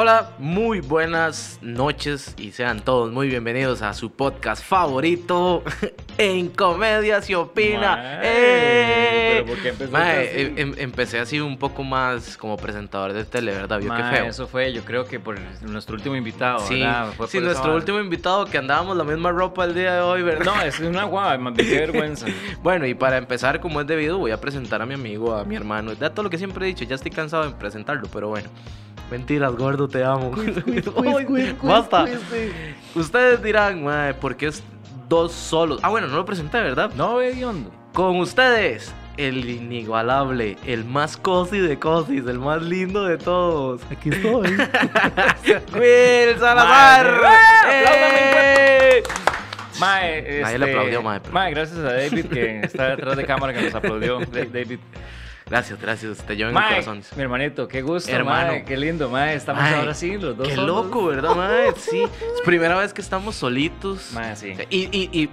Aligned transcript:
Hola, 0.00 0.30
muy 0.38 0.78
buenas 0.80 1.58
noches 1.60 2.36
y 2.38 2.52
sean 2.52 2.78
todos 2.84 3.10
muy 3.10 3.28
bienvenidos 3.28 3.82
a 3.82 3.94
su 3.94 4.12
podcast 4.12 4.64
favorito 4.64 5.64
en 6.18 6.50
Comedia 6.50 7.20
se 7.20 7.34
opina. 7.34 8.20
¡Eh! 8.22 9.42
pero 9.44 9.46
¿por 9.46 9.58
qué 9.60 9.70
así? 9.70 10.40
em- 10.40 10.54
em- 10.56 10.74
empecé 10.78 11.18
así 11.18 11.40
un 11.40 11.58
poco 11.58 11.82
más 11.82 12.36
como 12.36 12.56
presentador 12.56 13.12
de 13.12 13.24
tele, 13.24 13.50
¿verdad? 13.50 13.80
Vio 13.80 13.92
qué 13.92 14.04
feo. 14.04 14.26
Eso 14.26 14.46
fue, 14.46 14.72
yo 14.72 14.84
creo 14.84 15.04
que 15.04 15.18
por 15.18 15.36
nuestro 15.62 15.96
último 15.96 16.14
invitado, 16.14 16.60
Sí. 16.60 16.80
Fue 17.16 17.26
sí, 17.26 17.40
nuestro 17.40 17.74
último 17.74 17.98
invitado 17.98 18.44
que 18.44 18.56
andábamos 18.56 18.96
la 18.96 19.02
misma 19.02 19.32
ropa 19.32 19.64
el 19.64 19.74
día 19.74 19.94
de 19.96 20.00
hoy, 20.02 20.22
¿verdad? 20.22 20.44
No, 20.44 20.62
es 20.62 20.78
una 20.78 21.02
guava, 21.06 21.36
más 21.38 21.54
qué 21.54 21.64
vergüenza. 21.80 22.26
Bueno, 22.62 22.86
y 22.86 22.94
para 22.94 23.16
empezar, 23.16 23.58
como 23.58 23.80
es 23.80 23.86
debido, 23.88 24.18
voy 24.18 24.30
a 24.30 24.40
presentar 24.40 24.80
a 24.80 24.86
mi 24.86 24.94
amigo, 24.94 25.34
a 25.34 25.42
mi 25.42 25.56
hermano. 25.56 25.92
Ya 25.94 26.10
todo 26.10 26.22
lo 26.22 26.30
que 26.30 26.38
siempre 26.38 26.66
he 26.66 26.68
dicho, 26.68 26.84
ya 26.84 26.94
estoy 26.94 27.10
cansado 27.10 27.46
de 27.46 27.50
presentarlo, 27.56 28.08
pero 28.12 28.28
bueno. 28.28 28.48
Mentiras, 29.10 29.54
gordo, 29.56 29.87
te 29.88 30.04
amo. 30.04 30.32
Ay, 31.18 31.56
Basta. 31.62 32.06
Ustedes 32.94 33.42
dirán, 33.42 33.82
mae, 33.84 34.14
¿por 34.14 34.36
qué 34.36 34.46
es 34.46 34.62
dos 35.08 35.32
solos? 35.32 35.80
Ah, 35.82 35.88
bueno, 35.88 36.06
no 36.08 36.16
lo 36.16 36.24
presenté, 36.24 36.60
¿verdad? 36.60 36.90
No, 36.94 37.20
hediondo. 37.20 37.70
Con 37.94 38.16
ustedes, 38.20 38.94
el 39.16 39.48
inigualable, 39.48 40.56
el 40.66 40.84
más 40.84 41.16
cosi 41.16 41.58
de 41.58 41.78
cosis, 41.78 42.24
el 42.26 42.38
más 42.38 42.62
lindo 42.62 43.04
de 43.04 43.18
todos. 43.18 43.80
Aquí 43.90 44.10
estoy. 44.10 44.48
Will 45.74 46.38
Salazar. 46.38 47.20
Mae, 47.22 48.98
¡Eh! 48.98 49.02
Mae, 49.80 50.18
este, 50.18 50.40
Nadie 50.42 50.58
le 50.58 50.64
aplaudió, 50.72 51.02
mae, 51.02 51.20
pero- 51.20 51.32
Mae, 51.32 51.50
gracias 51.52 51.78
a 51.78 51.82
David 51.92 52.26
que 52.26 52.60
está 52.60 52.90
detrás 52.96 53.16
de 53.16 53.24
cámara 53.24 53.52
que 53.54 53.62
nos 53.62 53.74
aplaudió. 53.74 54.18
Da- 54.32 54.44
David. 54.52 54.78
Gracias, 55.50 55.80
gracias. 55.80 56.18
Te 56.18 56.36
llevo 56.36 56.50
en 56.50 56.56
el 56.56 56.62
Mae, 56.62 56.70
corazón. 56.70 57.02
mi 57.16 57.22
hermanito, 57.22 57.68
qué 57.68 57.82
gusto, 57.82 58.10
Hermano. 58.10 58.52
qué 58.66 58.76
lindo, 58.76 59.08
mae. 59.08 59.34
Estamos 59.34 59.62
ahora 59.62 59.94
sí, 59.94 60.18
los 60.18 60.36
dos 60.36 60.46
Qué 60.48 60.54
solos. 60.54 60.86
loco, 60.86 61.06
¿verdad, 61.06 61.34
mae? 61.34 61.72
Sí. 61.76 62.02
Es 62.02 62.40
primera 62.44 62.76
vez 62.76 62.92
que 62.92 63.00
estamos 63.00 63.34
solitos. 63.36 64.10
Mae, 64.12 64.36
sí. 64.36 64.54
Y, 64.70 64.84
y, 64.96 65.08
y 65.12 65.30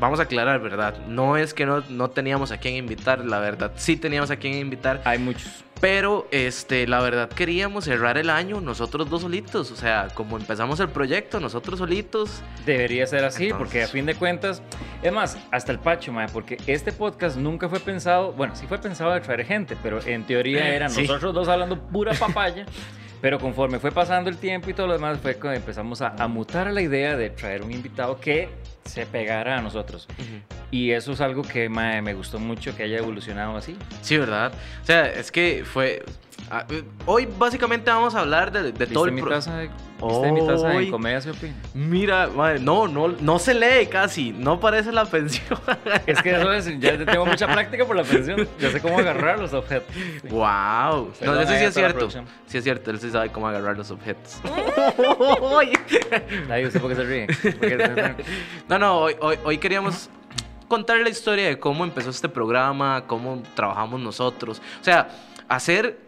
vamos 0.00 0.18
a 0.20 0.22
aclarar, 0.22 0.60
¿verdad? 0.60 0.96
No 1.06 1.36
es 1.36 1.52
que 1.54 1.66
no, 1.66 1.82
no 1.88 2.10
teníamos 2.10 2.52
a 2.52 2.58
quién 2.58 2.76
invitar, 2.76 3.24
la 3.24 3.38
verdad. 3.40 3.72
Sí 3.76 3.96
teníamos 3.96 4.30
a 4.30 4.36
quién 4.36 4.54
invitar. 4.54 5.00
Hay 5.04 5.18
muchos. 5.18 5.64
Pero, 5.80 6.26
este, 6.32 6.86
la 6.88 7.00
verdad 7.00 7.28
queríamos 7.28 7.84
cerrar 7.84 8.18
el 8.18 8.30
año 8.30 8.60
nosotros 8.60 9.08
dos 9.08 9.22
solitos. 9.22 9.70
O 9.70 9.76
sea, 9.76 10.08
como 10.12 10.36
empezamos 10.36 10.80
el 10.80 10.88
proyecto, 10.88 11.38
nosotros 11.38 11.78
solitos. 11.78 12.42
Debería 12.66 13.06
ser 13.06 13.24
así, 13.24 13.44
Entonces- 13.44 13.58
porque 13.58 13.82
a 13.84 13.86
fin 13.88 14.04
de 14.04 14.16
cuentas, 14.16 14.60
es 15.02 15.12
más, 15.12 15.38
hasta 15.52 15.70
el 15.70 15.78
Pacho, 15.78 16.12
mae, 16.12 16.26
porque 16.32 16.56
este 16.66 16.92
podcast 16.92 17.36
nunca 17.36 17.68
fue 17.68 17.78
pensado, 17.78 18.32
bueno, 18.32 18.56
sí 18.56 18.66
fue 18.66 18.78
pensado 18.78 19.12
de 19.14 19.20
traer 19.20 19.44
gente, 19.44 19.76
pero 19.82 20.00
en 20.04 20.24
teoría 20.24 20.68
eran 20.74 20.90
Sí. 20.90 21.02
nosotros 21.02 21.32
dos 21.32 21.46
hablando 21.48 21.78
pura 21.80 22.12
papaya, 22.18 22.66
pero 23.20 23.38
conforme 23.38 23.78
fue 23.78 23.92
pasando 23.92 24.28
el 24.30 24.36
tiempo 24.36 24.70
y 24.70 24.74
todo 24.74 24.88
lo 24.88 24.94
demás, 24.94 25.18
fue 25.22 25.38
que 25.38 25.54
empezamos 25.54 26.02
a, 26.02 26.08
a 26.18 26.26
mutar 26.26 26.66
a 26.68 26.72
la 26.72 26.82
idea 26.82 27.16
de 27.16 27.30
traer 27.30 27.62
un 27.62 27.70
invitado 27.72 28.18
que 28.20 28.48
se 28.88 29.06
pegara 29.06 29.58
a 29.58 29.62
nosotros. 29.62 30.08
Y 30.70 30.90
eso 30.90 31.12
es 31.12 31.20
algo 31.20 31.42
que 31.42 31.68
mae, 31.68 32.02
me 32.02 32.14
gustó 32.14 32.38
mucho 32.38 32.76
que 32.76 32.82
haya 32.82 32.98
evolucionado 32.98 33.56
así. 33.56 33.76
Sí, 34.02 34.18
¿verdad? 34.18 34.52
O 34.82 34.84
sea, 34.84 35.06
es 35.10 35.30
que 35.30 35.64
fue... 35.64 36.04
ah, 36.50 36.64
eh, 36.68 36.84
Hoy 37.06 37.28
básicamente 37.38 37.90
vamos 37.90 38.14
a 38.14 38.20
hablar 38.20 38.52
de, 38.52 38.72
de 38.72 38.86
todo 38.86 39.04
¿Viste 39.04 39.20
el 39.20 39.24
mi 39.24 39.30
taza 39.30 39.56
de, 39.56 39.70
¿viste 40.02 40.32
mi 40.32 40.46
taza 40.46 40.68
de 40.68 40.90
comedia 40.90 41.20
se 41.20 41.30
opina? 41.30 41.54
Mira, 41.74 42.28
madre, 42.28 42.60
no, 42.60 42.88
no, 42.88 43.08
no 43.08 43.38
se 43.38 43.54
lee 43.54 43.86
casi, 43.86 44.32
no 44.32 44.60
parece 44.60 44.92
la 44.92 45.04
pensión. 45.04 45.58
Es 46.06 46.22
que 46.22 46.30
eso 46.30 46.52
es, 46.52 46.80
ya 46.80 47.04
tengo 47.04 47.26
mucha 47.26 47.46
práctica 47.46 47.84
por 47.84 47.96
la 47.96 48.04
pensión, 48.04 48.48
ya 48.58 48.70
sé 48.70 48.80
cómo 48.80 48.98
agarrar 48.98 49.38
los 49.38 49.52
objetos. 49.52 49.94
Wow. 50.30 51.12
No, 51.20 51.40
eso 51.40 51.52
sí 51.52 51.64
es 51.64 51.74
cierto. 51.74 52.08
Sí 52.46 52.58
es 52.58 52.64
cierto, 52.64 52.90
él 52.90 52.98
sí 52.98 53.10
sabe 53.10 53.30
cómo 53.30 53.48
agarrar 53.48 53.76
los 53.76 53.90
objetos. 53.90 54.40
Ay, 56.50 56.66
¿usted 56.66 56.80
por 56.80 56.90
qué 56.90 56.96
se 56.96 57.04
ríe? 57.04 57.26
¿Por 57.26 57.60
qué 57.60 57.76
se 57.76 57.94
ríe? 57.94 58.14
no, 58.68 58.78
no, 58.78 58.98
hoy, 58.98 59.16
hoy, 59.20 59.38
hoy 59.44 59.58
queríamos 59.58 60.10
contar 60.68 60.98
la 60.98 61.08
historia 61.08 61.48
de 61.48 61.58
cómo 61.58 61.84
empezó 61.84 62.10
este 62.10 62.28
programa, 62.28 63.04
cómo 63.06 63.42
trabajamos 63.54 64.00
nosotros. 64.00 64.62
O 64.80 64.84
sea, 64.84 65.08
hacer 65.48 65.98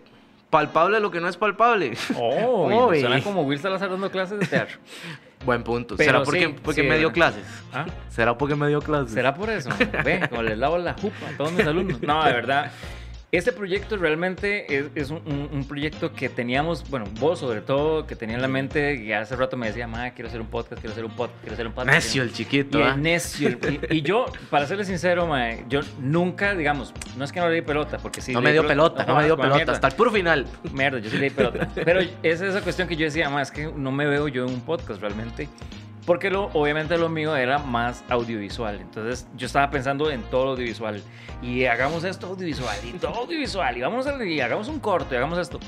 palpable 0.51 1.01
lo 1.01 1.11
que 1.11 1.21
no 1.21 1.29
es 1.29 1.37
palpable. 1.37 1.97
Oh, 2.17 2.67
Uy. 2.89 3.01
suena 3.01 3.23
como 3.23 3.43
Will 3.43 3.59
Salazar 3.59 3.91
dando 3.91 4.11
clases 4.11 4.39
de 4.41 4.47
teatro. 4.47 4.79
Buen 5.45 5.63
punto. 5.63 5.97
Pero 5.97 6.11
¿Será 6.11 6.23
porque, 6.23 6.47
sí, 6.47 6.57
porque 6.63 6.83
sí, 6.83 6.87
me 6.87 6.99
dio 6.99 7.13
clases? 7.13 7.45
¿Ah? 7.73 7.87
¿Será 8.11 8.37
porque 8.37 8.57
me 8.57 8.69
dio 8.69 8.83
clases? 8.83 9.13
¿Será 9.13 9.35
por 9.35 9.49
eso? 9.49 9.71
Ve, 10.05 10.27
como 10.29 10.43
les 10.43 10.59
lavo 10.59 10.77
la 10.77 10.93
jupa 10.93 11.31
a 11.33 11.37
todos 11.37 11.53
mis 11.53 11.67
alumnos. 11.67 12.03
No, 12.03 12.23
de 12.25 12.33
verdad. 12.33 12.71
Este 13.33 13.53
proyecto 13.53 13.97
realmente 13.97 14.77
es, 14.77 14.87
es 14.97 15.11
un, 15.11 15.65
proyecto 15.69 16.13
que 16.13 16.29
teníamos, 16.29 16.89
bueno, 16.91 17.07
vos 17.21 17.39
sobre 17.39 17.61
todo, 17.61 18.05
que 18.05 18.17
tenía 18.17 18.35
en 18.35 18.43
la 18.43 18.49
mente, 18.49 18.97
y 18.97 19.13
hace 19.13 19.37
rato 19.37 19.57
me 19.57 19.69
decía, 19.69 19.87
ma, 19.87 20.11
quiero 20.11 20.29
hacer 20.29 20.41
un 20.41 20.49
podcast, 20.49 20.81
quiero 20.81 20.93
hacer 20.93 21.05
un 21.05 21.15
podcast, 21.15 21.39
quiero 21.41 21.55
hacer 21.55 21.67
un 21.69 21.73
podcast. 21.73 21.95
Necio 21.95 22.23
el 22.25 22.33
chiquito, 22.33 22.81
Y 22.81 22.83
el 22.83 23.01
necio. 23.01 23.51
Y, 23.51 23.99
y 23.99 24.03
yo, 24.03 24.27
para 24.51 24.67
serle 24.67 24.85
sincero, 24.85 25.29
mae, 25.29 25.65
yo 25.69 25.81
nunca, 26.01 26.57
digamos, 26.57 26.93
no 27.17 27.25
es 27.25 27.31
que 27.31 27.39
no 27.39 27.49
le 27.49 27.55
di 27.55 27.63
pelota, 27.63 27.99
porque 27.99 28.21
sí. 28.21 28.33
No 28.33 28.41
me 28.41 28.51
di 28.51 28.55
dio 28.55 28.67
pelota, 28.67 29.05
no 29.05 29.15
me 29.15 29.25
dio 29.25 29.37
pelota, 29.37 29.55
mierda. 29.55 29.73
hasta 29.75 29.87
el 29.87 29.95
puro 29.95 30.11
final. 30.11 30.47
Mierda, 30.73 30.99
yo 30.99 31.09
sí 31.09 31.17
le 31.17 31.25
di 31.25 31.31
pelota. 31.31 31.69
Pero 31.75 32.01
es 32.01 32.41
esa 32.41 32.61
cuestión 32.63 32.89
que 32.89 32.97
yo 32.97 33.05
decía, 33.05 33.31
más 33.31 33.49
es 33.49 33.55
que 33.55 33.73
no 33.73 33.93
me 33.93 34.07
veo 34.07 34.27
yo 34.27 34.45
en 34.45 34.55
un 34.55 34.61
podcast 34.63 35.01
realmente. 35.01 35.49
Porque 36.07 36.31
lo, 36.31 36.47
obviamente 36.55 36.97
lo 36.97 37.09
mío 37.09 37.37
era 37.37 37.59
más 37.59 38.03
audiovisual. 38.09 38.81
Entonces 38.81 39.27
yo 39.37 39.47
estaba 39.47 39.71
pensando 39.71 40.11
en 40.11 40.23
todo 40.25 40.47
lo 40.47 40.51
audiovisual. 40.53 41.03
Y 41.43 41.65
hagamos 41.65 42.05
esto 42.05 42.29
audiovisual 42.29 42.77
y 42.85 42.93
todo 42.95 43.15
audiovisual. 43.15 43.77
Y, 43.77 43.81
vamos 43.81 44.07
a, 44.07 44.25
y 44.25 44.41
hagamos 44.41 44.69
un 44.69 44.81
corto 44.81 45.15
y 45.15 45.17
hagamos 45.19 45.39
esto. 45.39 45.61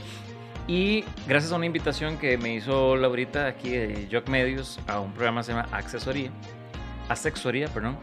Y 0.66 1.04
gracias 1.26 1.52
a 1.52 1.56
una 1.56 1.66
invitación 1.66 2.18
que 2.18 2.38
me 2.38 2.54
hizo 2.54 2.96
Laurita 2.96 3.46
aquí 3.46 3.70
de 3.70 4.08
Jock 4.10 4.28
Medios 4.28 4.78
a 4.86 5.00
un 5.00 5.12
programa 5.12 5.40
que 5.40 5.46
se 5.46 5.52
llama 5.52 5.68
Accesoría. 5.72 6.30
Asexoría, 7.08 7.68
perdón. 7.68 7.96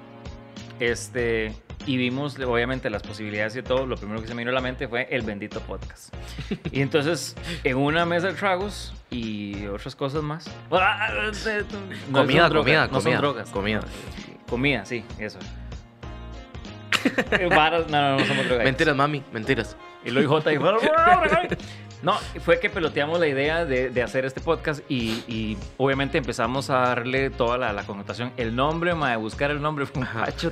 Este, 0.79 1.53
y 1.89 1.97
vimos 1.97 2.38
obviamente 2.38 2.88
las 2.91 3.01
posibilidades 3.01 3.55
y 3.55 3.63
todo. 3.63 3.88
Lo 3.88 3.97
primero 3.97 4.22
que 4.22 4.27
se 4.27 4.35
me 4.35 4.41
vino 4.41 4.51
a 4.51 4.53
la 4.53 4.61
mente 4.61 4.88
fue 4.88 5.07
el 5.09 5.23
bendito 5.23 5.59
podcast. 5.61 6.13
Y 6.72 6.81
entonces, 6.81 7.35
en 7.63 7.77
una 7.77 8.05
mesa 8.05 8.27
de 8.27 8.33
tragos 8.33 8.94
y 9.09 9.66
otras 9.66 9.95
cosas 9.95 10.22
más. 10.22 10.45
No 12.11 12.19
comida, 12.19 12.47
drogas, 12.47 12.63
comida, 12.63 12.81
no 12.85 12.94
son 12.94 13.01
comida. 13.01 13.17
drogas. 13.17 13.50
Comida. 13.50 13.79
Comida, 14.47 14.85
sí, 14.85 15.03
eso. 15.17 15.39
No, 17.50 17.69
no, 17.88 18.17
no 18.19 18.25
somos 18.25 18.45
drogas. 18.45 18.66
Mentiras, 18.66 18.95
mami, 18.95 19.23
mentiras. 19.33 19.75
Y 20.06 20.11
lo 20.11 20.21
IJ 20.21 20.47
dijo. 20.47 20.66
No, 22.01 22.13
fue 22.41 22.59
que 22.59 22.69
peloteamos 22.69 23.19
la 23.19 23.27
idea 23.27 23.65
de, 23.65 23.89
de 23.89 24.01
hacer 24.03 24.23
este 24.25 24.39
podcast 24.39 24.81
y, 24.89 25.23
y 25.27 25.57
obviamente 25.77 26.17
empezamos 26.17 26.69
a 26.69 26.79
darle 26.79 27.29
toda 27.29 27.57
la, 27.57 27.73
la 27.73 27.83
connotación. 27.83 28.31
El 28.37 28.55
nombre, 28.55 28.95
mae, 28.95 29.17
buscar 29.17 29.51
el 29.51 29.61
nombre 29.61 29.85
fue 29.85 30.01
un 30.03 30.07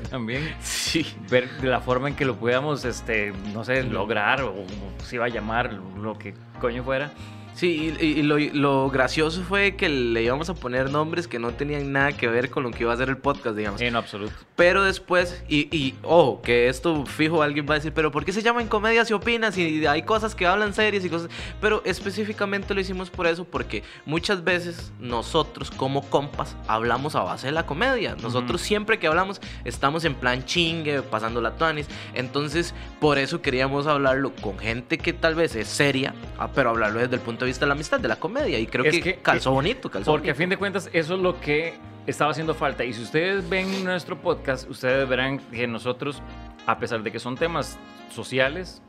también. 0.10 0.56
Sí. 0.62 1.06
Ver 1.30 1.50
la 1.64 1.80
forma 1.80 2.10
en 2.10 2.16
que 2.16 2.26
lo 2.26 2.36
podíamos, 2.36 2.84
este, 2.84 3.34
no 3.54 3.64
sé, 3.64 3.84
lograr 3.84 4.42
o 4.42 4.54
como 4.54 4.94
se 5.04 5.16
iba 5.16 5.26
a 5.26 5.30
llamar, 5.30 5.72
lo 5.74 6.18
que 6.18 6.34
coño 6.60 6.84
fuera. 6.84 7.12
Sí, 7.58 7.92
y, 8.00 8.06
y 8.06 8.22
lo, 8.22 8.38
lo 8.38 8.88
gracioso 8.92 9.42
fue 9.42 9.76
que 9.76 9.90
le 9.90 10.22
íbamos 10.22 10.48
a 10.48 10.54
poner 10.54 10.92
nombres 10.92 11.28
que 11.28 11.40
no 11.40 11.54
tenían 11.54 11.92
nada 11.92 12.12
que 12.12 12.28
ver 12.28 12.52
con 12.52 12.62
lo 12.62 12.70
que 12.70 12.84
iba 12.84 12.94
a 12.94 12.98
ser 12.98 13.10
el 13.10 13.18
podcast, 13.18 13.58
digamos. 13.58 13.82
En 13.82 13.96
absoluto. 13.96 14.32
Pero 14.56 14.84
después, 14.84 15.44
y, 15.50 15.76
y 15.76 15.96
ojo, 16.04 16.44
que 16.44 16.70
esto 16.70 17.04
fijo 17.08 17.42
alguien 17.42 17.66
va 17.68 17.74
a 17.74 17.78
decir, 17.78 17.94
pero 17.94 18.12
¿por 18.12 18.26
qué 18.26 18.32
se 18.32 18.44
llaman 18.44 18.68
comedias 18.68 19.10
y 19.10 19.14
opinas? 19.14 19.58
Y 19.58 19.88
hay 19.88 20.04
cosas 20.04 20.36
que 20.36 20.46
hablan 20.46 20.76
series 20.76 21.04
y 21.04 21.10
cosas. 21.10 21.32
Pero 21.60 21.82
específicamente 21.84 22.76
lo 22.76 22.80
hicimos 22.80 23.10
por 23.10 23.26
eso, 23.26 23.44
porque 23.44 23.82
muchas 24.06 24.44
veces 24.44 24.92
nosotros, 25.00 25.72
como 25.72 26.08
compas, 26.12 26.56
hablamos 26.68 27.16
a 27.16 27.24
base 27.24 27.48
de 27.48 27.54
la 27.54 27.66
comedia. 27.66 28.16
Nosotros 28.22 28.62
siempre 28.62 29.00
que 29.00 29.08
hablamos, 29.08 29.42
estamos 29.66 30.06
en 30.06 30.14
plan 30.14 30.46
chingue, 30.46 31.02
pasando 31.02 31.42
la 31.42 31.56
tuanis. 31.56 31.88
Entonces, 32.14 32.76
por 33.00 33.18
eso 33.18 33.42
queríamos 33.42 33.88
hablarlo 33.88 34.36
con 34.36 34.60
gente 34.60 35.00
que 35.00 35.12
tal 35.12 35.34
vez 35.34 35.56
es 35.56 35.68
seria, 35.68 36.14
ah, 36.38 36.52
pero 36.54 36.70
hablarlo 36.70 37.00
desde 37.00 37.16
el 37.16 37.22
punto 37.22 37.46
de 37.46 37.47
vista 37.48 37.66
de 37.66 37.68
la 37.70 37.74
amistad, 37.74 38.00
de 38.00 38.08
la 38.08 38.16
comedia. 38.18 38.60
Y 38.60 38.68
creo 38.68 38.86
Es 38.86 38.96
que, 38.96 39.02
que- 39.02 39.16
calzó 39.18 39.52
bonito, 39.52 39.90
calzó 39.90 40.12
Porque 40.12 40.30
a 40.30 40.34
bonito. 40.34 40.38
fin 40.44 40.50
de 40.50 40.58
cuentas, 40.58 40.90
eso 40.94 41.16
es 41.16 41.20
lo 41.22 41.40
que 41.42 41.74
estaba 42.06 42.32
haciendo 42.32 42.54
falta. 42.54 42.84
Y 42.86 42.94
si 42.94 43.02
ustedes 43.02 43.48
ven 43.50 43.84
nuestro 43.84 44.18
podcast, 44.22 44.70
ustedes 44.70 45.08
verán 45.10 45.40
que 45.40 45.68
nosotros, 45.68 46.22
a 46.66 46.78
pesar 46.80 47.04
de 47.04 47.12
que 47.12 47.20
son 47.20 47.36
temas 47.36 47.78
sociales, 48.12 48.82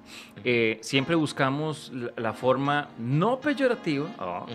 eh, 0.44 0.78
siempre 0.82 1.14
buscamos 1.16 1.90
la, 1.92 2.10
la 2.16 2.32
forma 2.32 2.88
no 2.98 3.40
peyorativa, 3.40 4.08
ah, 4.18 4.42
Ujú. 4.44 4.54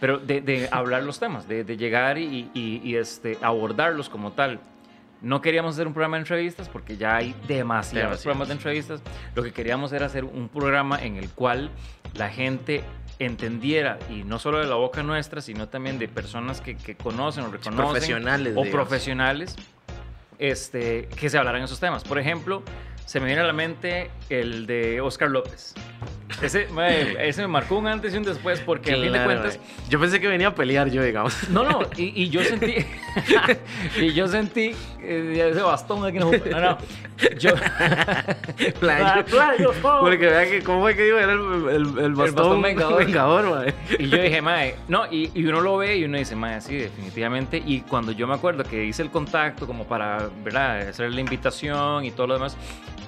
pero 0.00 0.18
de, 0.18 0.40
de 0.40 0.68
hablar 0.70 1.02
los 1.02 1.18
temas, 1.18 1.48
de, 1.48 1.64
de 1.64 1.76
llegar 1.76 2.18
y, 2.18 2.50
y- 2.54 2.80
y, 2.84 2.94
este, 2.96 3.36
abordarlos 3.42 4.08
como 4.08 4.32
tal. 4.32 4.60
No 5.20 5.40
queríamos 5.40 5.74
hacer 5.74 5.86
un 5.86 5.94
programa 5.94 6.16
de 6.18 6.20
entrevistas 6.22 6.68
porque 6.68 6.96
ya 6.98 7.16
hay 7.16 7.34
demasiados 7.48 7.48
Demasiados. 7.48 8.22
programas 8.22 8.48
de 8.48 8.54
entrevistas. 8.54 9.02
Lo 9.34 9.42
que 9.42 9.52
queríamos 9.52 9.92
era 9.94 10.04
hacer 10.06 10.22
un 10.24 10.48
programa 10.50 11.02
en 11.02 11.16
el 11.16 11.30
cual 11.30 11.70
la 12.14 12.28
gente 12.28 12.84
entendiera, 13.18 13.98
y 14.10 14.24
no 14.24 14.38
solo 14.38 14.58
de 14.58 14.66
la 14.66 14.74
boca 14.74 15.02
nuestra, 15.02 15.40
sino 15.40 15.68
también 15.68 15.98
de 15.98 16.08
personas 16.08 16.60
que, 16.60 16.76
que 16.76 16.96
conocen 16.96 17.44
o 17.44 17.48
reconocen, 17.48 17.86
Profesionales. 17.86 18.52
o 18.56 18.62
digamos. 18.62 18.68
profesionales, 18.72 19.56
este, 20.38 21.08
que 21.08 21.30
se 21.30 21.38
hablaran 21.38 21.62
esos 21.62 21.80
temas. 21.80 22.04
Por 22.04 22.18
ejemplo, 22.18 22.62
se 23.06 23.20
me 23.20 23.26
viene 23.26 23.42
a 23.42 23.44
la 23.44 23.52
mente 23.52 24.10
el 24.30 24.66
de 24.66 25.00
Oscar 25.00 25.30
López. 25.30 25.74
Ese, 26.42 26.66
mae, 26.68 27.28
ese 27.28 27.42
me 27.42 27.48
marcó 27.48 27.78
un 27.78 27.86
antes 27.86 28.12
y 28.14 28.16
un 28.16 28.22
después 28.24 28.60
porque 28.60 28.92
a 28.92 28.94
fin 28.94 29.04
de 29.04 29.10
Claro, 29.10 29.24
cuentas... 29.26 29.58
mae. 29.58 29.88
Yo 29.88 30.00
pensé 30.00 30.20
que 30.20 30.26
venía 30.28 30.48
a 30.48 30.54
pelear 30.54 30.90
yo, 30.90 31.02
digamos. 31.02 31.48
No, 31.48 31.62
no, 31.64 31.80
y, 31.96 32.22
y 32.22 32.28
yo 32.28 32.42
sentí... 32.42 32.74
y 34.00 34.12
yo 34.12 34.26
sentí... 34.28 34.74
eh, 35.02 35.50
ese 35.52 35.62
bastón 35.62 36.04
aquí 36.04 36.18
no... 36.18 36.30
No, 36.30 36.60
no. 36.60 36.78
Yo... 37.38 37.50
Playo. 38.80 39.24
Playo, 39.26 39.72
po. 39.80 40.00
Porque 40.00 40.26
vean 40.26 40.48
que, 40.50 40.62
¿cómo 40.62 40.80
fue 40.82 40.96
que 40.96 41.04
digo? 41.04 41.18
Era 41.18 41.32
el, 41.32 41.40
el, 41.40 41.98
el 42.04 42.14
bastón, 42.14 42.34
bastón 42.34 42.62
vengador. 42.62 43.04
vengador, 43.04 43.50
mae. 43.50 43.74
Y 43.98 44.08
yo 44.08 44.20
dije, 44.20 44.42
mae, 44.42 44.74
no, 44.88 45.06
y, 45.10 45.30
y 45.34 45.44
uno 45.46 45.60
lo 45.60 45.76
ve 45.76 45.96
y 45.96 46.04
uno 46.04 46.18
dice, 46.18 46.34
mae, 46.34 46.60
sí, 46.60 46.76
definitivamente. 46.76 47.62
Y 47.64 47.80
cuando 47.82 48.12
yo 48.12 48.26
me 48.26 48.34
acuerdo 48.34 48.64
que 48.64 48.84
hice 48.84 49.02
el 49.02 49.10
contacto 49.10 49.66
como 49.66 49.84
para, 49.86 50.28
¿verdad?, 50.42 50.88
hacer 50.88 51.12
la 51.12 51.20
invitación 51.20 52.04
y 52.04 52.10
todo 52.10 52.26
lo 52.26 52.34
demás. 52.34 52.56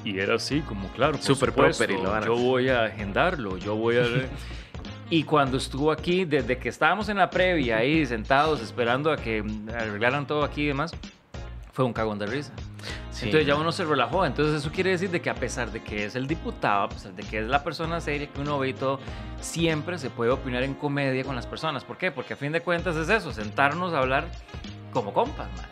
Y 0.06 0.20
era 0.20 0.36
así, 0.36 0.60
como 0.60 0.88
claro, 0.90 1.18
Súper 1.18 1.52
proper 1.52 1.90
y 1.90 1.94
lo 1.94 2.24
Yo 2.24 2.36
voy 2.36 2.68
a 2.68 2.84
agendarlo, 2.84 3.58
yo 3.58 3.74
voy 3.74 3.96
a... 3.96 4.04
Y 5.10 5.24
cuando 5.24 5.56
estuvo 5.56 5.90
aquí, 5.90 6.24
desde 6.24 6.58
que 6.58 6.68
estábamos 6.68 7.08
en 7.08 7.16
la 7.18 7.30
previa 7.30 7.78
ahí 7.78 8.04
sentados 8.06 8.60
esperando 8.60 9.10
a 9.12 9.16
que 9.16 9.44
arreglaran 9.72 10.26
todo 10.26 10.42
aquí 10.42 10.62
y 10.62 10.66
demás, 10.66 10.92
fue 11.72 11.84
un 11.84 11.92
cagón 11.92 12.18
de 12.18 12.26
risa. 12.26 12.52
Sí. 13.10 13.26
Entonces 13.26 13.46
ya 13.46 13.56
uno 13.56 13.70
se 13.70 13.84
relajó. 13.84 14.26
Entonces 14.26 14.56
eso 14.56 14.70
quiere 14.72 14.90
decir 14.90 15.10
de 15.10 15.20
que 15.20 15.30
a 15.30 15.34
pesar 15.34 15.70
de 15.70 15.82
que 15.82 16.06
es 16.06 16.16
el 16.16 16.26
diputado, 16.26 16.84
a 16.84 16.88
pesar 16.88 17.12
de 17.12 17.22
que 17.22 17.38
es 17.38 17.46
la 17.46 17.62
persona 17.62 18.00
seria 18.00 18.26
que 18.28 18.40
uno 18.40 18.58
ve 18.58 18.70
y 18.70 18.74
todo, 18.74 18.98
siempre 19.40 19.98
se 19.98 20.10
puede 20.10 20.30
opinar 20.30 20.62
en 20.64 20.74
comedia 20.74 21.22
con 21.22 21.36
las 21.36 21.46
personas. 21.46 21.84
¿Por 21.84 21.98
qué? 21.98 22.10
Porque 22.10 22.34
a 22.34 22.36
fin 22.36 22.52
de 22.52 22.60
cuentas 22.60 22.96
es 22.96 23.08
eso, 23.08 23.32
sentarnos 23.32 23.92
a 23.92 23.98
hablar 23.98 24.26
como 24.96 25.12
compas, 25.12 25.48
man. 25.56 25.66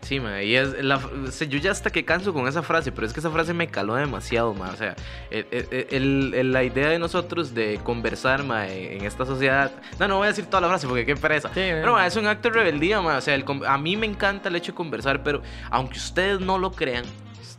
Sí, 0.00 0.18
ma, 0.18 0.42
y 0.42 0.56
es 0.56 0.82
la, 0.82 0.98
yo 0.98 1.58
ya 1.58 1.70
hasta 1.70 1.90
que 1.90 2.04
canso 2.04 2.32
con 2.32 2.48
esa 2.48 2.62
frase, 2.62 2.90
pero 2.90 3.06
es 3.06 3.12
que 3.12 3.20
esa 3.20 3.30
frase 3.30 3.52
me 3.54 3.68
caló 3.68 3.94
demasiado, 3.94 4.54
ma. 4.54 4.70
O 4.70 4.76
sea, 4.76 4.96
el- 5.30 5.46
el- 5.50 5.86
el- 5.90 6.34
el- 6.34 6.52
la 6.52 6.64
idea 6.64 6.88
de 6.88 6.98
nosotros 6.98 7.54
de 7.54 7.78
conversar, 7.84 8.42
ma, 8.42 8.66
en 8.66 9.04
esta 9.04 9.24
sociedad. 9.26 9.70
No, 9.98 10.08
no 10.08 10.16
voy 10.16 10.24
a 10.24 10.28
decir 10.28 10.46
toda 10.46 10.62
la 10.62 10.68
frase 10.68 10.88
porque 10.88 11.06
qué 11.06 11.14
pereza. 11.16 11.48
Sí, 11.48 11.54
pero, 11.54 12.00
es 12.00 12.16
un 12.16 12.26
acto 12.26 12.48
de 12.48 12.54
rebeldía, 12.56 13.00
ma. 13.00 13.18
O 13.18 13.20
sea, 13.20 13.38
a 13.68 13.78
mí 13.78 13.96
me 13.96 14.06
encanta 14.06 14.48
el 14.48 14.56
hecho 14.56 14.72
de 14.72 14.76
conversar, 14.76 15.22
pero 15.22 15.42
aunque 15.70 15.98
ustedes 15.98 16.40
no 16.40 16.58
lo 16.58 16.72
crean, 16.72 17.04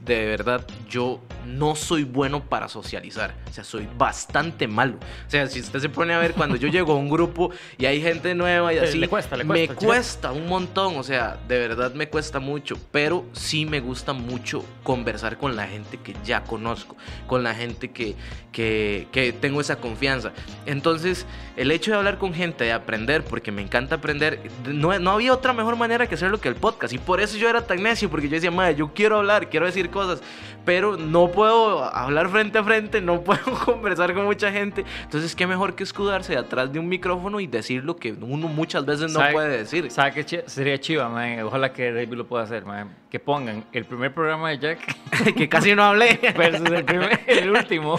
de 0.05 0.25
verdad, 0.25 0.65
yo 0.89 1.19
no 1.45 1.75
soy 1.75 2.03
bueno 2.03 2.43
para 2.43 2.67
socializar. 2.67 3.35
O 3.49 3.53
sea, 3.53 3.63
soy 3.63 3.87
bastante 3.97 4.67
malo. 4.67 4.97
O 5.27 5.29
sea, 5.29 5.45
si 5.47 5.59
usted 5.59 5.79
se 5.79 5.89
pone 5.89 6.13
a 6.13 6.19
ver 6.19 6.33
cuando 6.33 6.55
yo 6.55 6.67
llego 6.69 6.93
a 6.93 6.95
un 6.95 7.09
grupo 7.09 7.51
y 7.77 7.85
hay 7.85 8.01
gente 8.01 8.33
nueva 8.33 8.73
y 8.73 8.77
Le- 8.79 8.87
así, 8.87 8.97
le 8.97 9.07
cuesta, 9.07 9.37
le 9.37 9.43
me 9.43 9.49
cuesta, 9.67 9.73
chico. 9.75 9.85
cuesta 9.85 10.31
un 10.31 10.47
montón. 10.47 10.97
O 10.97 11.03
sea, 11.03 11.37
de 11.47 11.59
verdad 11.59 11.93
me 11.93 12.09
cuesta 12.09 12.39
mucho. 12.39 12.77
Pero 12.91 13.25
sí 13.33 13.65
me 13.65 13.79
gusta 13.79 14.13
mucho 14.13 14.65
conversar 14.83 15.37
con 15.37 15.55
la 15.55 15.67
gente 15.67 15.97
que 15.97 16.15
ya 16.23 16.43
conozco, 16.43 16.95
con 17.27 17.43
la 17.43 17.53
gente 17.53 17.91
que, 17.91 18.15
que, 18.51 19.07
que 19.11 19.33
tengo 19.33 19.61
esa 19.61 19.75
confianza. 19.77 20.31
Entonces, 20.65 21.25
el 21.57 21.69
hecho 21.71 21.91
de 21.91 21.97
hablar 21.97 22.17
con 22.17 22.33
gente, 22.33 22.63
de 22.63 22.71
aprender, 22.71 23.23
porque 23.23 23.51
me 23.51 23.61
encanta 23.61 23.95
aprender, 23.95 24.39
no, 24.65 24.97
no 24.99 25.11
había 25.11 25.33
otra 25.33 25.53
mejor 25.53 25.75
manera 25.75 26.07
que 26.07 26.15
hacerlo 26.15 26.39
que 26.41 26.47
el 26.49 26.55
podcast. 26.55 26.93
Y 26.93 26.97
por 26.97 27.21
eso 27.21 27.37
yo 27.37 27.47
era 27.49 27.67
tan 27.67 27.83
necio, 27.83 28.09
porque 28.09 28.27
yo 28.27 28.35
decía, 28.35 28.49
madre, 28.51 28.75
yo 28.75 28.93
quiero 28.93 29.17
hablar, 29.17 29.49
quiero 29.49 29.65
decir 29.67 29.90
cosas, 29.91 30.21
pero 30.65 30.97
no 30.97 31.29
puedo 31.29 31.83
hablar 31.83 32.29
frente 32.29 32.57
a 32.59 32.63
frente, 32.63 33.01
no 33.01 33.21
puedo 33.23 33.41
conversar 33.65 34.13
con 34.13 34.25
mucha 34.25 34.51
gente. 34.51 34.85
Entonces, 35.03 35.35
qué 35.35 35.47
mejor 35.47 35.75
que 35.75 35.83
escudarse 35.83 36.35
atrás 36.37 36.71
de 36.71 36.79
un 36.79 36.87
micrófono 36.87 37.39
y 37.39 37.47
decir 37.47 37.83
lo 37.83 37.95
que 37.95 38.11
uno 38.13 38.47
muchas 38.47 38.85
veces 38.85 39.11
no 39.11 39.19
¿Sabe- 39.19 39.33
puede 39.33 39.57
decir. 39.57 39.91
¿Sabe 39.91 40.11
qué 40.13 40.25
chi- 40.25 40.39
sería 40.45 40.79
chiva, 40.79 41.09
man? 41.09 41.39
Ojalá 41.41 41.71
que 41.73 41.91
David 41.91 42.13
lo 42.13 42.25
pueda 42.27 42.43
hacer, 42.43 42.65
man. 42.65 42.95
Que 43.09 43.19
pongan 43.19 43.65
el 43.73 43.83
primer 43.85 44.13
programa 44.13 44.49
de 44.51 44.59
Jack 44.59 44.79
que 45.35 45.49
casi 45.49 45.75
no 45.75 45.83
hablé. 45.83 46.19
versus 46.37 46.69
el, 46.69 46.85
primer, 46.85 47.19
el 47.27 47.49
último. 47.49 47.97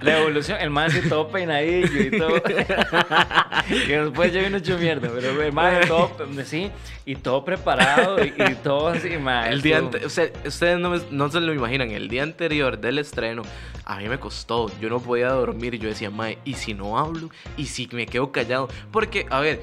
La 0.00 0.18
evolución, 0.20 0.58
el 0.60 0.70
man 0.70 0.86
así 0.86 1.06
todo 1.08 1.28
peinadillo 1.28 2.02
y 2.02 2.18
todo. 2.18 2.42
que 3.86 4.00
después 4.00 4.32
ya 4.32 4.42
vino 4.42 4.56
hecho 4.56 4.78
mierda, 4.78 5.08
pero 5.14 5.42
el 5.42 5.52
man 5.52 5.80
todo, 5.86 6.10
sí, 6.44 6.70
y 7.04 7.16
todo 7.16 7.44
preparado 7.44 8.24
y, 8.24 8.28
y 8.38 8.54
todo 8.62 8.88
así, 8.88 9.16
man. 9.18 9.46
El 9.52 9.62
día 9.62 9.82
o 10.04 10.08
sea, 10.08 10.26
ustedes 10.44 10.78
no, 10.78 10.90
me- 10.90 11.00
no 11.10 11.30
se 11.30 11.40
lo 11.40 11.52
imaginan, 11.56 11.90
el 11.90 12.08
día 12.08 12.22
anterior 12.22 12.78
del 12.78 12.98
estreno, 12.98 13.42
a 13.84 13.98
mí 13.98 14.08
me 14.08 14.18
costó, 14.18 14.70
yo 14.80 14.88
no 14.88 15.00
podía 15.00 15.30
dormir, 15.30 15.78
yo 15.78 15.88
decía, 15.88 16.10
mae, 16.10 16.38
¿y 16.44 16.54
si 16.54 16.74
no 16.74 16.98
hablo? 16.98 17.30
¿Y 17.56 17.66
si 17.66 17.88
me 17.92 18.06
quedo 18.06 18.32
callado? 18.32 18.68
Porque, 18.90 19.26
a 19.30 19.40
ver, 19.40 19.60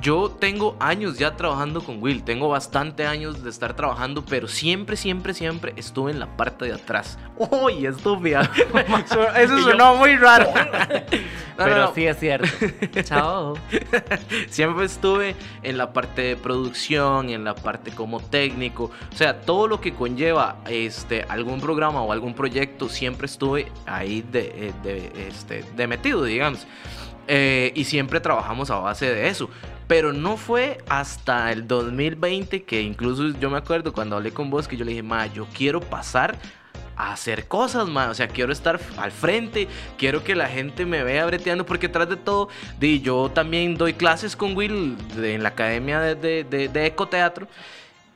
yo 0.00 0.30
tengo 0.30 0.76
años 0.80 1.18
ya 1.18 1.36
trabajando 1.36 1.82
con 1.82 2.02
Will, 2.02 2.22
tengo 2.22 2.48
bastante 2.48 3.06
años 3.06 3.42
de 3.42 3.50
estar 3.50 3.74
trabajando, 3.74 4.24
pero 4.24 4.48
siempre, 4.48 4.96
siempre, 4.96 5.34
siempre 5.34 5.72
estuve 5.76 6.10
en 6.10 6.20
la 6.20 6.36
parte 6.36 6.66
de 6.66 6.74
atrás. 6.74 7.18
¡Uy, 7.36 7.86
estúpida! 7.86 8.50
Eso, 9.36 9.58
sonó 9.60 9.96
muy 9.96 10.16
raro. 10.16 10.46
No, 10.54 10.64
no, 11.58 11.64
Pero 11.64 11.76
no. 11.76 11.94
sí 11.94 12.06
es 12.06 12.18
cierto. 12.18 12.48
Chao. 13.02 13.54
Siempre 14.48 14.86
estuve 14.86 15.36
en 15.62 15.78
la 15.78 15.92
parte 15.92 16.22
de 16.22 16.36
producción, 16.36 17.30
en 17.30 17.44
la 17.44 17.54
parte 17.54 17.90
como 17.90 18.20
técnico, 18.20 18.90
o 19.12 19.16
sea, 19.16 19.40
todo 19.40 19.66
lo 19.66 19.80
que 19.80 19.92
conlleva 19.92 20.56
este 20.68 21.24
algún 21.28 21.60
programa 21.60 22.02
o 22.02 22.12
algún 22.12 22.34
proyecto, 22.34 22.88
siempre 22.88 23.26
estuve 23.26 23.70
ahí 23.86 24.22
de, 24.22 24.40
eh, 24.54 24.72
de, 24.82 25.28
este, 25.28 25.64
de 25.74 25.86
metido, 25.86 26.24
digamos. 26.24 26.66
Eh, 27.28 27.72
y 27.74 27.84
siempre 27.84 28.20
trabajamos 28.20 28.70
a 28.70 28.76
base 28.76 29.12
de 29.12 29.28
eso. 29.28 29.50
Pero 29.86 30.12
no 30.12 30.36
fue 30.36 30.78
hasta 30.88 31.52
el 31.52 31.68
2020 31.68 32.64
que 32.64 32.82
incluso 32.82 33.28
yo 33.38 33.50
me 33.50 33.58
acuerdo 33.58 33.92
cuando 33.92 34.16
hablé 34.16 34.32
con 34.32 34.50
vos 34.50 34.66
que 34.66 34.76
yo 34.76 34.84
le 34.84 34.90
dije, 34.90 35.02
ma, 35.02 35.26
yo 35.26 35.46
quiero 35.54 35.80
pasar 35.80 36.36
a 36.96 37.12
hacer 37.12 37.46
cosas, 37.46 37.86
ma. 37.88 38.10
O 38.10 38.14
sea, 38.14 38.26
quiero 38.26 38.52
estar 38.52 38.80
al 38.96 39.12
frente, 39.12 39.68
quiero 39.96 40.24
que 40.24 40.34
la 40.34 40.48
gente 40.48 40.84
me 40.86 41.04
vea 41.04 41.24
breteando, 41.26 41.64
porque 41.64 41.88
tras 41.88 42.08
de 42.08 42.16
todo, 42.16 42.48
di, 42.80 43.00
yo 43.00 43.30
también 43.32 43.76
doy 43.76 43.92
clases 43.92 44.34
con 44.34 44.56
Will 44.56 44.96
de- 45.14 45.34
en 45.34 45.42
la 45.44 45.50
academia 45.50 46.00
de, 46.00 46.14
de, 46.16 46.44
de- 46.44 46.68
de 46.68 46.86
ecoteatro. 46.86 47.46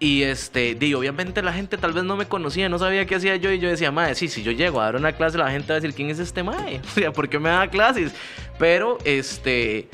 Y 0.03 0.23
este, 0.23 0.75
di, 0.75 0.95
obviamente 0.95 1.43
la 1.43 1.53
gente 1.53 1.77
tal 1.77 1.93
vez 1.93 2.03
no 2.05 2.17
me 2.17 2.25
conocía, 2.27 2.69
no 2.71 2.79
sabía 2.79 3.05
qué 3.07 3.17
hacía 3.17 3.37
yo. 3.37 3.53
Y 3.53 3.59
yo 3.61 3.69
decía, 3.69 3.93
madre, 3.93 4.15
sí, 4.17 4.29
si 4.29 4.43
yo 4.43 4.51
llego 4.51 4.81
a 4.81 4.87
dar 4.87 4.97
una 4.97 5.13
clase, 5.13 5.37
la 5.39 5.51
gente 5.51 5.69
va 5.69 5.77
a 5.77 5.81
decir, 5.81 5.95
¿quién 5.95 6.09
es 6.11 6.19
este 6.19 6.43
mae? 6.43 6.81
O 6.85 6.89
sea, 6.95 7.13
¿por 7.13 7.29
qué 7.29 7.39
me 7.39 7.51
da 7.51 7.69
clases? 7.69 8.13
Pero, 8.59 8.97
este, 9.05 9.89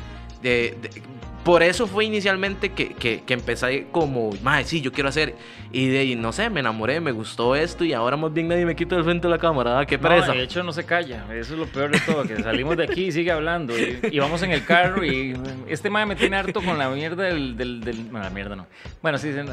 por 1.47 1.63
eso 1.63 1.87
fue 1.87 2.05
inicialmente 2.05 2.71
que, 2.73 2.89
que, 2.89 3.23
que 3.25 3.33
empecé 3.33 3.87
como, 3.93 4.31
madre, 4.43 4.65
sí, 4.65 4.81
yo 4.83 4.91
quiero 4.93 5.09
hacer. 5.09 5.35
Y 5.71 5.87
de 5.87 6.01
ahí, 6.01 6.17
no 6.17 6.33
sé, 6.33 6.51
me 6.51 6.59
enamoré, 6.61 7.01
me 7.01 7.13
gustó 7.13 7.55
esto. 7.55 7.85
Y 7.85 7.93
ahora 7.93 8.17
más 8.17 8.33
bien 8.35 8.49
nadie 8.49 8.67
me 8.67 8.75
quita 8.75 8.97
del 8.97 9.05
frente 9.05 9.29
de 9.29 9.31
la 9.31 9.39
cámara. 9.39 9.79
¿ah? 9.79 9.87
Qué 9.87 9.97
No, 9.97 10.03
pereza. 10.09 10.33
de 10.33 10.43
hecho 10.43 10.65
no 10.65 10.73
se 10.73 10.85
calla, 10.85 11.25
eso 11.33 11.53
es 11.55 11.59
lo 11.61 11.67
peor 11.67 11.93
de 11.93 12.01
todo, 12.01 12.25
que 12.25 12.43
salimos 12.43 12.77
de 12.77 12.83
aquí 12.85 13.05
y 13.07 13.13
sigue 13.13 13.31
hablando. 13.31 13.79
Y, 13.79 14.01
y 14.11 14.19
vamos 14.19 14.43
en 14.43 14.51
el 14.51 14.65
carro 14.65 15.05
y 15.05 15.35
este 15.69 15.89
madre 15.89 16.07
me 16.07 16.17
tiene 16.17 16.37
harto 16.37 16.61
con 16.61 16.77
la 16.79 16.91
mierda 16.91 17.23
del... 17.25 17.57
del, 17.57 17.81
del- 17.81 18.05
bueno, 18.11 18.25
la 18.25 18.31
mierda 18.31 18.57
no. 18.57 18.67
Bueno, 19.01 19.17
sí, 19.17 19.31
de 19.31 19.45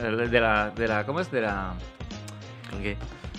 la, 0.42 0.72
de 0.72 0.88
la... 0.88 1.06
¿Cómo 1.06 1.20
es? 1.20 1.32
De 1.32 1.42
la... 1.42 1.74
Ok. 2.76 2.98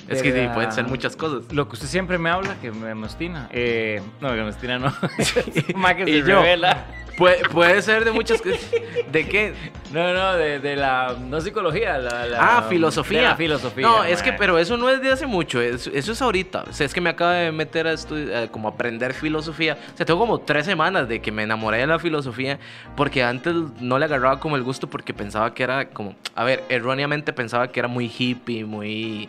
Es 0.08 0.22
que 0.22 0.32
sí, 0.32 0.48
pueden 0.54 0.72
ser 0.72 0.84
muchas 0.84 1.16
cosas. 1.16 1.52
Lo 1.52 1.66
que 1.68 1.74
usted 1.74 1.86
siempre 1.88 2.18
me 2.18 2.30
habla, 2.30 2.56
que 2.60 2.70
me 2.70 2.94
mostina. 2.94 3.48
Eh, 3.52 4.02
no, 4.20 4.28
que 4.30 4.34
me 4.36 4.44
mostina 4.44 4.78
no. 4.78 4.92
Más 5.76 5.94
que 5.94 6.02
Y 6.10 6.22
se 6.22 6.28
yo. 6.28 6.40
revela. 6.42 6.84
Puede, 7.16 7.48
puede 7.48 7.80
ser 7.80 8.04
de 8.04 8.10
muchas 8.10 8.42
cosas. 8.42 8.58
¿De 9.12 9.28
qué? 9.28 9.54
No, 9.92 10.12
no, 10.12 10.34
de, 10.34 10.58
de 10.58 10.74
la... 10.74 11.14
No 11.20 11.40
psicología, 11.40 11.96
la... 11.96 12.26
la- 12.26 12.56
Ah, 12.58 12.62
filosofía. 12.68 13.20
de 13.20 13.28
la 13.28 13.36
filosofía. 13.36 13.86
No, 13.86 14.02
es 14.02 14.20
que, 14.20 14.30
mae. 14.30 14.38
pero 14.40 14.58
eso 14.58 14.76
no 14.76 14.88
es 14.90 15.00
de 15.00 15.12
hace 15.12 15.24
mucho, 15.24 15.60
es- 15.60 15.86
eso 15.86 16.10
es 16.10 16.20
ahorita. 16.20 16.64
O 16.68 16.72
sea, 16.72 16.84
es 16.84 16.92
que 16.92 17.00
me 17.00 17.10
acabo 17.10 17.30
de 17.30 17.52
meter 17.52 17.86
a 17.86 17.92
estudiar, 17.92 18.50
como 18.50 18.66
a 18.66 18.72
aprender 18.72 19.14
filosofía. 19.14 19.78
O 19.94 19.96
sea, 19.96 20.04
tengo 20.04 20.18
como 20.18 20.40
tres 20.40 20.66
semanas 20.66 21.08
de 21.08 21.22
que 21.22 21.30
me 21.30 21.44
enamoré 21.44 21.78
de 21.78 21.86
la 21.86 22.00
filosofía, 22.00 22.58
porque 22.96 23.22
antes 23.22 23.54
no 23.78 23.96
le 24.00 24.06
agarraba 24.06 24.40
como 24.40 24.56
el 24.56 24.64
gusto 24.64 24.90
porque 24.90 25.14
pensaba 25.14 25.54
que 25.54 25.62
era 25.62 25.90
como, 25.90 26.16
a 26.34 26.42
ver, 26.42 26.64
erróneamente 26.68 27.32
pensaba 27.32 27.68
que 27.68 27.78
era 27.78 27.86
muy 27.88 28.10
hippie, 28.18 28.64
muy... 28.64 29.28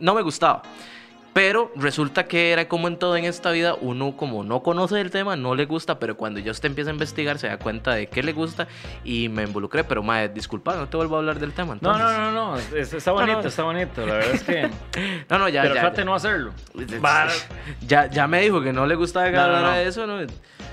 No 0.00 0.14
me 0.14 0.22
gustaba. 0.22 0.62
Pero 1.34 1.70
resulta 1.76 2.24
que 2.26 2.50
era 2.50 2.66
como 2.66 2.88
en 2.88 2.98
todo 2.98 3.16
en 3.16 3.24
esta 3.24 3.52
vida, 3.52 3.74
uno 3.80 4.16
como 4.16 4.42
no 4.42 4.62
conoce 4.62 5.00
el 5.00 5.10
tema, 5.10 5.36
no 5.36 5.54
le 5.54 5.66
gusta, 5.66 6.00
pero 6.00 6.16
cuando 6.16 6.40
ya 6.40 6.50
usted 6.50 6.68
empieza 6.68 6.90
a 6.90 6.94
investigar 6.94 7.38
se 7.38 7.46
da 7.46 7.58
cuenta 7.58 7.94
de 7.94 8.08
qué 8.08 8.24
le 8.24 8.32
gusta 8.32 8.66
y 9.04 9.28
me 9.28 9.44
involucré. 9.44 9.84
Pero, 9.84 10.02
madre, 10.02 10.30
disculpa, 10.30 10.74
no 10.74 10.88
te 10.88 10.96
vuelvo 10.96 11.14
a 11.14 11.18
hablar 11.20 11.38
del 11.38 11.52
tema. 11.52 11.76
No, 11.80 11.92
Entonces. 11.92 12.18
no, 12.18 12.32
no, 12.32 12.52
no, 12.52 12.56
es- 12.76 12.92
está 12.92 13.12
bonito, 13.12 13.42
no. 13.42 13.48
está 13.48 13.62
bonito. 13.62 14.06
La 14.06 14.14
verdad 14.14 14.34
es 14.34 14.42
que... 14.42 14.70
No, 15.30 15.38
no, 15.38 15.48
ya, 15.48 15.62
pero 15.62 15.74
ya. 15.76 15.80
trate 15.82 15.98
ya. 15.98 16.04
no 16.06 16.14
hacerlo. 16.14 16.52
Ya, 17.86 18.06
ya 18.10 18.26
me 18.26 18.40
dijo 18.40 18.60
que 18.60 18.72
no 18.72 18.86
le 18.86 18.94
gustaba 18.96 19.26
que 19.26 19.32
No, 19.36 19.46
no, 19.48 19.60
no. 19.60 19.70
de 19.72 19.86
eso, 19.86 20.06
¿no? 20.08 20.20
Es, 20.20 20.30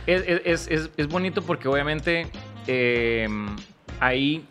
es- 0.07 0.41
es- 0.45 0.67
es- 0.69 0.89
es 0.97 1.07
bonito 1.07 1.41
porque 1.43 1.67
obviamente 1.67 2.27
eh, 2.65 3.27
ahí 3.99 4.45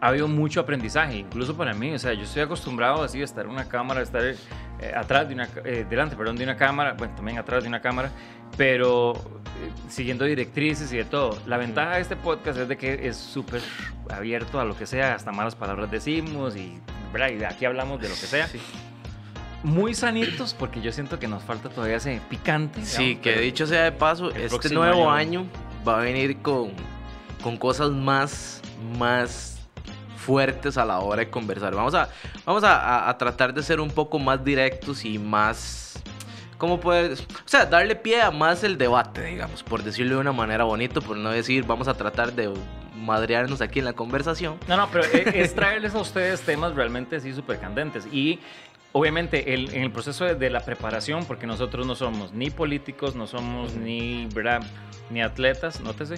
ha 0.00 0.08
habido 0.08 0.28
mucho 0.28 0.60
aprendizaje, 0.60 1.16
incluso 1.18 1.56
para 1.56 1.74
mí. 1.74 1.92
O 1.94 1.98
sea, 1.98 2.12
yo 2.12 2.22
estoy 2.22 2.42
acostumbrado 2.42 3.02
así 3.02 3.20
a 3.20 3.24
estar 3.24 3.44
en 3.44 3.50
una 3.50 3.68
cámara, 3.68 4.00
a 4.00 4.02
estar 4.04 4.22
eh, 4.24 4.36
atrás 4.96 5.28
de 5.28 5.34
una, 5.34 5.48
eh, 5.64 5.84
delante, 5.88 6.14
perdón, 6.16 6.36
de 6.36 6.44
una 6.44 6.56
cámara, 6.56 6.94
bueno, 6.96 7.14
también 7.16 7.38
atrás 7.38 7.62
de 7.64 7.68
una 7.68 7.80
cámara, 7.80 8.10
pero 8.56 9.12
eh, 9.12 9.70
siguiendo 9.88 10.24
directrices 10.24 10.92
y 10.92 10.96
de 10.98 11.04
todo. 11.04 11.38
La 11.46 11.56
ventaja 11.56 11.96
de 11.96 12.00
este 12.02 12.16
podcast 12.16 12.58
es 12.58 12.68
de 12.68 12.76
que 12.76 13.08
es 13.08 13.16
súper 13.16 13.60
abierto 14.10 14.60
a 14.60 14.64
lo 14.64 14.76
que 14.76 14.86
sea, 14.86 15.14
hasta 15.14 15.32
malas 15.32 15.56
palabras 15.56 15.90
decimos 15.90 16.54
y, 16.56 16.78
y 17.14 17.44
aquí 17.44 17.64
hablamos 17.64 18.00
de 18.00 18.08
lo 18.08 18.14
que 18.14 18.20
sea. 18.26 18.46
Sí. 18.46 18.60
muy 19.64 19.92
sanitos, 19.94 20.54
porque 20.54 20.80
yo 20.80 20.92
siento 20.92 21.18
que 21.18 21.26
nos 21.26 21.42
falta 21.42 21.68
todavía 21.68 21.96
ese 21.96 22.20
picante. 22.30 22.84
Sí, 22.84 23.02
digamos, 23.16 23.22
que 23.24 23.40
dicho 23.40 23.66
sea 23.66 23.82
de 23.82 23.92
paso, 23.92 24.30
este 24.30 24.70
nuevo 24.72 25.10
año- 25.10 25.40
año 25.40 25.46
va 25.86 25.98
a 25.98 26.02
venir 26.04 26.36
con, 26.38 26.70
con 27.42 27.56
cosas 27.56 27.90
más, 27.90 28.62
más 28.96 29.57
fuertes 30.18 30.76
a 30.76 30.84
la 30.84 30.98
hora 30.98 31.20
de 31.20 31.30
conversar. 31.30 31.74
Vamos 31.74 31.94
a, 31.94 32.08
vamos 32.44 32.62
a, 32.66 33.16
tratar 33.18 33.54
de 33.54 33.62
ser 33.62 33.80
un 33.80 33.90
poco 33.90 34.18
más 34.18 34.44
directos 34.44 35.04
y 35.04 35.18
más... 35.18 36.02
¿Cómo 36.58 36.80
puedes? 36.80 37.20
O 37.20 37.24
sea, 37.46 37.66
darle 37.66 37.94
pie 37.94 38.20
a 38.20 38.32
más 38.32 38.64
el 38.64 38.76
debate, 38.76 39.22
digamos, 39.22 39.62
por 39.62 39.84
decirlo 39.84 40.16
de 40.16 40.20
una 40.22 40.32
manera 40.32 40.64
bonita, 40.64 41.00
por 41.00 41.16
no 41.16 41.30
decir 41.30 41.64
vamos 41.64 41.86
a 41.86 41.94
tratar 41.94 42.32
de 42.32 42.52
madrearnos 42.96 43.60
aquí 43.60 43.78
en 43.78 43.84
la 43.84 43.92
conversación. 43.92 44.58
No, 44.66 44.76
no, 44.76 44.88
pero 44.90 45.04
es, 45.04 45.34
es 45.34 45.54
traerles 45.54 45.94
a 45.94 46.00
ustedes 46.00 46.40
temas 46.40 46.74
realmente 46.74 47.14
así 47.14 47.32
súper 47.32 47.60
candentes. 47.60 48.06
Y 48.12 48.40
obviamente 48.98 49.54
el- 49.54 49.72
en 49.74 49.82
el 49.82 49.90
proceso 49.90 50.24
de, 50.24 50.34
de 50.34 50.50
la 50.50 50.60
preparación, 50.60 51.24
porque 51.24 51.46
nosotros 51.46 51.86
no 51.86 51.94
somos 51.94 52.32
ni 52.32 52.50
políticos, 52.50 53.14
no 53.14 53.26
somos 53.26 53.74
ni, 53.74 54.26
¿verdad? 54.34 54.62
Ni 55.10 55.22
atletas, 55.22 55.80
nótese. 55.80 56.16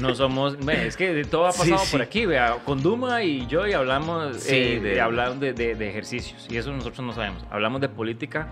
No 0.00 0.14
somos, 0.14 0.56
es 0.68 0.96
que 0.96 1.12
de 1.14 1.24
todo 1.24 1.46
ha 1.46 1.52
pasado 1.52 1.78
sí. 1.78 1.92
por 1.92 2.02
aquí, 2.02 2.26
vea, 2.26 2.56
con 2.64 2.82
Duma 2.82 3.22
y 3.22 3.46
yo 3.46 3.66
y 3.66 3.72
hablamos, 3.72 4.36
Sí, 4.38 4.54
eh, 4.54 4.80
de- 4.80 4.90
de, 4.94 5.00
hablamos 5.00 5.40
de, 5.40 5.52
de- 5.52 5.74
de 5.74 5.88
ejercicios 5.88 6.46
y 6.50 6.56
eso 6.56 6.70
nosotros 6.72 7.04
no 7.06 7.12
sabemos. 7.12 7.44
Hablamos 7.50 7.80
de 7.80 7.88
política 7.88 8.48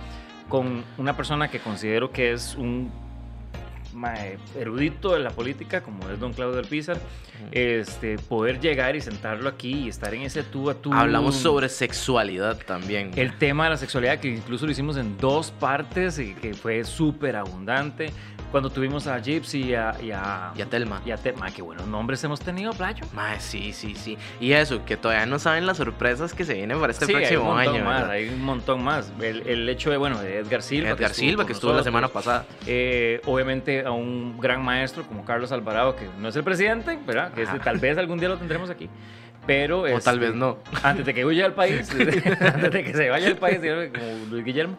con 0.49 0.85
una 0.97 1.17
persona 1.17 1.49
que 1.49 1.59
considero 1.61 2.11
que 2.11 2.33
es 2.33 2.55
un 2.57 2.91
mae, 3.99 4.39
erudito 4.57 5.13
de 5.13 5.21
la 5.21 5.31
política, 5.31 5.83
como 5.83 6.09
es 6.09 6.19
don 6.19 6.33
Claudio 6.33 6.59
Alpizar, 6.59 6.99
este, 7.53 8.17
poder 8.19 8.61
llegar 8.61 8.97
y 8.97 9.01
sentarlo 9.01 9.49
aquí 9.49 9.85
y 9.85 9.89
estar 9.89 10.15
en 10.15 10.23
ese 10.23 10.43
tú 10.43 10.71
a 10.71 10.75
tú. 10.75 10.93
Hablamos 10.93 11.37
sobre 11.37 11.69
sexualidad 11.69 12.59
también. 12.67 13.11
el 13.17 13.37
tema 13.37 13.65
de 13.65 13.71
la 13.71 13.77
sexualidad, 13.77 14.19
que 14.21 14.29
incluso 14.29 14.65
lo 14.65 14.73
hicimos 14.73 14.97
en 14.97 15.19
dos 15.19 15.51
partes 15.51 16.19
y 16.19 16.35
que 16.35 16.55
fue 16.55 16.85
súper 16.85 17.37
abundante. 17.37 18.13
Cuando 18.51 18.71
tuvimos 18.71 19.07
a 19.07 19.19
Gypsy 19.19 19.63
y 19.63 19.75
a, 19.75 19.95
y 20.03 20.11
a, 20.11 20.53
Y 20.57 20.63
a 20.63 20.67
Telma. 20.67 21.03
y 21.05 21.11
a 21.11 21.17
Te- 21.19 21.35
mae, 21.35 21.53
qué 21.53 21.61
buenos 21.61 21.87
nombres 21.87 22.25
hemos 22.25 22.41
tenido, 22.41 22.73
Playo. 22.73 23.05
Mae, 23.15 23.39
sí, 23.41 23.73
sí, 23.75 23.95
sí. 23.95 24.17
Y 24.41 24.53
eso, 24.53 24.85
que 24.87 24.97
todavía 24.97 25.27
no 25.27 25.39
saben 25.39 25.67
las 25.67 25.77
sorpresas 25.77 26.33
que 26.33 26.45
se 26.45 26.55
vienen 26.55 26.81
para 26.81 26.93
este 26.93 27.05
Sí, 27.05 27.13
hay 27.15 27.17
un 27.37 27.43
próximo 27.43 27.55
montón 27.55 27.75
año. 27.77 27.85
más, 27.85 28.05
hay 28.09 28.29
un 28.31 28.43
montón 28.43 28.83
más. 28.83 29.13
El, 29.21 29.47
el 29.47 29.69
hecho 29.69 29.91
de, 29.91 29.99
bueno, 29.99 30.19
de 30.21 30.39
Edgar 30.39 30.63
Silva. 30.63 30.91
Edgar 30.91 31.13
Silva, 31.13 31.43
con 31.43 31.47
que 31.49 31.53
estuvo 31.53 31.73
la 31.73 31.79
nosotros. 31.79 31.85
semana 31.93 32.09
pasada. 32.09 32.47
Eh, 32.67 33.21
obviamente 33.27 33.85
a 33.85 33.91
un 33.91 34.39
gran 34.41 34.63
maestro 34.65 35.03
como 35.03 35.25
Carlos 35.27 35.53
Alvarado, 35.53 35.95
que 35.95 36.09
no 36.19 36.29
es 36.29 36.37
el 36.37 36.43
presidente, 36.45 36.99
¿verdad? 37.07 37.33
Que 37.35 37.43
este, 37.43 37.59
tal 37.59 37.79
vez 37.79 37.99
algún 37.99 38.19
día 38.19 38.29
lo 38.31 38.39
tendremos 38.39 38.71
aquí. 38.71 38.89
Pero 39.47 39.81
O 39.81 39.87
este, 39.87 40.01
tal 40.03 40.19
vez 40.21 40.35
no. 40.35 40.59
Antes 40.83 41.05
de 41.07 41.13
que 41.15 41.25
huya 41.25 41.45
al 41.45 41.55
país, 41.55 41.91
antes 42.41 42.71
de 42.73 42.85
que 42.85 42.93
se 42.95 43.09
vaya 43.11 43.27
al 43.29 43.37
país, 43.37 43.59
como 43.59 44.27
Luis 44.31 44.45
Guillermo. 44.45 44.77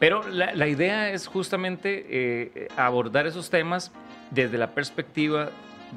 Pero 0.00 0.26
la, 0.28 0.54
la 0.54 0.66
idea 0.66 1.10
es 1.10 1.28
justamente 1.28 2.06
eh, 2.08 2.68
abordar 2.76 3.26
esos 3.28 3.50
temas 3.50 3.92
desde 4.32 4.58
la 4.58 4.72
perspectiva 4.72 5.50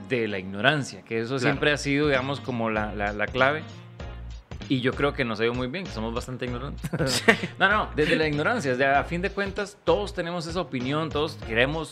de 0.09 0.27
la 0.27 0.37
ignorancia, 0.39 1.01
que 1.03 1.19
eso 1.19 1.29
Claro. 1.29 1.39
siempre 1.39 1.71
ha 1.71 1.77
sido, 1.77 2.07
digamos, 2.09 2.39
como 2.41 2.69
la, 2.69 2.93
la- 2.93 3.13
la 3.13 3.25
clave. 3.27 3.63
Y 4.69 4.79
yo 4.81 4.93
creo 4.93 5.13
que 5.13 5.25
nos 5.25 5.39
ha 5.39 5.43
ido 5.43 5.53
muy 5.53 5.67
bien, 5.67 5.83
que 5.83 5.91
somos 5.91 6.13
bastante 6.13 6.45
ignorantes. 6.45 6.89
no, 7.59 7.69
no, 7.69 7.89
desde 7.95 8.15
la 8.15 8.27
ignorancia. 8.27 8.75
sea, 8.75 8.99
a 8.99 9.03
fin 9.03 9.21
de 9.21 9.29
cuentas, 9.29 9.77
todos 9.83 10.13
tenemos 10.13 10.47
esa 10.47 10.61
opinión, 10.61 11.09
todos 11.09 11.37
queremos, 11.47 11.91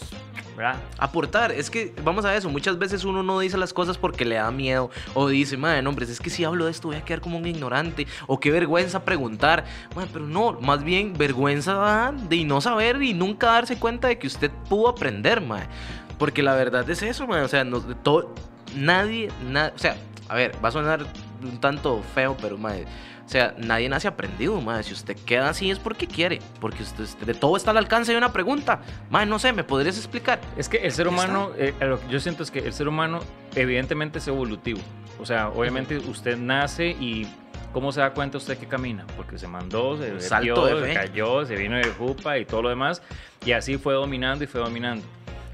¿verdad? 0.55 0.77
Aportar, 0.97 1.51
es 1.51 1.69
que 1.69 1.93
vamos 2.03 2.23
a 2.25 2.35
eso, 2.35 2.49
muchas 2.49 2.79
veces 2.79 3.03
uno 3.03 3.23
no 3.23 3.39
dice 3.39 3.57
las 3.57 3.73
cosas 3.73 3.97
porque 3.97 4.25
le 4.25 4.35
da 4.35 4.49
miedo 4.51 4.89
o 5.13 5.27
dice, 5.27 5.57
madre, 5.57 5.81
no, 5.81 5.89
hombre, 5.89 6.05
es 6.05 6.19
que 6.19 6.29
si 6.29 6.43
hablo 6.43 6.65
de 6.65 6.71
esto 6.71 6.87
voy 6.87 6.97
a 6.97 7.03
quedar 7.03 7.19
como 7.21 7.37
un 7.37 7.45
ignorante 7.45 8.07
o 8.27 8.39
qué 8.39 8.51
vergüenza 8.51 9.03
preguntar, 9.03 9.65
Madre, 9.95 10.09
pero 10.13 10.25
no, 10.25 10.53
más 10.61 10.83
bien 10.83 11.13
vergüenza 11.13 12.13
de 12.29 12.43
no 12.45 12.61
saber 12.61 13.01
y 13.03 13.13
nunca 13.13 13.47
darse 13.47 13.77
cuenta 13.77 14.07
de 14.07 14.17
que 14.17 14.27
usted 14.27 14.49
pudo 14.69 14.87
aprender, 14.89 15.41
madre. 15.41 15.67
porque 16.17 16.41
la 16.41 16.55
verdad 16.55 16.89
es 16.89 17.01
eso, 17.03 17.27
madre. 17.27 17.43
o 17.43 17.47
sea, 17.47 17.63
no, 17.63 17.79
de 17.81 17.95
todo, 17.95 18.33
nadie, 18.75 19.29
na- 19.49 19.71
o 19.75 19.77
sea, 19.79 19.97
a 20.29 20.35
ver, 20.35 20.53
va 20.63 20.69
a 20.69 20.71
sonar 20.71 21.05
un 21.45 21.60
tanto 21.60 22.01
feo, 22.15 22.36
pero 22.41 22.57
madre, 22.57 22.86
o 23.25 23.29
sea, 23.29 23.53
nadie 23.57 23.88
nace 23.88 24.07
aprendido, 24.07 24.60
madre. 24.62 24.83
Si 24.83 24.93
usted 24.93 25.15
queda 25.25 25.50
así 25.50 25.71
es 25.71 25.79
porque 25.79 26.07
quiere, 26.07 26.39
porque 26.60 26.83
usted, 26.83 27.03
usted- 27.03 27.25
de 27.25 27.33
todo 27.33 27.55
está 27.55 27.71
al 27.71 27.77
alcance 27.77 28.12
de 28.12 28.17
una 28.17 28.33
pregunta. 28.33 28.81
Madre, 29.10 29.27
no 29.27 29.39
sé, 29.39 29.53
¿me 29.53 29.63
podrías 29.63 29.98
explicar? 29.98 30.39
Es 30.57 30.67
que 30.67 30.77
el 30.77 30.91
ser 30.91 31.07
humano, 31.07 31.51
eh, 31.57 31.74
lo 31.79 32.00
que 32.00 32.07
yo 32.10 32.19
siento 32.19 32.43
es 32.43 32.51
que 32.51 32.60
el 32.60 32.74
ser 32.74 32.88
humano 32.88 33.19
evidentemente 33.55 34.19
es 34.19 34.27
evolutivo. 34.27 34.79
O 35.19 35.25
sea, 35.25 35.50
obviamente 35.50 35.98
usted 35.98 36.36
nace 36.38 36.88
y 36.89 37.27
¿cómo 37.71 37.91
se 37.91 38.01
da 38.01 38.12
cuenta 38.12 38.38
usted 38.38 38.57
que 38.57 38.65
camina? 38.67 39.05
Porque 39.15 39.38
se 39.38 39.48
mandó, 39.48 39.98
se 39.98 40.12
fe. 40.19 40.21
se 40.88 40.93
cayó, 40.95 41.45
se 41.45 41.55
vino 41.55 41.77
de 41.77 41.86
jupa 41.91 42.38
y 42.38 42.45
todo 42.45 42.63
lo 42.63 42.69
demás. 42.69 43.01
Y 43.45 43.53
así 43.53 43.77
fue 43.77 43.93
dominando 43.93 44.43
y 44.43 44.48
fue 44.48 44.60
dominando. 44.62 45.05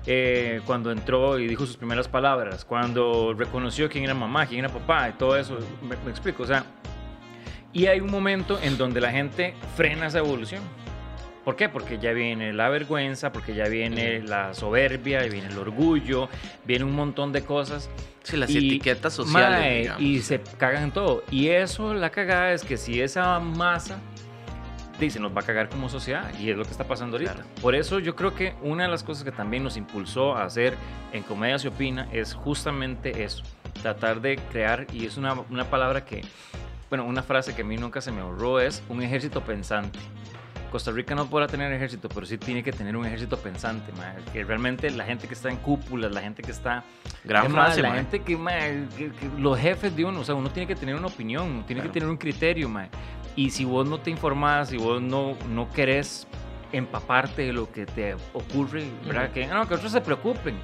Eh, 0.10 0.62
cuando 0.66 0.90
entró 0.92 1.38
y 1.38 1.48
dijo 1.48 1.66
sus 1.66 1.76
primeras 1.76 2.08
palabras, 2.08 2.64
cuando 2.64 3.34
reconoció 3.38 3.90
quién 3.90 4.06
era 4.06 4.14
mamá, 4.14 4.46
quién 4.46 4.60
era 4.64 4.70
papá 4.74 5.10
y 5.10 5.14
todo 5.14 5.36
eso, 5.38 5.60
me, 5.82 5.98
me 5.98 6.12
explico, 6.12 6.44
o 6.44 6.48
sea, 6.48 6.64
y 7.74 7.88
hay 7.88 8.00
un 8.00 8.10
momento 8.10 8.58
en 8.64 8.78
donde 8.78 9.02
la 9.02 9.12
gente 9.12 9.54
frena 9.76 10.08
esa 10.08 10.20
evolución. 10.20 10.64
¿Por 11.44 11.56
qué? 11.56 11.70
Porque 11.70 11.98
ya 11.98 12.12
viene 12.12 12.52
la 12.52 12.68
vergüenza, 12.68 13.32
porque 13.32 13.54
ya 13.56 13.70
viene 13.70 14.22
la 14.22 14.54
soberbia, 14.54 15.22
viene 15.24 15.48
el 15.48 15.58
orgullo, 15.58 16.28
viene 16.66 16.84
un 16.84 16.94
montón 16.94 17.32
de 17.32 17.44
cosas. 17.44 17.90
Sí, 18.24 18.36
las 18.36 18.50
Y, 18.50 18.58
etiquetas 18.58 19.14
sociales. 19.14 19.90
mae, 19.90 20.04
y 20.04 20.20
se 20.20 20.42
cagan 20.58 20.84
en 20.84 20.92
todo. 20.92 21.24
Y 21.32 21.48
eso, 21.48 21.94
la 21.94 22.10
cagada 22.10 22.52
es 22.52 22.64
que 22.64 22.76
si 22.76 23.00
esa 23.02 23.40
masa 23.40 24.00
dice, 25.06 25.20
nos 25.20 25.36
va 25.36 25.42
a 25.42 25.46
cagar 25.46 25.70
como 25.70 25.90
sociedad, 25.90 26.32
y 26.40 26.50
es 26.50 26.58
lo 26.58 26.64
que 26.66 26.72
está 26.72 26.84
pasando 26.86 27.16
ahorita. 27.18 27.34
Claro. 27.34 27.48
Por 27.62 27.76
eso 27.76 28.00
yo 28.00 28.16
creo 28.16 28.34
que 28.36 28.54
una 28.62 28.84
de 28.84 28.90
las 28.90 29.04
cosas 29.04 29.24
que 29.24 29.32
también 29.32 29.64
nos 29.64 29.78
impulsó 29.78 30.36
a 30.36 30.44
hacer 30.44 30.76
en 31.14 31.24
Comedia 31.24 31.60
se 31.60 31.68
opina 31.68 32.08
es 32.12 32.34
justamente 32.34 33.24
eso, 33.24 33.44
tratar 33.82 34.22
de 34.22 34.38
crear, 34.52 34.88
y 34.92 35.06
es 35.06 35.18
una, 35.18 35.34
una 35.50 35.66
palabra 35.66 36.04
que, 36.06 36.22
bueno, 36.90 37.06
una 37.06 37.22
frase 37.24 37.54
que 37.56 37.62
a 37.62 37.66
mí 37.66 37.78
nunca 37.78 38.02
se 38.02 38.12
me 38.12 38.22
ahorró 38.22 38.60
es 38.60 38.82
un 38.90 39.02
ejército 39.02 39.42
pensante. 39.42 40.00
Costa 40.72 40.92
Rica 40.92 41.16
no 41.16 41.28
podrá 41.28 41.48
tener 41.48 41.72
ejército, 41.72 42.10
pero 42.10 42.26
sí 42.26 42.38
tiene 42.38 42.62
que 42.62 42.74
tener 42.74 42.98
un 42.98 43.06
ejército 43.06 43.38
pensante, 43.38 43.90
que 44.34 44.44
realmente 44.44 44.92
la 44.92 45.06
gente 45.06 45.26
que 45.26 45.34
está 45.34 45.50
en 45.50 45.56
cúpulas, 45.58 46.12
la 46.12 46.20
gente 46.20 46.42
que 46.44 46.52
está 46.52 46.84
Gran 47.24 47.50
frase, 47.52 47.82
la 47.82 47.94
gente 47.94 48.20
que, 48.22 48.36
que- 48.98 49.12
que 49.12 49.30
los 49.40 49.58
jefes 49.58 49.96
de 49.96 50.04
uno, 50.04 50.20
o 50.20 50.24
sea, 50.26 50.36
uno 50.36 50.50
tiene 50.50 50.68
que 50.68 50.76
tener 50.76 50.96
una 50.96 51.08
opinión, 51.08 51.44
uno 51.50 51.64
tiene 51.66 51.82
Claro. 51.82 51.94
que 51.94 52.00
tener 52.00 52.10
un 52.10 52.18
criterio, 52.18 52.68
mae. 52.68 52.90
Y 53.38 53.52
si 53.52 53.64
vos 53.64 53.88
no 53.88 54.00
te 54.00 54.10
informás, 54.10 54.68
si 54.70 54.78
vos 54.78 55.02
no, 55.02 55.38
no 55.50 55.72
querés 55.72 56.28
empaparte 56.74 57.44
de 57.44 57.54
lo 57.54 57.72
que 57.72 57.86
te 57.86 58.16
ocurre, 58.34 58.86
¿verdad? 59.06 59.26
Ujú. 59.26 59.34
Que, 59.34 59.48
no, 59.48 59.66
que 59.68 59.76
otros 59.76 59.92
se 59.92 60.02
preocupen. 60.02 60.56
Eh, 60.56 60.60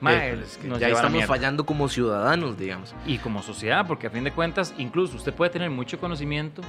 Mae, 0.00 0.30
pero 0.30 0.42
es 0.42 0.56
que 0.56 0.68
ya 0.78 0.88
estamos 0.88 1.24
fallando 1.26 1.66
como 1.66 1.88
ciudadanos, 1.88 2.56
digamos. 2.56 2.94
Y 3.06 3.18
como 3.18 3.42
sociedad, 3.42 3.86
porque 3.86 4.06
a 4.06 4.10
fin 4.10 4.24
de 4.24 4.32
cuentas, 4.32 4.72
incluso 4.78 5.16
usted 5.16 5.34
puede 5.34 5.50
tener 5.50 5.68
mucho 5.68 5.98
conocimiento, 5.98 6.62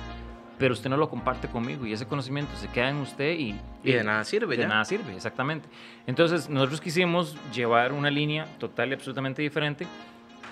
pero 0.58 0.74
usted 0.74 0.90
no 0.90 0.98
lo 0.98 1.10
comparte 1.10 1.48
conmigo 1.48 1.86
y 1.86 1.94
ese 1.94 2.06
conocimiento 2.08 2.56
se 2.58 2.68
queda 2.68 2.90
en 2.90 2.98
usted 2.98 3.34
y, 3.38 3.56
Y 3.84 3.92
de 3.94 4.04
nada 4.04 4.24
sirve 4.24 4.56
de 4.56 4.64
ya. 4.64 4.68
nada 4.68 4.86
sirve, 4.86 5.16
exactamente. 5.16 5.70
Entonces, 6.06 6.50
nosotros 6.50 6.82
quisimos 6.82 7.38
llevar 7.54 7.92
una 7.94 8.10
línea 8.10 8.48
total 8.60 8.90
y 8.90 8.94
absolutamente 8.94 9.42
diferente. 9.42 9.88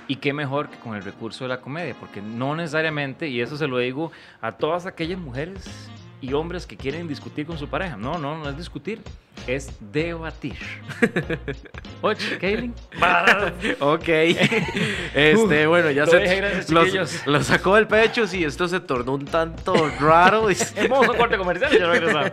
Y 0.07 0.17
qué 0.17 0.33
mejor 0.33 0.69
que 0.69 0.77
con 0.77 0.95
el 0.95 1.03
recurso 1.03 1.45
de 1.45 1.49
la 1.49 1.61
comedia, 1.61 1.95
porque 1.99 2.21
no 2.21 2.55
necesariamente, 2.55 3.27
y 3.27 3.41
eso 3.41 3.57
se 3.57 3.67
lo 3.67 3.77
digo 3.77 4.11
a 4.41 4.53
todas 4.53 4.85
aquellas 4.85 5.19
mujeres 5.19 5.89
y 6.21 6.33
hombres 6.33 6.67
que 6.67 6.77
quieren 6.77 7.07
discutir 7.07 7.45
con 7.47 7.57
su 7.57 7.67
pareja. 7.67 7.97
No, 7.97 8.17
no, 8.19 8.37
no 8.37 8.49
es 8.49 8.55
discutir, 8.55 9.01
es 9.47 9.71
debatir. 9.91 10.55
Oye, 12.01 12.37
Kaylin. 12.39 12.73
Ok. 13.79 14.07
este, 15.15 15.67
bueno, 15.67 15.89
ya 15.91 16.05
se 16.05 16.19
gracias, 16.19 16.69
lo, 16.69 16.83
chiquillos. 16.85 17.25
lo 17.27 17.43
sacó 17.43 17.75
del 17.75 17.87
pecho 17.87 18.25
y 18.31 18.43
esto 18.43 18.67
se 18.67 18.79
tornó 18.79 19.13
un 19.15 19.25
tanto 19.25 19.73
raro. 19.99 20.47
Hermoso 20.75 21.15
corte 21.15 21.37
comercial, 21.37 21.71
ya 21.71 21.87
regresamos. 21.87 22.31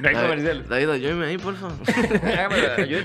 No 0.00 0.08
hay 0.08 0.14
David, 0.14 0.28
comercial. 0.28 0.68
David, 0.68 0.90
ayúdeme 0.90 1.26
ahí, 1.26 1.38
por 1.38 1.54
favor. 1.56 1.76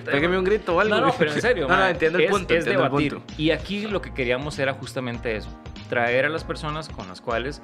Pégame 0.05 0.37
un 0.37 0.43
grito 0.43 0.75
o 0.75 0.79
algo. 0.79 0.95
No, 0.95 1.07
no, 1.07 1.13
pero 1.17 1.31
en 1.31 1.41
serio. 1.41 1.67
No, 1.67 1.87
entiendo 1.87 2.17
el 2.17 2.25
es- 2.25 2.31
punto, 2.31 2.53
Es 2.55 2.65
debatir. 2.65 3.13
punto. 3.15 3.33
Y 3.37 3.51
aquí 3.51 3.87
lo 3.87 4.01
que 4.01 4.13
queríamos 4.13 4.57
era 4.59 4.73
justamente 4.73 5.35
eso: 5.35 5.49
traer 5.89 6.25
a 6.25 6.29
las 6.29 6.43
personas 6.43 6.89
con 6.89 7.07
las 7.07 7.21
cuales 7.21 7.61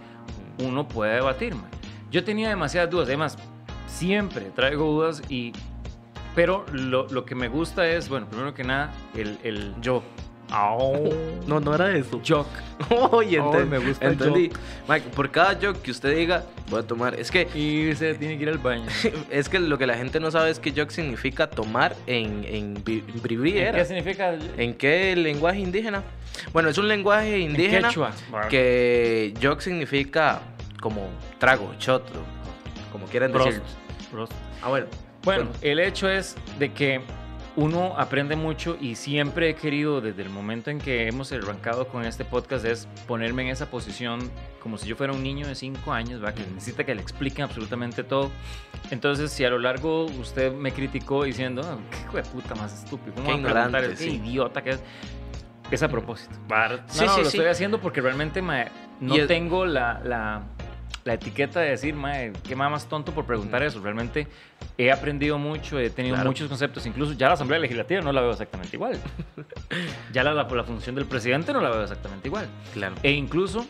uno 0.59 0.87
puede 0.87 1.15
debatir. 1.15 1.55
mae. 1.55 1.78
Yo 2.11 2.23
tenía 2.23 2.49
demasiadas 2.49 2.89
dudas, 2.89 3.07
además, 3.07 3.37
siempre 3.87 4.51
traigo 4.55 4.85
dudas 4.85 5.21
y. 5.29 5.53
Pero 6.35 6.65
lo, 6.71 7.07
lo 7.07 7.25
que 7.25 7.35
me 7.35 7.47
gusta 7.47 7.87
es, 7.87 8.07
bueno, 8.07 8.27
primero 8.27 8.53
que 8.53 8.63
nada, 8.63 8.91
el. 9.15 9.37
el 9.43 9.73
Yo. 9.81 10.03
Au. 10.51 11.13
No, 11.45 11.59
no 11.59 11.75
era 11.75 11.95
eso. 11.95 12.19
Joke. 12.27 12.49
Oye, 13.11 13.39
enten- 13.39 13.67
me 13.67 13.77
gusta 13.77 14.05
el 14.07 14.13
entendí. 14.13 14.49
Mike, 14.87 15.09
por 15.15 15.29
cada 15.29 15.53
joke 15.53 15.79
que 15.79 15.91
usted 15.91 16.15
diga, 16.15 16.43
voy 16.71 16.79
a 16.79 16.83
tomar. 16.87 17.19
Es 17.19 17.29
que, 17.29 17.47
Y 17.53 17.93
se 17.95 18.15
tiene 18.15 18.35
que 18.37 18.43
ir 18.43 18.49
al 18.49 18.57
baño. 18.57 18.85
es 19.29 19.47
que 19.47 19.59
lo 19.59 19.77
que 19.77 19.85
la 19.85 19.95
gente 19.95 20.19
no 20.19 20.31
sabe 20.31 20.49
es 20.49 20.57
que 20.59 20.71
joke 20.71 20.89
significa 20.91 21.47
tomar 21.51 21.95
en, 22.07 22.43
en 22.45 22.83
bi- 22.83 23.01
bribri 23.21 23.59
era. 23.59 23.77
¿Qué 23.77 23.85
significa? 23.85 24.33
¿En 24.57 24.73
qué 24.73 25.15
lenguaje 25.15 25.59
indígena? 25.59 26.01
Bueno, 26.51 26.69
es 26.69 26.77
un 26.79 26.87
lenguaje 26.87 27.37
indígena 27.37 27.89
quechua. 27.89 28.11
que 28.49 29.35
joke 29.39 29.61
significa 29.61 30.41
como 30.81 31.07
trago, 31.37 31.73
shot, 31.79 32.03
como 32.91 33.05
quieran 33.07 33.31
Prost, 33.31 33.47
decirlo. 33.49 33.67
Prost. 34.11 34.33
Ah, 34.61 34.69
bueno. 34.69 34.87
Bueno, 35.23 35.49
el 35.61 35.79
hecho 35.79 36.09
es 36.09 36.35
de 36.59 36.71
que 36.71 37.01
uno 37.55 37.93
aprende 37.97 38.37
mucho 38.37 38.77
y 38.79 38.95
siempre 38.95 39.49
he 39.49 39.55
querido, 39.55 39.99
desde 39.99 40.21
el 40.21 40.29
momento 40.29 40.69
en 40.71 40.79
que 40.79 41.07
hemos 41.07 41.31
arrancado 41.33 41.89
con 41.89 42.05
este 42.05 42.23
podcast, 42.23 42.63
es 42.63 42.87
ponerme 43.05 43.41
en 43.43 43.49
esa 43.49 43.69
posición 43.69 44.31
como 44.61 44.77
si 44.77 44.87
yo 44.87 44.95
fuera 44.95 45.11
un 45.11 45.21
niño 45.21 45.45
de 45.45 45.55
5 45.55 45.91
años, 45.91 46.23
¿va? 46.23 46.33
que 46.33 46.41
necesita 46.53 46.85
que 46.85 46.95
le 46.95 47.01
expliquen 47.01 47.43
absolutamente 47.43 48.03
todo. 48.03 48.31
Entonces, 48.91 49.31
si 49.31 49.43
a 49.43 49.49
lo 49.49 49.59
largo 49.59 50.05
usted 50.05 50.53
me 50.53 50.71
criticó 50.71 51.25
diciendo, 51.25 51.61
"Ah, 51.65 51.77
qué 51.91 51.97
hijo 52.05 52.17
de 52.17 52.23
puta 52.23 52.55
más 52.55 52.83
estúpido, 52.83 53.13
¿cómo 53.15 53.27
Qué 53.27 53.53
va 53.53 53.65
a 53.65 53.95
sí. 53.95 54.21
idiota 54.23 54.61
que 54.61 54.69
es. 54.71 54.79
Es 55.69 55.83
a 55.83 55.87
propósito. 55.87 56.35
No, 56.49 56.77
Sí, 56.87 57.05
no, 57.05 57.15
sí, 57.15 57.21
lo 57.21 57.27
estoy 57.27 57.45
haciendo 57.45 57.79
porque 57.79 58.01
realmente 58.01 58.41
no 58.41 59.27
tengo 59.27 59.65
la, 59.65 60.01
la, 60.03 60.41
la 61.05 61.13
etiqueta 61.13 61.59
de 61.61 61.69
decir, 61.71 61.93
mae, 61.95 62.33
qué 62.47 62.55
más 62.55 62.69
más 62.69 62.87
tonto 62.87 63.11
por 63.13 63.25
preguntar 63.25 63.63
eso. 63.63 63.79
Realmente 63.81 64.27
he 64.77 64.91
aprendido 64.91 65.37
mucho, 65.37 65.79
he 65.79 65.89
tenido 65.89 66.15
Claro. 66.15 66.29
muchos 66.29 66.47
conceptos. 66.47 66.85
Incluso 66.85 67.13
ya 67.13 67.27
la 67.27 67.33
Asamblea 67.33 67.59
Legislativa 67.59 68.01
no 68.01 68.11
la 68.11 68.21
veo 68.21 68.31
exactamente 68.31 68.75
igual. 68.75 68.99
ya 70.13 70.23
la, 70.23 70.33
la, 70.33 70.43
la 70.43 70.63
función 70.63 70.95
del 70.95 71.05
presidente 71.05 71.53
no 71.53 71.61
la 71.61 71.69
veo 71.69 71.83
exactamente 71.83 72.27
igual. 72.27 72.47
Claro. 72.73 72.95
E 73.03 73.11
incluso 73.11 73.65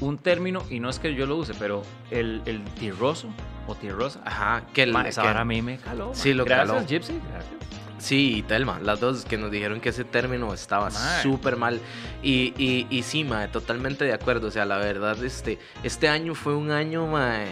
un 0.00 0.18
término, 0.18 0.62
y 0.70 0.78
no 0.78 0.88
es 0.90 0.98
que 0.98 1.14
yo 1.14 1.26
lo 1.26 1.36
use, 1.36 1.54
pero 1.58 1.82
el, 2.10 2.42
el 2.46 2.62
tierroso 2.78 3.28
o 3.66 3.74
tierrosa. 3.74 4.20
Ajá, 4.24 4.62
que 4.72 4.82
el. 4.84 4.92
ma, 4.92 5.08
esa 5.08 5.22
que- 5.22 5.28
a 5.28 5.44
mí 5.44 5.62
me 5.62 5.78
caló. 5.78 6.10
Sí, 6.14 6.32
lo 6.34 6.44
Gracias, 6.44 6.70
caló. 6.70 6.86
Gypsy. 6.86 7.18
Gracias. 7.32 7.54
Sí, 7.98 8.36
y 8.36 8.42
Telma, 8.42 8.78
las 8.82 9.00
dos 9.00 9.24
que 9.24 9.38
nos 9.38 9.50
dijeron 9.50 9.80
que 9.80 9.88
ese 9.88 10.04
término 10.04 10.52
estaba 10.52 10.90
súper 11.22 11.56
mal. 11.56 11.80
Y, 12.22 12.52
y, 12.58 12.86
y 12.90 13.02
sí, 13.02 13.24
mae, 13.24 13.48
totalmente 13.48 14.04
de 14.04 14.12
acuerdo. 14.12 14.48
O 14.48 14.50
sea, 14.50 14.64
la 14.66 14.76
verdad, 14.78 15.22
este, 15.24 15.58
este 15.82 16.08
año 16.08 16.34
fue 16.34 16.54
un 16.54 16.70
año, 16.70 17.06
mae, 17.06 17.46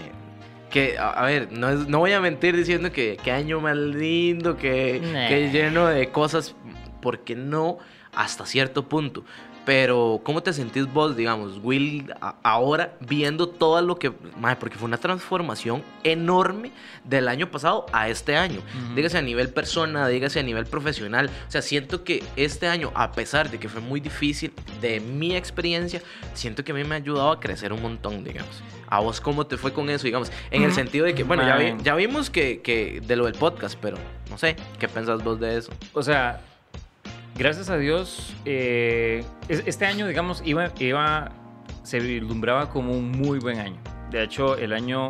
que, 0.71 0.99
a, 0.99 1.11
a 1.13 1.25
ver, 1.25 1.51
no, 1.53 1.71
es- 1.71 1.87
no 1.89 1.99
voy 2.01 2.13
a 2.13 2.21
mentir 2.21 2.57
diciendo 2.57 2.93
que, 2.93 3.17
que 3.23 3.33
año 3.33 3.61
más 3.61 3.77
lindo, 3.77 4.57
que, 4.57 5.01
Nah. 5.01 5.29
que 5.29 5.51
lleno 5.51 5.87
de 5.87 6.11
cosas, 6.11 6.55
porque 7.01 7.35
no, 7.35 7.79
hasta 8.15 8.45
cierto 8.45 8.89
punto. 8.89 9.25
Pero, 9.65 10.21
¿cómo 10.25 10.43
te 10.43 10.53
sentís 10.53 10.87
vos, 10.93 11.17
digamos, 11.17 11.59
Will, 11.63 12.13
a- 12.21 12.35
ahora 12.43 12.97
viendo 13.01 13.49
todo 13.49 13.81
lo 13.81 13.99
que... 13.99 14.13
Mae, 14.39 14.57
porque 14.57 14.77
fue 14.77 14.87
una 14.87 14.99
transformación 14.99 15.83
enorme 16.03 16.71
del 17.05 17.29
año 17.29 17.51
pasado 17.51 17.87
a 17.93 18.09
este 18.11 18.37
año. 18.37 18.59
Ujú. 18.61 18.95
Dígase 18.95 19.17
a 19.19 19.23
nivel 19.23 19.49
persona, 19.49 20.07
dígase 20.09 20.41
a 20.41 20.43
nivel 20.43 20.67
profesional. 20.67 21.31
O 21.49 21.51
sea, 21.51 21.63
siento 21.63 22.05
que 22.05 22.23
este 22.37 22.67
año, 22.69 22.93
a 22.95 23.13
pesar 23.13 23.51
de 23.51 23.59
que 23.59 23.71
fue 23.71 23.81
muy 23.81 24.01
difícil, 24.01 24.53
de 24.83 25.01
mi 25.01 25.35
experiencia, 25.35 26.03
siento 26.35 26.63
que 26.63 26.73
a 26.73 26.75
mí 26.75 26.85
me 26.85 26.95
ha 26.95 26.99
ayudado 26.99 27.31
a 27.33 27.41
crecer 27.41 27.73
un 27.73 27.81
montón, 27.81 28.23
digamos. 28.23 28.63
¿A 28.89 29.01
vos 29.01 29.19
cómo 29.21 29.47
te 29.47 29.57
fue 29.57 29.73
con 29.73 29.89
eso, 29.89 30.05
digamos? 30.05 30.31
En 30.51 30.63
el 30.63 30.71
Mm. 30.73 30.75
sentido 30.75 31.07
de 31.07 31.15
que, 31.15 31.25
bueno, 31.25 31.43
ya, 31.47 31.57
vi- 31.57 31.83
ya 31.83 31.95
vimos 31.95 32.29
que, 32.29 32.61
que 32.61 33.01
de 33.07 33.17
lo 33.17 33.25
del 33.25 33.35
podcast, 33.35 33.79
pero 33.81 33.97
no 34.29 34.37
sé, 34.37 34.57
¿qué 34.79 34.89
pensás 34.89 35.25
vos 35.25 35.41
de 35.41 35.57
eso? 35.57 35.73
O 35.95 36.03
sea, 36.03 36.41
gracias 37.37 37.71
a 37.71 37.77
Dios, 37.77 38.35
eh, 38.45 39.25
es- 39.49 39.63
este 39.67 39.87
año, 39.87 40.07
digamos, 40.07 40.43
iba, 40.45 40.71
iba, 40.79 41.33
se 41.83 41.99
vislumbraba 42.01 42.71
como 42.71 42.93
un 42.93 43.11
muy 43.11 43.39
buen 43.39 43.59
año. 43.59 43.79
De 44.11 44.23
hecho, 44.23 44.57
el 44.57 44.73
año, 44.73 45.09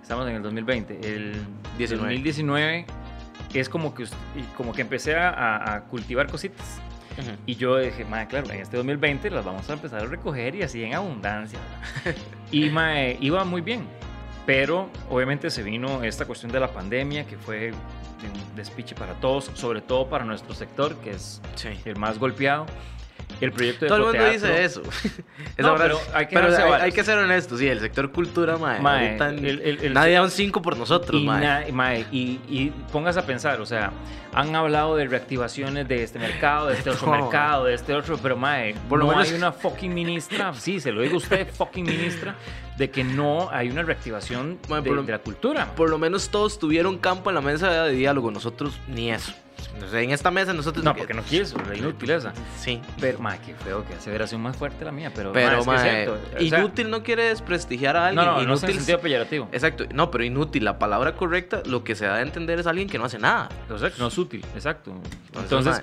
estamos 0.00 0.28
en 0.28 0.36
el 0.36 0.42
2020, 0.42 0.94
el 1.02 1.32
19. 1.78 2.12
2019 2.14 2.86
es 3.54 3.68
como 3.68 3.94
que, 3.94 4.04
como 4.56 4.72
que 4.72 4.82
empecé 4.82 5.16
a- 5.16 5.74
a, 5.74 5.80
cultivar 5.84 6.28
cositas. 6.30 6.80
Y 7.46 7.56
yo 7.56 7.76
dije, 7.76 8.06
mae, 8.06 8.26
claro, 8.26 8.50
en 8.50 8.60
este 8.60 8.78
2020 8.78 9.28
las 9.28 9.44
vamos 9.44 9.68
a 9.68 9.74
empezar 9.74 10.00
a 10.00 10.06
recoger 10.06 10.54
y 10.54 10.62
así 10.62 10.82
en 10.82 10.94
abundancia. 10.94 11.58
y 12.50 12.70
mae, 12.70 13.18
iba 13.20 13.44
muy 13.44 13.60
bien. 13.60 13.86
Pero 14.46 14.88
obviamente 15.10 15.50
se 15.50 15.62
vino 15.62 16.02
esta 16.02 16.24
cuestión 16.24 16.50
de 16.52 16.58
la 16.58 16.72
pandemia 16.72 17.24
que 17.26 17.36
fue 17.36 17.72
un 18.28 18.56
despiche 18.56 18.94
para 18.94 19.14
todos, 19.14 19.50
sobre 19.54 19.80
todo 19.80 20.08
para 20.08 20.24
nuestro 20.24 20.54
sector, 20.54 20.94
que 20.96 21.10
es 21.12 21.40
Sí. 21.54 21.68
el 21.84 21.96
más 21.96 22.18
golpeado. 22.18 22.66
El 23.42 23.52
proyecto 23.52 23.84
de 23.84 23.88
Todo 23.88 23.98
el 23.98 24.04
mundo 24.16 24.30
dice 24.30 24.64
eso. 24.64 24.82
No, 25.58 25.74
pero 25.76 26.00
hay 26.14 26.26
que 26.26 26.34
pero 26.34 26.56
hay, 26.56 26.80
hay 26.80 26.92
que 26.92 27.04
ser 27.04 27.18
honestos, 27.18 27.58
sí, 27.58 27.68
el 27.68 27.78
sector 27.80 28.10
cultura, 28.10 28.56
mae, 28.56 28.80
Mae, 28.80 29.06
ahorita 29.18 29.28
el- 29.28 29.60
el- 29.60 29.78
el- 29.84 29.92
nadie 29.92 30.14
da 30.14 30.22
un 30.22 30.30
5 30.30 30.62
por 30.62 30.76
nosotros, 30.78 31.20
Y, 31.20 31.24
mae. 31.26 31.40
na- 31.44 31.64
mae, 31.72 32.06
y, 32.10 32.40
y 32.48 32.72
pongas 32.90 33.16
a 33.18 33.26
pensar, 33.26 33.60
o 33.60 33.66
sea, 33.66 33.92
han 34.32 34.56
hablado 34.56 34.96
de 34.96 35.06
reactivaciones 35.06 35.86
de 35.86 36.02
este 36.04 36.18
mercado, 36.18 36.68
de 36.68 36.74
este 36.78 36.90
otro 36.90 37.06
No. 37.14 37.20
mercado, 37.22 37.64
de 37.66 37.74
este 37.74 37.92
otro, 37.94 38.16
pero 38.22 38.36
mae, 38.36 38.74
Por 38.88 38.98
lo 38.98 39.04
no 39.06 39.12
menos- 39.12 39.28
hay 39.28 39.34
una 39.34 39.52
fucking 39.52 39.92
ministra, 39.92 40.54
sí, 40.58 40.80
se 40.80 40.90
lo 40.90 41.02
digo 41.02 41.14
a 41.14 41.18
usted, 41.18 41.46
fucking 41.52 41.84
ministra, 41.84 42.34
de 42.78 42.90
que 42.90 43.04
no 43.04 43.50
hay 43.52 43.68
una 43.68 43.82
reactivación 43.82 44.58
Mae, 44.68 44.80
de, 44.80 44.88
por 44.88 44.96
lo- 44.96 45.02
de 45.02 45.12
la 45.12 45.18
cultura. 45.18 45.74
Por 45.76 45.90
lo 45.90 45.98
menos 45.98 46.30
todos 46.30 46.58
tuvieron 46.58 46.96
campo 46.98 47.30
en 47.30 47.34
la 47.34 47.42
mesa 47.42 47.84
de 47.84 47.92
diálogo, 47.92 48.30
nosotros 48.30 48.80
ni 48.88 49.10
eso. 49.10 49.32
O 49.80 49.88
sea, 49.90 50.00
en 50.00 50.10
esta 50.10 50.30
mesa 50.30 50.52
nosotros... 50.52 50.84
No, 50.84 50.94
porque 50.94 51.14
no 51.14 51.22
quiso, 51.24 51.56
la 51.68 51.76
inutileza. 51.76 52.32
Sí. 52.56 52.80
Pero, 53.00 53.18
mae, 53.18 53.38
qué 53.40 53.54
feo 53.54 53.84
que 53.84 53.94
aseveración 53.94 54.40
más 54.40 54.56
fuerte 54.56 54.84
la 54.84 54.92
mía, 54.92 55.10
pero, 55.14 55.32
Pero, 55.32 55.48
mae, 55.48 55.58
es 55.58 55.64
que 55.64 55.70
mae, 55.70 55.76
es 55.76 55.82
cierto, 55.82 56.36
o 56.36 56.38
sea, 56.38 56.60
inútil 56.60 56.90
no 56.90 57.02
quiere 57.02 57.24
desprestigiar 57.24 57.96
a 57.96 58.08
alguien. 58.08 58.24
No, 58.24 58.32
no, 58.32 58.42
no 58.46 58.54
es 58.54 58.62
en 58.62 58.70
inútil, 58.70 58.74
sentido 58.76 59.00
peyorativo. 59.00 59.48
Exacto, 59.52 59.84
no, 59.92 60.10
pero 60.10 60.24
inútil, 60.24 60.64
la 60.64 60.78
palabra 60.78 61.14
correcta, 61.14 61.62
lo 61.66 61.84
que 61.84 61.94
se 61.94 62.06
da 62.06 62.16
a 62.16 62.22
entender 62.22 62.58
es 62.58 62.66
alguien 62.66 62.88
que 62.88 62.98
no 62.98 63.04
hace 63.04 63.18
nada. 63.18 63.48
O 63.70 63.78
sea, 63.78 63.90
no 63.98 64.08
es 64.08 64.18
útil, 64.18 64.44
exacto. 64.54 64.92
Entonces, 65.34 65.82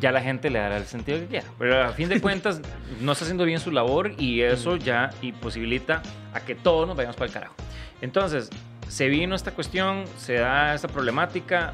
ya 0.00 0.12
la 0.12 0.20
gente 0.20 0.50
le 0.50 0.58
dará 0.58 0.76
el 0.76 0.86
sentido 0.86 1.18
que 1.18 1.26
quiera. 1.26 1.46
Pero 1.58 1.82
a 1.82 1.92
fin 1.92 2.08
de 2.08 2.20
cuentas, 2.22 2.60
no 3.00 3.12
está 3.12 3.24
haciendo 3.24 3.44
bien 3.44 3.60
su 3.60 3.70
labor 3.70 4.12
y 4.18 4.42
eso 4.42 4.76
ya 4.76 5.10
imposibilita 5.22 6.02
a 6.34 6.40
que 6.40 6.54
todos 6.54 6.86
nos 6.86 6.96
vayamos 6.96 7.16
para 7.16 7.26
el 7.26 7.32
carajo. 7.32 7.54
Entonces, 8.00 8.50
se 8.88 9.08
vino 9.08 9.34
esta 9.34 9.52
cuestión, 9.52 10.04
se 10.16 10.34
da 10.34 10.74
esta 10.74 10.88
problemática, 10.88 11.72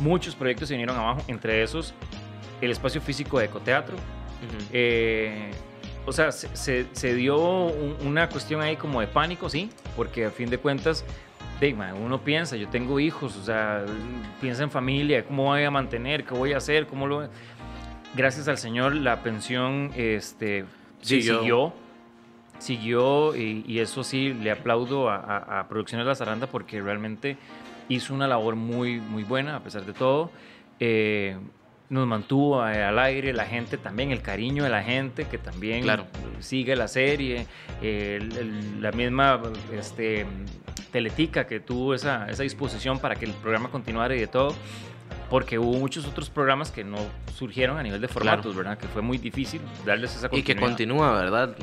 muchos 0.00 0.34
proyectos 0.34 0.68
se 0.68 0.74
vinieron 0.74 0.96
abajo, 0.96 1.22
entre 1.28 1.62
esos 1.62 1.94
el 2.60 2.70
espacio 2.70 3.00
físico 3.00 3.38
de 3.38 3.46
Ecoteatro. 3.46 3.94
ujú. 3.96 4.66
Eh, 4.72 5.50
o 6.06 6.12
sea, 6.12 6.32
se, 6.32 6.54
se- 6.56 6.86
se 6.92 7.14
dio 7.14 7.38
un- 7.38 7.96
una 8.06 8.28
cuestión 8.28 8.60
ahí 8.62 8.76
como 8.76 9.00
de 9.00 9.06
pánico, 9.06 9.48
sí, 9.48 9.70
porque 9.96 10.24
a 10.26 10.30
fin 10.30 10.48
de 10.50 10.58
cuentas, 10.58 11.04
uno 12.02 12.22
piensa, 12.22 12.56
yo 12.56 12.68
tengo 12.68 12.98
hijos, 13.00 13.36
o 13.36 13.44
sea, 13.44 13.84
piensa 14.40 14.62
en 14.62 14.70
familia, 14.70 15.24
cómo 15.26 15.44
voy 15.44 15.62
a 15.62 15.70
mantener, 15.70 16.24
qué 16.24 16.32
voy 16.34 16.54
a 16.54 16.56
hacer, 16.56 16.86
cómo 16.86 17.06
lo... 17.06 17.28
Gracias 18.16 18.48
al 18.48 18.56
Señor, 18.56 18.94
la 18.96 19.22
pensión 19.22 19.92
este, 19.94 20.64
sí, 21.02 21.20
Siguió. 21.22 21.38
siguió, 21.38 21.72
siguió 22.58 23.36
y, 23.36 23.64
y 23.66 23.78
eso 23.80 24.02
sí, 24.04 24.32
le 24.34 24.50
aplaudo 24.50 25.08
a, 25.10 25.16
a- 25.16 25.60
a 25.60 25.68
Producciones 25.68 26.06
La 26.06 26.14
Zaranda 26.14 26.46
porque 26.46 26.80
realmente 26.80 27.36
hizo 27.90 28.14
una 28.14 28.26
labor 28.26 28.56
muy, 28.56 28.98
muy 29.00 29.24
buena 29.24 29.56
a 29.56 29.60
pesar 29.60 29.84
de 29.84 29.92
todo. 29.92 30.30
Eh, 30.78 31.36
nos 31.90 32.06
mantuvo 32.06 32.62
a- 32.62 32.88
al 32.88 32.98
aire, 33.00 33.32
la 33.32 33.44
gente 33.46 33.76
también, 33.76 34.12
el 34.12 34.22
cariño 34.22 34.62
de 34.64 34.70
la 34.70 34.82
gente 34.82 35.24
que 35.26 35.36
también 35.38 35.82
Claro. 35.82 36.06
sigue 36.38 36.76
la 36.76 36.86
serie, 36.88 37.46
el- 37.82 38.34
el- 38.36 38.80
la 38.82 38.92
misma 38.92 39.42
este, 39.72 40.24
teletica 40.92 41.46
que 41.46 41.58
tuvo 41.60 41.92
esa, 41.94 42.30
esa 42.30 42.44
disposición 42.44 42.98
para 43.00 43.16
que 43.16 43.24
el 43.24 43.32
programa 43.32 43.68
continuara 43.70 44.14
y 44.14 44.20
de 44.20 44.26
todo, 44.28 44.54
porque 45.28 45.58
hubo 45.58 45.78
muchos 45.78 46.06
otros 46.06 46.30
programas 46.30 46.70
que 46.70 46.84
no 46.84 46.96
surgieron 47.34 47.76
a 47.78 47.82
nivel 47.82 48.00
de 48.00 48.08
formatos, 48.08 48.54
¿verdad? 48.54 48.78
Que 48.78 48.86
fue 48.88 49.02
muy 49.02 49.18
difícil 49.18 49.60
darles 49.84 50.14
esa 50.16 50.26
Y 50.28 50.42
que 50.42 50.54
continuidad. 50.54 50.60
continúa, 50.68 51.12
¿verdad? 51.12 51.56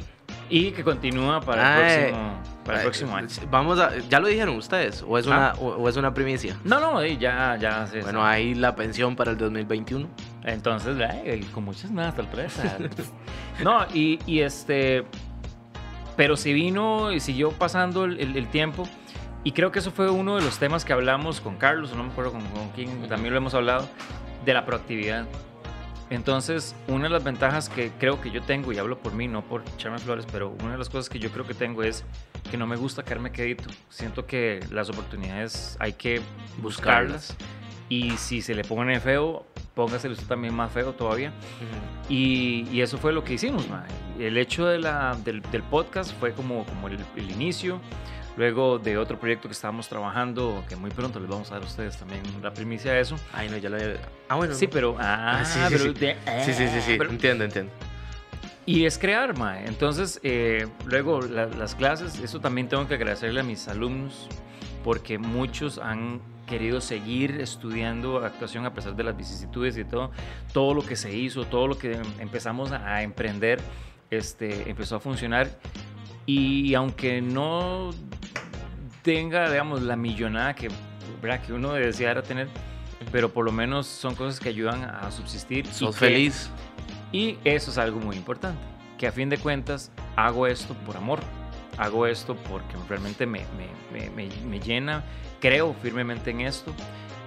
Y 0.50 0.72
que 0.72 0.84
continúa 0.84 1.42
para 1.42 1.76
el 1.76 2.08
próximo, 2.10 2.42
para 2.64 2.78
el 2.78 2.80
Ay, 2.80 2.86
próximo 2.86 3.16
año. 3.16 3.28
Vamos 3.52 3.80
a, 3.80 3.98
¿ya 4.10 4.20
lo 4.20 4.28
dijeron 4.28 4.56
ustedes? 4.56 5.04
¿O 5.08 5.18
es, 5.18 5.28
Ah. 5.28 5.54
una, 5.58 5.62
o, 5.62 5.76
o 5.76 5.90
es 5.90 5.98
una 5.98 6.14
primicia? 6.14 6.56
No, 6.64 6.80
no, 6.80 7.02
eh, 7.02 7.18
ya, 7.18 7.58
ya 7.60 7.86
se 7.88 8.02
Bueno, 8.02 8.26
hay 8.26 8.56
la 8.56 8.76
pensión 8.76 9.16
para 9.16 9.32
el 9.32 9.38
2021. 9.38 10.08
Entonces, 10.44 10.96
ay, 11.02 11.42
con 11.54 11.66
muchas 11.66 11.92
más 11.92 12.16
sorpresas. 12.16 12.76
no, 13.64 13.86
y, 13.94 14.20
y 14.26 14.40
este. 14.40 15.04
Pero 16.16 16.36
se 16.38 16.54
vino 16.54 17.12
y 17.12 17.20
siguió 17.20 17.52
pasando 17.52 18.06
el, 18.06 18.20
el- 18.20 18.38
el 18.38 18.48
tiempo. 18.48 18.88
Y 19.44 19.52
creo 19.52 19.72
que 19.72 19.80
eso 19.80 19.92
fue 19.92 20.10
uno 20.10 20.36
de 20.38 20.42
los 20.42 20.58
temas 20.60 20.84
que 20.84 20.94
hablamos 20.94 21.40
con 21.42 21.56
Carlos, 21.58 21.94
no 21.96 22.04
me 22.04 22.12
acuerdo 22.12 22.32
con, 22.34 22.42
con 22.48 22.70
quién, 22.70 23.08
también 23.08 23.34
lo 23.34 23.38
hemos 23.38 23.54
hablado, 23.54 23.88
de 24.46 24.54
la 24.54 24.66
proactividad. 24.66 25.26
Entonces, 26.10 26.74
una 26.88 27.06
de 27.06 27.10
las 27.10 27.24
ventajas 27.24 27.68
que 27.68 27.92
creo 28.00 28.22
que 28.22 28.32
yo 28.32 28.42
tengo, 28.42 28.72
y 28.72 28.78
hablo 28.78 28.98
por 28.98 29.14
mí, 29.14 29.28
no 29.28 29.42
por 29.42 29.64
echarme 29.76 30.00
flores, 30.00 30.26
pero 30.32 30.56
una 30.62 30.72
de 30.72 30.78
las 30.78 30.90
cosas 30.90 31.10
que 31.10 31.20
yo 31.20 31.30
creo 31.32 31.46
que 31.46 31.54
tengo 31.54 31.84
es 31.84 32.06
que 32.50 32.58
no 32.58 32.66
me 32.66 32.78
gusta 32.78 33.04
quedarme 33.04 33.32
quedito. 33.32 33.70
Siento 33.90 34.26
que 34.26 34.62
las 34.72 34.90
oportunidades 34.90 35.76
hay 35.80 35.94
que 35.94 36.22
buscarlas. 36.62 37.36
Y 37.90 38.12
si 38.18 38.42
se 38.42 38.54
le 38.54 38.64
pone 38.64 39.00
feo, 39.00 39.46
póngaselo 39.74 40.14
usted 40.14 40.28
también 40.28 40.54
más 40.54 40.72
feo 40.72 40.94
todavía. 40.94 41.32
Y, 42.10 42.68
y 42.72 42.82
eso 42.82 42.98
fue 42.98 43.14
lo 43.14 43.24
que 43.24 43.34
hicimos. 43.34 43.66
El 44.20 44.38
hecho 44.38 44.66
de 44.66 44.80
la, 44.80 45.18
del, 45.24 45.42
del 45.42 45.64
podcast 45.64 46.12
fue 46.20 46.34
como, 46.34 46.66
como 46.66 46.88
el, 46.88 46.98
el 47.16 47.32
inicio. 47.32 47.80
Luego 48.38 48.78
de 48.78 48.98
otro 49.00 49.20
proyecto 49.20 49.48
que 49.48 49.54
estábamos 49.54 49.90
trabajando, 49.90 50.64
que 50.70 50.76
muy 50.76 50.92
pronto 50.92 51.20
les 51.20 51.28
vamos 51.28 51.50
a 51.50 51.56
dar 51.56 51.64
a 51.64 51.66
ustedes 51.66 51.98
también 51.98 52.22
la 52.44 52.54
primicia 52.54 52.94
de 52.94 53.00
eso. 53.02 53.16
Ay, 53.34 53.50
no, 53.50 53.58
ya 53.58 53.68
lo 53.70 53.78
había... 53.78 53.96
Ah, 54.30 54.36
bueno. 54.36 54.54
Sí, 54.54 54.68
pero... 54.68 54.96
Ah, 55.00 55.40
Ah, 55.40 55.46
sí, 55.46 55.60
sí, 55.60 55.66
pero 55.70 55.84
sí. 55.86 55.94
de- 56.00 56.16
Sí, 56.46 56.54
sí, 56.54 56.68
sí, 56.68 56.82
sí. 56.82 56.96
pero- 56.98 57.10
Entiendo, 57.10 57.44
entiendo. 57.44 57.72
Y 58.68 58.86
es 58.86 58.98
crear, 59.00 59.36
mae. 59.38 59.66
Entonces, 59.66 60.20
eh, 60.24 60.68
luego 60.86 61.22
las 61.22 61.74
clases, 61.76 62.20
eso 62.20 62.40
también 62.40 62.68
tengo 62.68 62.88
que 62.88 62.94
agradecerle 62.96 63.40
a 63.40 63.44
mis 63.44 63.68
alumnos, 63.70 64.28
porque 64.84 65.18
muchos 65.18 65.80
han 65.80 66.22
querido 66.46 66.80
seguir 66.80 67.42
estudiando 67.42 68.20
actuación 68.24 68.66
a 68.66 68.74
pesar 68.74 68.96
de 68.96 69.04
las 69.04 69.18
vicisitudes 69.18 69.78
y 69.78 69.84
todo, 69.84 70.12
todo 70.54 70.74
lo 70.74 70.86
que 70.86 70.96
se 70.96 71.14
hizo, 71.16 71.46
todo 71.46 71.68
lo 71.68 71.78
que 71.78 72.00
empezamos 72.20 72.72
a 72.72 73.02
emprender, 73.02 73.60
este, 74.12 74.70
empezó 74.70 74.98
a 74.98 75.00
funcionar. 75.00 75.50
Y 76.26 76.74
aunque 76.74 77.22
no 77.22 77.92
tenga, 79.08 79.50
digamos, 79.50 79.84
la 79.84 79.96
millonada 79.96 80.54
que, 80.54 80.68
que 81.46 81.54
uno 81.54 81.72
deseara 81.72 82.22
tener, 82.24 82.50
pero 83.10 83.32
por 83.32 83.46
lo 83.46 83.54
menos 83.54 83.88
son 83.88 84.16
cosas 84.16 84.38
que 84.38 84.50
ayudan 84.50 84.84
a 84.84 85.10
subsistir. 85.12 85.66
Sos 85.68 85.96
feliz. 85.96 86.50
Y 87.14 87.38
eso 87.46 87.72
es 87.72 87.78
algo 87.78 88.02
muy 88.02 88.18
importante, 88.18 88.60
que 88.98 89.08
a 89.08 89.14
fin 89.14 89.30
de 89.30 89.38
cuentas 89.38 89.94
hago 90.18 90.46
esto 90.46 90.74
por 90.86 90.98
amor, 90.98 91.22
hago 91.78 92.06
esto 92.06 92.36
porque 92.50 92.76
realmente 92.90 93.26
me, 93.26 93.46
me, 93.94 94.10
me, 94.10 94.28
me 94.46 94.60
llena, 94.60 95.06
creo 95.40 95.74
firmemente 95.82 96.32
en 96.32 96.42
esto 96.42 96.74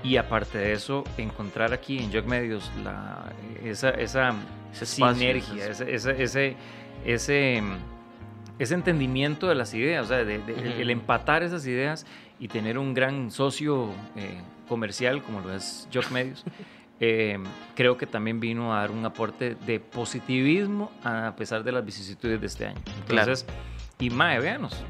y 0.02 0.18
aparte 0.18 0.58
de 0.58 0.74
eso, 0.74 1.02
encontrar 1.16 1.72
aquí 1.72 1.96
en 1.96 2.12
Jog 2.12 2.26
Medios 2.26 2.70
la, 2.84 3.32
esa, 3.64 3.88
esa, 3.88 4.34
sinergia, 4.74 5.66
ese, 5.66 5.94
ese, 5.94 6.22
ese, 6.22 6.56
ese, 7.06 7.62
entendimiento 8.68 9.48
de 9.48 9.54
las 9.54 9.72
ideas, 9.74 10.04
o 10.04 10.08
sea, 10.08 10.24
de, 10.24 10.36
el, 10.78 10.90
empatar 10.90 11.42
esas 11.42 11.66
ideas 11.66 12.06
y 12.38 12.48
tener 12.48 12.78
un 12.78 12.94
gran 12.94 13.30
socio 13.30 13.88
eh, 14.16 14.40
comercial 14.68 15.22
como 15.22 15.40
lo 15.40 15.54
es 15.54 15.88
Jog 15.92 16.10
Medios. 16.12 16.44
Eh, 17.02 17.38
creo 17.74 17.96
que 17.96 18.06
también 18.06 18.40
vino 18.40 18.74
a 18.74 18.80
dar 18.80 18.90
un 18.90 19.02
aporte 19.06 19.54
de 19.54 19.80
positivismo 19.80 20.92
a 21.02 21.34
pesar 21.34 21.64
de 21.64 21.72
las 21.72 21.82
vicisitudes 21.82 22.38
de 22.38 22.46
este 22.46 22.66
año. 22.66 22.82
Entonces, 23.08 23.46
y 23.98 24.10
mae, 24.10 24.38
véanos. 24.38 24.84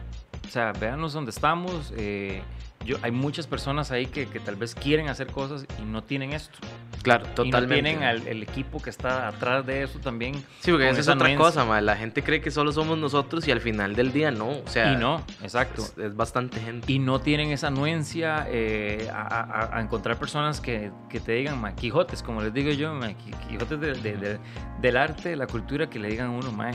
O 0.44 0.48
sea, 0.48 0.72
véanos 0.72 1.12
dónde 1.12 1.30
estamos. 1.30 1.94
Eh, 1.96 2.42
yo, 2.84 2.96
hay 3.02 3.10
muchas 3.10 3.46
personas 3.46 3.90
ahí 3.90 4.06
que, 4.06 4.26
que, 4.26 4.40
tal 4.40 4.56
vez 4.56 4.74
quieren 4.74 5.08
hacer 5.08 5.26
cosas 5.26 5.66
y 5.78 5.82
no 5.84 6.02
tienen 6.02 6.32
esto. 6.32 6.58
Claro, 7.02 7.26
totalmente. 7.34 7.90
Y 7.90 7.94
no 7.94 8.00
tienen 8.00 8.26
el 8.26 8.42
equipo 8.42 8.80
que 8.80 8.88
está 8.88 9.28
atrás 9.28 9.66
de 9.66 9.82
eso 9.82 9.98
también. 9.98 10.34
Sí, 10.60 10.70
porque 10.70 10.88
esa 10.88 11.00
es 11.00 11.08
otra 11.08 11.34
cosa, 11.36 11.64
ma. 11.66 11.80
la 11.82 11.96
gente 11.96 12.22
cree 12.22 12.40
que 12.40 12.50
solo 12.50 12.72
somos 12.72 12.96
nosotros 12.96 13.46
y 13.46 13.50
al 13.50 13.60
final 13.60 13.94
del 13.94 14.12
día 14.12 14.30
no. 14.30 14.48
O 14.48 14.66
sea, 14.66 14.94
y 14.94 14.96
no, 14.96 15.22
exacto. 15.42 15.84
Es, 15.98 16.16
bastante 16.16 16.58
gente. 16.58 16.90
Y 16.90 16.98
no 16.98 17.20
tienen 17.20 17.50
esa 17.50 17.66
anuencia 17.66 18.46
eh, 18.48 19.10
a, 19.12 19.76
a, 19.76 19.80
encontrar 19.80 20.18
personas 20.18 20.60
que, 20.60 20.90
que, 21.10 21.20
te 21.20 21.32
digan, 21.32 21.60
ma, 21.60 21.74
Quijotes, 21.74 22.22
como 22.22 22.40
les 22.40 22.52
digo 22.52 22.70
yo, 22.70 22.94
ma, 22.94 23.12
Quijotes 23.48 23.78
de, 23.78 23.92
de, 23.94 24.38
del 24.80 24.96
arte, 24.96 25.30
de 25.30 25.36
la 25.36 25.46
cultura, 25.46 25.90
que 25.90 25.98
le 25.98 26.08
digan 26.08 26.28
a 26.28 26.30
uno, 26.30 26.50
ma, 26.50 26.70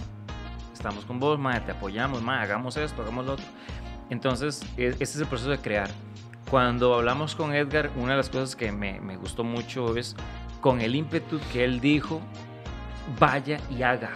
estamos 0.71 1.03
con 1.05 1.19
vos, 1.19 1.39
ma, 1.39 1.59
te 1.65 1.71
apoyamos, 1.71 2.21
ma, 2.21 2.41
hagamos 2.41 2.77
esto, 2.77 3.01
hagamos 3.01 3.25
lo 3.25 3.33
otro. 3.33 3.45
Entonces, 4.09 4.61
e, 4.77 4.89
ese 4.89 5.03
es 5.03 5.17
el 5.17 5.27
proceso 5.27 5.49
de 5.49 5.57
crear. 5.57 5.89
Cuando 6.49 6.93
hablamos 6.93 7.35
con 7.35 7.53
Edgar, 7.53 7.89
una 7.95 8.11
de 8.11 8.17
las 8.17 8.29
cosas 8.29 8.55
que 8.55 8.71
me, 8.71 8.99
me 8.99 9.17
gustó 9.17 9.43
mucho 9.43 9.97
es 9.97 10.15
con 10.61 10.81
el 10.81 10.95
ímpetu 10.95 11.39
que 11.51 11.63
él 11.63 11.79
dijo, 11.79 12.21
vaya 13.19 13.59
y 13.69 13.83
haga. 13.83 14.11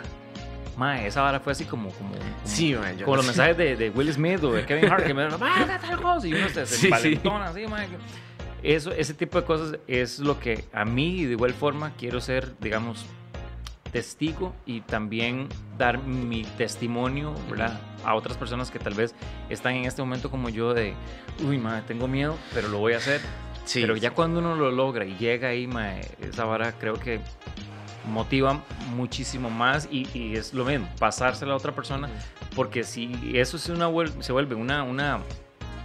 Mae, 0.78 1.08
esa 1.08 1.22
vara 1.22 1.40
fue 1.40 1.52
así 1.52 1.66
como, 1.66 1.90
como, 1.90 2.14
sí, 2.46 2.74
como 3.04 3.18
los 3.18 3.26
mensajes 3.28 3.58
de, 3.58 3.76
de, 3.76 3.90
Will 3.90 4.14
Smith 4.14 4.42
o 4.44 4.54
de 4.54 4.66
Kevin 4.66 4.90
Hart 4.90 5.06
que 5.06 5.14
me 5.14 5.28
vaya 5.28 5.78
tal 5.78 6.02
cosa 6.02 6.26
y 6.26 6.34
uno 6.34 6.48
se, 6.48 6.66
se 6.66 6.78
sí, 6.78 6.90
así, 6.94 7.68
mae. 7.68 7.88
Eso, 8.64 8.92
ese 8.92 9.14
tipo 9.14 9.40
de 9.40 9.46
cosas 9.46 9.78
es 9.88 10.20
lo 10.20 10.40
que 10.40 10.66
a 10.74 10.86
mí 10.86 11.26
de 11.26 11.34
igual 11.34 11.54
forma 11.54 11.94
quiero 11.98 12.22
ser, 12.22 12.58
digamos, 12.60 13.06
testigo 13.92 14.54
y 14.66 14.82
también 14.82 15.48
dar 15.78 16.02
mi 16.04 16.44
testimonio 16.44 17.34
a 18.06 18.16
otras 18.16 18.38
personas 18.38 18.72
que 18.72 18.80
tal 18.80 18.94
vez 18.94 19.16
están 19.50 19.76
en 19.76 19.86
este 19.86 20.02
momento 20.02 20.30
como 20.30 20.50
yo 20.50 20.74
de, 20.74 20.94
uy, 21.44 21.58
madre, 21.58 21.84
tengo 21.88 22.08
miedo, 22.08 22.38
pero 22.54 22.68
lo 22.68 22.80
voy 22.80 22.94
a 22.94 22.98
hacer. 22.98 23.22
Sí. 23.66 23.82
Pero 23.82 23.96
ya 23.98 24.12
cuando 24.12 24.40
uno 24.40 24.56
lo 24.56 24.72
logra 24.72 25.06
y 25.06 25.16
llega 25.18 25.50
ahí, 25.50 25.68
madre, 25.68 26.02
esa 26.22 26.46
vara 26.46 26.72
creo 26.74 26.96
que 26.96 27.20
motiva 28.10 28.64
muchísimo 28.96 29.50
más 29.50 29.88
y, 29.92 30.08
y, 30.14 30.36
es 30.36 30.54
lo 30.54 30.66
mismo, 30.66 30.90
pasársela 31.00 31.54
a 31.54 31.56
otra 31.56 31.74
persona, 31.74 32.10
porque 32.56 32.84
si 32.84 33.32
eso 33.36 33.58
es 33.58 33.70
una, 33.70 33.90
se 34.22 34.32
vuelve 34.32 34.56
una, 34.56 34.84
una, 34.84 35.20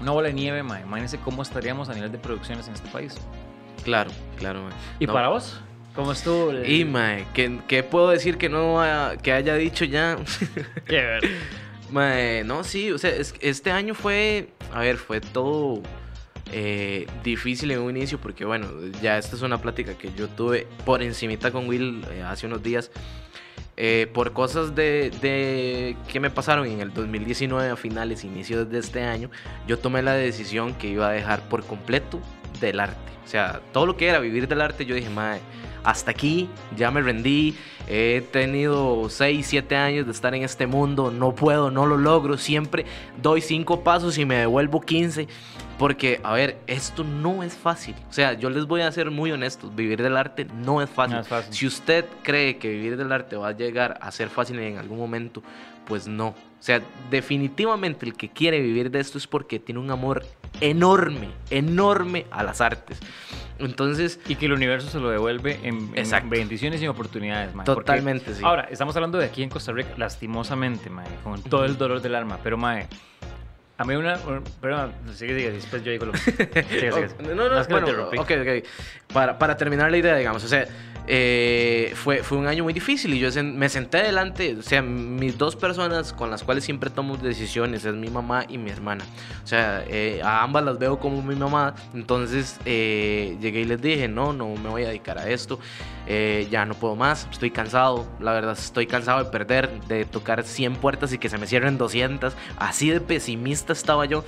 una 0.00 0.10
bola 0.10 0.28
de 0.28 0.34
nieve, 0.34 0.62
madre, 0.62 0.84
imagínense 0.84 1.18
cómo 1.18 1.42
estaríamos 1.42 1.88
a 1.88 1.94
nivel 1.94 2.10
de 2.10 2.18
producciones 2.18 2.66
en 2.68 2.74
este 2.74 2.88
país. 2.88 3.14
Claro, 3.84 4.10
claro. 4.38 4.62
¿Y 4.98 5.06
para 5.06 5.28
vos? 5.28 5.60
¿Cómo 5.94 6.12
estuvo? 6.12 6.52
Y, 6.64 6.84
mae, 6.84 7.26
¿qué, 7.34 7.82
puedo 7.88 8.08
decir 8.08 8.36
que 8.36 8.48
no 8.48 8.82
que 9.22 9.32
haya 9.32 9.54
dicho 9.54 9.84
ya? 9.84 10.16
mae, 11.94 12.42
no, 12.44 12.64
sí, 12.64 12.90
o 12.90 12.98
sea, 12.98 13.12
este 13.40 13.70
año 13.70 13.94
fue, 13.94 14.48
a 14.72 14.80
ver, 14.80 14.96
fue 14.96 15.20
todo 15.20 15.80
eh, 16.52 17.06
difícil 17.22 17.70
en 17.70 17.80
un 17.80 17.96
inicio 17.96 18.18
porque, 18.18 18.44
bueno, 18.44 18.66
ya 19.00 19.16
esta 19.16 19.36
es 19.36 19.42
una 19.42 19.58
plática 19.58 19.96
que 19.96 20.12
yo 20.14 20.28
tuve 20.28 20.66
por 20.84 21.02
encimita 21.02 21.52
con 21.52 21.68
Will 21.68 22.04
eh, 22.10 22.22
hace 22.22 22.46
unos 22.46 22.62
días. 22.62 22.90
Eh, 23.76 24.08
por 24.12 24.32
cosas 24.32 24.74
de, 24.76 25.10
de, 25.20 25.96
que 26.08 26.20
me 26.20 26.30
pasaron 26.30 26.66
en 26.66 26.80
el 26.80 26.92
2019 26.92 27.70
a 27.70 27.76
finales, 27.76 28.22
inicios 28.22 28.70
de 28.70 28.78
este 28.78 29.02
año, 29.02 29.30
yo 29.66 29.78
tomé 29.78 30.00
la 30.02 30.14
decisión 30.14 30.74
que 30.74 30.88
iba 30.88 31.08
a 31.08 31.12
dejar 31.12 31.48
por 31.48 31.64
completo 31.64 32.20
del 32.60 32.78
arte. 32.78 33.12
O 33.24 33.28
sea, 33.28 33.60
todo 33.72 33.86
lo 33.86 33.96
que 33.96 34.08
era 34.08 34.18
vivir 34.20 34.46
del 34.46 34.60
arte, 34.60 34.84
yo 34.84 34.94
dije, 34.94 35.10
madre, 35.10 35.40
hasta 35.84 36.10
aquí, 36.10 36.48
ya 36.76 36.90
me 36.90 37.02
rendí, 37.02 37.54
he 37.86 38.22
tenido 38.32 39.08
6, 39.08 39.46
7 39.46 39.76
años 39.76 40.06
de 40.06 40.12
estar 40.12 40.34
en 40.34 40.42
este 40.42 40.66
mundo, 40.66 41.10
no 41.10 41.34
puedo, 41.34 41.70
no 41.70 41.86
lo 41.86 41.96
logro, 41.96 42.38
siempre 42.38 42.86
doy 43.22 43.40
5 43.40 43.84
pasos 43.84 44.18
y 44.18 44.24
me 44.24 44.36
devuelvo 44.36 44.80
15, 44.80 45.28
porque, 45.78 46.20
a 46.22 46.32
ver, 46.32 46.58
esto 46.66 47.04
no 47.04 47.42
es 47.42 47.54
fácil, 47.54 47.94
o 48.08 48.12
sea, 48.12 48.32
yo 48.32 48.48
les 48.48 48.64
voy 48.66 48.80
a 48.80 48.90
ser 48.90 49.10
muy 49.10 49.30
honestos, 49.30 49.74
vivir 49.74 50.02
del 50.02 50.16
arte 50.16 50.46
no 50.64 50.80
es 50.82 50.88
fácil. 50.88 51.18
Si 51.50 51.66
usted 51.66 52.06
cree 52.22 52.56
que 52.56 52.70
vivir 52.70 52.96
del 52.96 53.12
arte 53.12 53.36
va 53.36 53.48
a 53.48 53.52
llegar 53.52 53.98
a 54.00 54.10
ser 54.10 54.30
fácil 54.30 54.58
en 54.58 54.78
algún 54.78 54.98
momento, 54.98 55.42
pues 55.86 56.08
no. 56.08 56.28
O 56.28 56.66
sea, 56.66 56.80
definitivamente 57.10 58.06
el 58.06 58.14
que 58.14 58.30
quiere 58.30 58.60
vivir 58.60 58.90
de 58.90 59.00
esto 59.00 59.18
es 59.18 59.26
porque 59.26 59.58
tiene 59.58 59.80
un 59.80 59.90
amor 59.90 60.24
enorme, 60.70 61.28
enorme 61.50 62.26
a 62.30 62.42
las 62.42 62.60
artes. 62.60 62.98
Entonces. 63.58 64.18
Y 64.26 64.36
que 64.36 64.46
el 64.46 64.52
universo 64.52 64.88
se 64.88 64.98
lo 64.98 65.10
devuelve 65.10 65.60
en, 65.62 65.92
bendiciones 66.28 66.82
y 66.82 66.88
oportunidades, 66.88 67.54
mae. 67.54 67.64
Totalmente, 67.64 68.34
sí. 68.34 68.42
Ahora, 68.44 68.66
estamos 68.70 68.96
hablando 68.96 69.18
de 69.18 69.26
aquí 69.26 69.42
en 69.42 69.50
Costa 69.50 69.72
Rica, 69.72 69.90
lastimosamente, 69.96 70.90
mae, 70.90 71.06
con 71.22 71.42
todo 71.42 71.64
el 71.64 71.76
dolor 71.76 72.00
del 72.00 72.14
alma. 72.14 72.38
Pero, 72.42 72.56
mae, 72.56 72.88
a 73.78 73.84
mí 73.84 73.94
una. 73.94 74.18
Perdón, 74.60 74.92
sigue, 75.12 75.36
sigue, 75.36 75.50
después 75.52 75.84
yo 75.84 75.92
digo 75.92 76.06
lo 76.06 76.12
que. 76.12 76.20
Sigue, 76.20 76.92
sigue. 76.92 77.08
No, 77.22 77.34
no, 77.34 77.48
no, 77.48 77.64
bueno, 77.64 78.08
ok, 78.16 78.30
ok. 78.40 78.66
Para, 79.12 79.38
para 79.38 79.56
terminar 79.56 79.90
la 79.90 79.98
idea, 79.98 80.16
digamos, 80.16 80.42
o 80.42 80.48
sea 80.48 80.66
eh, 81.06 81.92
fue, 81.96 82.22
fue 82.22 82.38
un 82.38 82.46
año 82.46 82.64
muy 82.64 82.72
difícil 82.72 83.12
y 83.12 83.18
yo 83.18 83.28
me 83.42 83.68
senté 83.68 84.02
delante, 84.02 84.56
o 84.56 84.62
sea, 84.62 84.80
mis 84.80 85.36
dos 85.36 85.54
personas 85.54 86.14
con 86.14 86.30
las 86.30 86.42
cuales 86.42 86.64
siempre 86.64 86.88
tomo 86.88 87.16
decisiones 87.18 87.84
es 87.84 87.94
mi 87.94 88.08
mamá 88.08 88.46
y 88.48 88.56
mi 88.56 88.70
hermana. 88.70 89.04
O 89.42 89.46
sea, 89.46 89.84
eh, 89.86 90.22
a 90.24 90.42
ambas 90.42 90.64
las 90.64 90.78
veo 90.78 90.98
como 90.98 91.20
mi 91.20 91.34
mamá, 91.34 91.74
entonces 91.92 92.58
eh, 92.64 93.36
llegué 93.40 93.60
y 93.60 93.64
les 93.64 93.82
dije, 93.82 94.08
no, 94.08 94.32
no 94.32 94.54
me 94.56 94.70
voy 94.70 94.84
a 94.84 94.88
dedicar 94.88 95.18
a 95.18 95.28
esto, 95.28 95.58
ya 96.50 96.64
no 96.64 96.74
puedo 96.74 96.96
más, 96.96 97.28
estoy 97.30 97.50
cansado, 97.50 98.06
la 98.20 98.32
verdad 98.32 98.52
estoy 98.52 98.86
cansado 98.86 99.24
de 99.24 99.30
perder, 99.30 99.80
de 99.88 100.04
tocar 100.04 100.42
100 100.42 100.76
puertas 100.76 101.12
y 101.12 101.18
que 101.18 101.28
se 101.28 101.38
me 101.38 101.46
cierren 101.46 101.76
200, 101.76 102.34
así 102.58 102.90
de 102.90 103.00
pesimista 103.00 103.72
estaba 103.72 104.06
yo. 104.06 104.24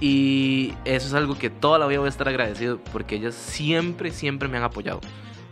Y 0.00 0.74
eso 0.84 1.06
es 1.06 1.14
algo 1.14 1.38
que 1.38 1.50
toda 1.50 1.78
la 1.78 1.86
vida 1.86 2.00
voy 2.00 2.08
a 2.08 2.10
estar 2.10 2.28
agradecido 2.28 2.78
porque 2.92 3.14
ellas 3.14 3.34
siempre, 3.34 4.10
siempre 4.10 4.48
me 4.48 4.58
han 4.58 4.64
apoyado. 4.64 5.00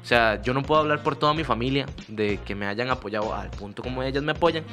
O 0.02 0.04
sea, 0.04 0.42
yo 0.42 0.52
no 0.52 0.62
puedo 0.62 0.80
hablar 0.80 1.02
por 1.02 1.16
toda 1.16 1.32
mi 1.32 1.44
familia 1.44 1.86
de 2.08 2.38
que 2.38 2.54
me 2.54 2.66
hayan 2.66 2.90
apoyado 2.90 3.34
al 3.34 3.50
punto 3.50 3.82
como 3.82 4.02
ellas 4.02 4.22
me 4.22 4.32
apoyan. 4.32 4.64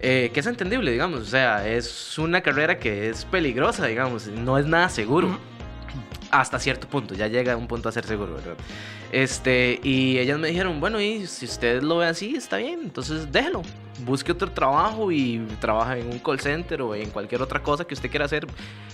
Eh, 0.00 0.30
que 0.32 0.40
es 0.40 0.46
entendible, 0.46 0.90
digamos. 0.90 1.20
O 1.20 1.24
sea, 1.24 1.66
es 1.66 2.18
una 2.18 2.42
carrera 2.42 2.78
que 2.78 3.08
es 3.08 3.24
peligrosa, 3.24 3.86
digamos. 3.86 4.26
No 4.26 4.58
es 4.58 4.66
nada 4.66 4.88
seguro. 4.90 5.38
Hasta 6.30 6.58
cierto 6.58 6.88
punto, 6.88 7.14
ya 7.14 7.28
llega 7.28 7.52
a 7.52 7.56
un 7.56 7.68
punto 7.68 7.88
a 7.88 7.92
ser 7.92 8.04
seguro, 8.04 8.34
¿verdad? 8.34 8.56
Este, 9.12 9.78
y 9.82 10.18
ellas 10.18 10.38
me 10.38 10.48
dijeron, 10.48 10.80
bueno, 10.80 11.00
y 11.00 11.26
si 11.26 11.44
usted 11.44 11.82
lo 11.82 11.98
ve 11.98 12.06
así, 12.06 12.34
está 12.34 12.56
bien, 12.56 12.80
entonces 12.82 13.30
déjelo. 13.30 13.62
busque 14.04 14.32
otro 14.32 14.50
trabajo 14.50 15.12
y 15.12 15.46
trabaja 15.60 15.96
en 15.96 16.10
un 16.10 16.18
call 16.18 16.40
center 16.40 16.82
o 16.82 16.94
en 16.94 17.10
cualquier 17.10 17.40
otra 17.40 17.62
cosa 17.62 17.84
que 17.86 17.94
usted 17.94 18.10
quiera 18.10 18.24
hacer, 18.24 18.46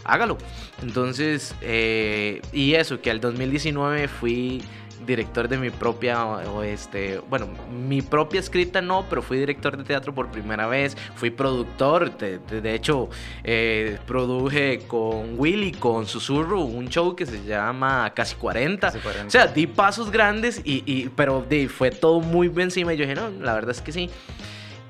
hágalo. 0.04 0.36
Entonces, 0.82 1.54
eh, 1.62 2.42
y 2.52 2.74
eso, 2.74 3.00
que 3.00 3.10
al 3.10 3.20
2019 3.20 4.06
fui 4.08 4.62
director 5.06 5.48
de 5.48 5.58
mi 5.58 5.70
propia, 5.70 6.24
o 6.24 6.62
este, 6.62 7.20
bueno, 7.28 7.48
mi 7.70 8.02
propia 8.02 8.40
escrita 8.40 8.80
no, 8.80 9.06
pero 9.08 9.22
fui 9.22 9.38
director 9.38 9.76
de 9.76 9.84
teatro 9.84 10.14
por 10.14 10.30
primera 10.30 10.66
vez, 10.66 10.96
fui 11.14 11.30
productor, 11.30 12.16
de, 12.16 12.74
hecho, 12.74 13.08
eh, 13.44 13.98
produje 14.06 14.80
con 14.86 15.38
Willy, 15.38 15.72
con 15.72 16.06
Susurro, 16.06 16.60
un 16.60 16.88
show 16.88 17.16
que 17.16 17.26
se 17.26 17.44
llama 17.44 18.12
Casi 18.14 18.34
40. 18.36 18.92
O 19.26 19.30
sea, 19.30 19.46
di 19.46 19.66
pasos 19.66 20.10
grandes, 20.10 20.60
y, 20.64 20.82
y 20.86 21.08
pero 21.10 21.44
de, 21.48 21.68
fue 21.68 21.90
todo 21.90 22.20
muy 22.20 22.48
bien 22.48 22.62
encima 22.62 22.94
y 22.94 22.96
yo 22.96 23.04
dije, 23.04 23.14
no, 23.14 23.30
la 23.30 23.54
verdad 23.54 23.72
es 23.72 23.80
que 23.80 23.92
sí. 23.92 24.08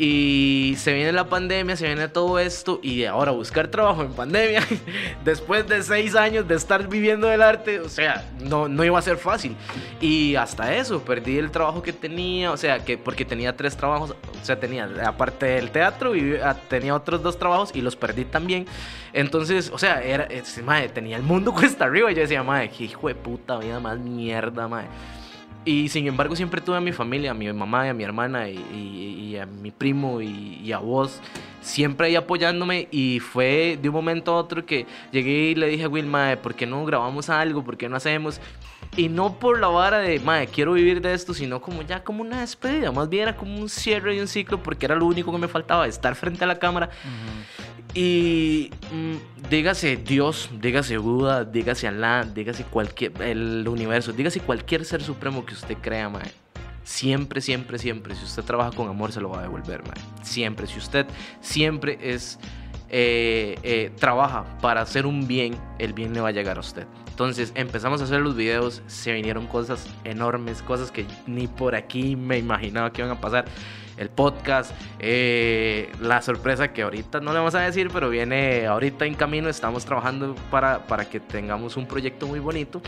Y 0.05 0.75
se 0.79 0.93
viene 0.95 1.13
la 1.13 1.29
pandemia, 1.29 1.77
se 1.77 1.87
viene 1.87 2.09
todo 2.09 2.41
esto 2.41 2.81
y 2.83 3.05
ahora 3.05 3.31
buscar 3.31 3.69
trabajo 3.69 4.03
en 4.03 4.13
pandemia, 4.13 4.61
después 5.25 5.65
de 5.69 5.81
seis 5.85 6.17
años 6.17 6.49
de 6.49 6.57
estar 6.57 6.89
viviendo 6.89 7.29
del 7.29 7.41
arte, 7.41 7.79
o 7.79 7.89
sea, 7.89 8.29
no, 8.41 8.67
no 8.67 8.85
iba 8.85 8.99
a 8.99 9.03
ser 9.03 9.17
fácil. 9.17 9.55
Y 10.01 10.35
hasta 10.35 10.75
eso, 10.75 11.05
perdí 11.05 11.39
el 11.39 11.53
trabajo 11.53 11.83
que 11.83 11.93
tenía, 11.93 12.51
o 12.51 12.57
sea, 12.57 12.85
que 12.85 12.99
porque 12.99 13.25
tenía 13.25 13.57
tres 13.57 13.77
trabajos, 13.77 14.11
o 14.11 14.45
sea, 14.45 14.59
tenía, 14.59 14.91
aparte 15.07 15.47
del 15.47 15.71
teatro, 15.71 16.15
ah, 16.43 16.57
tenía 16.69 16.97
otros 16.97 17.23
dos 17.23 17.39
trabajos 17.39 17.71
y 17.73 17.81
los 17.81 17.95
perdí 17.95 18.25
también. 18.25 18.67
Entonces, 19.13 19.71
o 19.73 19.79
sea, 19.79 20.03
era, 20.03 20.27
madre, 20.65 20.89
tenía 20.89 21.17
el 21.17 21.23
mundo 21.23 21.55
cuesta 21.55 21.85
arriba 21.85 22.11
y 22.11 22.17
yo 22.17 22.23
decía, 22.23 22.43
madre, 22.43 22.73
qué 22.77 22.87
hijo 22.87 23.07
de 23.07 23.15
puta 23.15 23.57
vida 23.59 23.79
más 23.79 24.01
mierda, 24.01 24.67
madre. 24.67 24.89
Y 25.65 25.89
sin 25.89 26.09
embargo 26.09 26.35
siempre 26.35 26.61
tuve 26.61 26.77
a 26.77 26.81
mi 26.81 26.91
familia, 26.93 27.31
a 27.31 27.35
mi 27.35 27.53
mamá 27.53 27.87
y 27.87 27.91
a 27.91 27.95
mi 27.95 28.03
hermana 28.03 28.49
y, 28.49 29.37
a 29.37 29.47
mi 29.47 29.71
primo 29.71 30.21
y, 30.21 30.73
a 30.73 30.79
vos, 30.79 31.21
siempre 31.61 32.09
ahí 32.09 32.17
apoyándome 32.17 32.89
y 32.91 33.21
fue 33.21 33.79
de 33.81 33.89
un 33.89 33.95
momento 33.95 34.33
a 34.33 34.37
otro 34.37 34.67
que 34.67 34.87
llegué 35.13 35.51
y 35.51 35.55
le 35.55 35.69
dije 35.69 35.85
a 35.85 35.89
Wilma, 35.89 36.37
¿por 36.43 36.55
qué 36.55 36.67
no 36.67 36.85
grabamos 36.85 37.31
algo? 37.31 37.63
¿Por 37.63 37.77
qué 37.77 37.89
no 37.89 37.97
hacemos? 37.97 38.41
Y 38.95 39.09
no 39.09 39.39
por 39.39 39.59
la 39.59 39.69
vara 39.69 39.99
de, 39.99 40.21
madre, 40.21 40.49
quiero 40.49 40.75
vivir 40.75 41.01
de 41.01 41.15
esto, 41.15 41.33
sino 41.33 41.63
como 41.63 41.81
ya 41.81 42.05
como 42.05 42.21
una 42.21 42.41
despedida, 42.41 42.93
más 42.93 43.09
bien 43.09 43.23
era 43.23 43.37
como 43.37 43.59
un 43.59 43.71
cierre 43.71 44.15
de 44.15 44.21
un 44.21 44.29
ciclo 44.29 44.63
porque 44.63 44.85
era 44.85 44.95
lo 44.95 45.07
único 45.07 45.33
que 45.33 45.39
me 45.39 45.49
faltaba, 45.49 45.87
estar 45.87 46.15
frente 46.15 46.45
a 46.45 46.47
la 46.47 46.59
cámara. 46.59 46.91
Y 47.95 48.71
mm, 48.91 49.49
dígase 49.49 49.97
Dios, 49.97 50.51
dígase 50.61 50.99
Buda, 50.99 51.45
dígase 51.45 51.89
Allah, 51.89 52.25
dígase 52.25 52.65
cualquier, 52.65 53.13
el 53.23 53.67
universo, 53.67 54.13
dígase 54.13 54.41
cualquier 54.41 54.85
ser 54.85 55.03
supremo 55.03 55.45
que 55.47 55.55
usted 55.55 55.77
crea, 55.81 56.11
mae. 56.11 56.31
Siempre, 56.85 57.41
siempre, 57.41 57.79
siempre, 57.79 58.15
si 58.15 58.25
usted 58.25 58.43
trabaja 58.43 58.73
con 58.73 58.89
amor, 58.89 59.13
se 59.13 59.21
lo 59.21 59.31
va 59.31 59.39
a 59.39 59.43
devolver, 59.43 59.83
mae. 59.85 60.25
Siempre, 60.25 60.67
si 60.67 60.79
usted 60.79 61.07
siempre 61.41 61.99
es, 62.01 62.39
eh, 62.91 63.59
eh, 63.63 63.91
trabaja 63.99 64.59
para 64.61 64.83
hacer 64.83 65.07
un 65.07 65.27
bien, 65.27 65.57
el 65.79 65.95
bien 65.95 66.13
le 66.13 66.21
va 66.21 66.29
a 66.29 66.33
llegar 66.33 66.59
a 66.59 66.61
usted. 66.61 66.87
Entonces 67.23 67.53
empezamos 67.55 68.01
a 68.01 68.05
hacer 68.05 68.21
los 68.21 68.35
videos, 68.35 68.83
se 68.89 69.13
vinieron 69.13 69.47
cosas 69.47 69.89
enormes, 70.03 70.61
cosas 70.61 70.91
que 70.91 71.07
ni 71.29 71.47
por 71.47 71.77
aquí 71.77 72.17
me 72.17 72.37
imaginaba 72.37 72.93
que 72.93 73.01
iban 73.01 73.17
a 73.17 73.21
pasar 73.21 73.45
el 73.97 74.09
podcast, 74.09 74.73
eh, 74.99 75.93
la 76.01 76.21
sorpresa 76.21 76.73
que 76.73 76.83
ahorita 76.83 77.21
no 77.21 77.33
le 77.33 77.39
vamos 77.39 77.55
a 77.55 77.61
decir, 77.61 77.91
pero 77.93 78.11
viene 78.11 78.67
ahorita 78.67 79.07
en 79.07 79.15
camino, 79.15 79.49
estamos 79.49 79.85
trabajando 79.85 80.35
para, 80.51 80.85
para 80.87 81.09
que 81.09 81.21
tengamos 81.21 81.77
un 81.77 81.87
proyecto 81.87 82.27
muy 82.27 82.41
bonito. 82.41 82.83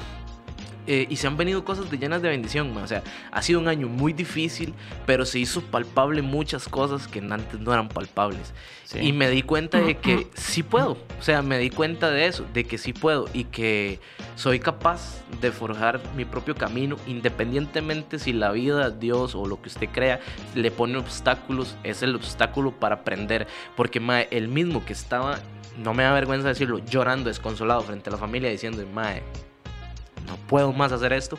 Eh, 0.87 1.07
y 1.09 1.16
se 1.16 1.27
han 1.27 1.37
venido 1.37 1.64
cosas 1.64 1.90
de 1.90 1.97
llenas 1.97 2.20
de 2.20 2.29
bendición, 2.29 2.77
o 2.77 2.87
sea, 2.87 3.03
ha 3.31 3.40
sido 3.40 3.59
un 3.59 3.68
año 3.68 3.88
muy 3.88 4.12
difícil, 4.12 4.75
pero 5.07 5.25
se 5.25 5.38
hizo 5.38 5.62
palpable 5.62 6.20
muchas 6.20 6.68
cosas 6.68 7.09
que 7.09 7.20
antes 7.20 7.59
no 7.61 7.73
eran 7.73 7.88
palpables. 7.88 8.53
Y 9.01 9.12
me 9.12 9.29
di 9.29 9.42
cuenta 9.42 9.81
de 9.81 9.97
que 9.97 10.29
sí 10.35 10.62
puedo, 10.62 10.92
o 11.18 11.23
sea, 11.23 11.42
me 11.42 11.59
di 11.59 11.70
cuenta 11.70 12.11
de 12.11 12.27
eso, 12.27 12.44
de 12.53 12.64
que 12.64 12.79
sí 12.79 12.92
puedo 12.92 13.27
y 13.33 13.44
que 13.44 13.99
soy 14.37 14.61
capaz 14.61 15.25
de 15.40 15.51
forjar 15.51 16.01
mi 16.14 16.25
propio 16.25 16.55
camino, 16.55 16.97
independientemente 17.07 18.18
si 18.18 18.33
la 18.33 18.53
vida, 18.53 18.90
Dios 18.90 19.35
o 19.35 19.47
lo 19.47 19.61
que 19.61 19.68
usted 19.68 19.88
crea 19.90 20.20
le 20.55 20.70
pone 20.70 20.99
obstáculos, 20.99 21.77
es 21.83 22.03
el 22.03 22.14
obstáculo 22.14 22.73
para 22.73 22.97
aprender, 22.97 23.47
porque 23.75 24.01
mae, 24.01 24.29
el 24.31 24.49
mismo 24.49 24.85
que 24.85 24.92
estaba, 24.92 25.38
no 25.79 25.94
me 25.94 26.03
da 26.03 26.12
vergüenza 26.12 26.49
decirlo, 26.49 26.79
llorando 26.79 27.31
desconsolado 27.31 27.81
frente 27.81 28.11
a 28.11 28.12
la 28.12 28.18
familia 28.18 28.51
diciendo, 28.51 28.85
mae, 28.92 29.23
no 30.26 30.37
puedo 30.37 30.72
más 30.72 30.92
hacer 30.92 31.12
esto, 31.12 31.38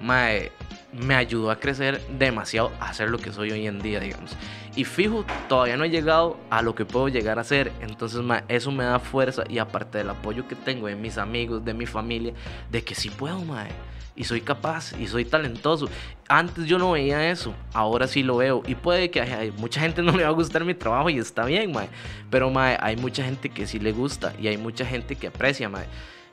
mae, 0.00 0.52
me 0.92 1.14
ayudó 1.14 1.50
a 1.50 1.56
crecer 1.56 2.00
demasiado 2.18 2.72
a 2.80 2.92
ser 2.92 3.10
lo 3.10 3.18
que 3.18 3.32
soy 3.32 3.50
hoy 3.50 3.66
en 3.66 3.80
día, 3.80 4.00
digamos. 4.00 4.36
Y 4.76 4.84
fijo, 4.84 5.24
todavía 5.48 5.76
no 5.76 5.84
he 5.84 5.90
llegado 5.90 6.38
a 6.48 6.62
lo 6.62 6.74
que 6.74 6.84
puedo 6.84 7.08
llegar 7.08 7.38
a 7.38 7.44
ser. 7.44 7.72
Entonces, 7.80 8.20
mae, 8.22 8.44
eso 8.48 8.70
me 8.70 8.84
da 8.84 8.98
fuerza 8.98 9.44
y 9.48 9.58
aparte 9.58 9.98
del 9.98 10.10
apoyo 10.10 10.46
que 10.46 10.56
tengo 10.56 10.86
de 10.86 10.96
mis 10.96 11.18
amigos, 11.18 11.64
de 11.64 11.74
mi 11.74 11.86
familia, 11.86 12.32
de 12.70 12.82
que 12.82 12.94
sí 12.94 13.10
puedo, 13.10 13.44
mae. 13.44 13.70
Y 14.16 14.24
soy 14.24 14.40
capaz 14.40 14.92
y 14.98 15.06
soy 15.06 15.24
talentoso. 15.24 15.88
Antes 16.28 16.66
yo 16.66 16.78
no 16.78 16.92
veía 16.92 17.30
eso, 17.30 17.54
ahora 17.72 18.06
sí 18.06 18.22
lo 18.22 18.36
veo. 18.36 18.62
Y 18.66 18.74
puede 18.74 19.10
que 19.10 19.20
hay, 19.20 19.50
mucha 19.52 19.80
gente 19.80 20.02
no 20.04 20.12
le 20.12 20.24
va 20.24 20.28
a 20.28 20.32
gustar 20.32 20.64
mi 20.64 20.74
trabajo 20.74 21.10
y 21.10 21.18
está 21.18 21.44
bien, 21.44 21.72
mae. 21.72 21.88
Pero, 22.30 22.50
mae, 22.50 22.76
hay 22.80 22.96
mucha 22.96 23.24
gente 23.24 23.48
que 23.48 23.66
sí 23.66 23.78
le 23.78 23.92
gusta 23.92 24.34
y 24.40 24.48
hay 24.48 24.56
mucha 24.56 24.84
gente 24.84 25.16
que 25.16 25.28
aprecia, 25.28 25.68
mae. 25.68 25.86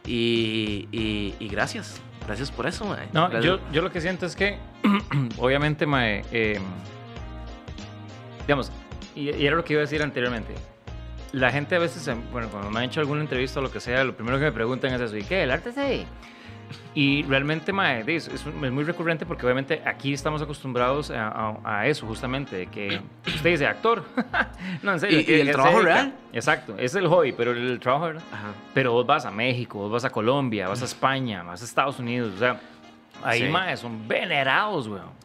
Y, 0.08 0.88
y, 1.40 1.48
gracias, 1.50 2.02
gracias 2.26 2.50
por 2.50 2.66
eso, 2.66 2.86
mae. 2.86 3.08
No, 3.12 3.30
yo, 3.42 3.60
yo, 3.72 3.82
lo 3.82 3.92
que 3.92 4.00
siento 4.00 4.26
es 4.26 4.36
que, 4.36 4.58
obviamente, 5.38 5.86
mae, 5.86 6.24
em, 6.32 6.64
digamos, 8.42 8.72
y, 9.16 9.30
era 9.46 9.58
lo 9.58 9.66
que 9.66 9.74
iba 9.74 9.82
a 9.82 9.86
decir 9.86 10.02
anteriormente. 10.02 10.54
La 11.34 11.52
gente 11.52 11.76
a 11.76 11.80
veces, 11.80 12.10
bueno, 12.32 12.48
cuando 12.50 12.72
me 12.72 12.80
han 12.80 12.86
hecho 12.86 13.02
alguna 13.02 13.20
entrevista 13.20 13.60
o 13.60 13.64
lo 13.64 13.72
que 13.72 13.82
sea, 13.82 14.04
lo 14.06 14.16
primero 14.16 14.40
que 14.40 14.46
me 14.46 14.52
preguntan 14.54 14.94
es 14.94 15.02
eso, 15.02 15.18
¿y 15.18 15.24
qué? 15.24 15.44
¿El 15.44 15.52
arte 15.52 15.72
es 15.72 15.78
ahí? 15.78 16.08
Y 16.94 17.24
realmente, 17.24 17.72
mae, 17.72 18.04
es, 18.08 18.28
es, 18.28 18.46
muy 18.46 18.84
recurrente 18.84 19.26
porque 19.26 19.46
obviamente 19.46 19.82
aquí 19.86 20.14
estamos 20.14 20.42
acostumbrados 20.42 21.12
a, 21.14 21.86
eso, 21.86 22.08
justamente, 22.08 22.56
de 22.56 22.68
que 22.68 23.00
usted 23.26 23.52
dice 23.52 23.68
actor. 23.68 24.04
no, 24.84 24.94
en 24.94 25.00
serio. 25.00 25.20
¿Y, 25.20 25.42
el 25.42 25.52
trabajo 25.52 25.82
real? 25.82 26.14
Exacto, 26.34 26.76
es 26.78 26.96
el 26.96 27.08
hobby, 27.08 27.32
pero 27.32 27.52
el, 27.52 27.80
trabajo 27.80 28.12
real. 28.14 28.24
Pero 28.74 28.94
vos 28.94 29.06
vas 29.06 29.26
a 29.26 29.32
México, 29.32 29.80
vos 29.80 29.92
vas 29.92 30.06
a 30.06 30.10
Colombia, 30.10 30.68
vas 30.68 30.82
a 30.82 30.86
España, 30.86 31.44
vas 31.44 31.62
a 31.62 31.66
Estados 31.66 32.00
Unidos, 32.00 32.34
o 32.36 32.40
sea, 32.40 32.60
ahí, 33.24 33.50
mae, 33.50 33.78
son 33.78 34.08
venerados, 34.08 34.88
weón. 34.88 35.18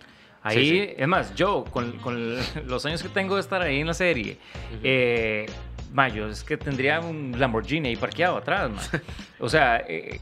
Ahí, 0.44 0.92
es 0.96 1.06
más, 1.06 1.34
yo, 1.36 1.64
con, 1.70 1.92
con, 1.98 2.36
los 2.66 2.84
años 2.84 3.02
que 3.02 3.08
tengo 3.08 3.36
de 3.36 3.40
estar 3.40 3.62
ahí 3.62 3.80
en 3.80 3.86
la 3.86 3.94
serie, 3.94 4.38
eh, 4.82 5.46
yo 6.14 6.28
es 6.28 6.42
que 6.42 6.56
tendría 6.56 7.00
un 7.00 7.34
Lamborghini 7.38 7.90
ahí 7.90 7.96
parqueado 7.96 8.36
atrás, 8.36 8.90
O 9.38 9.48
sea, 9.48 9.84
eh, 9.88 10.20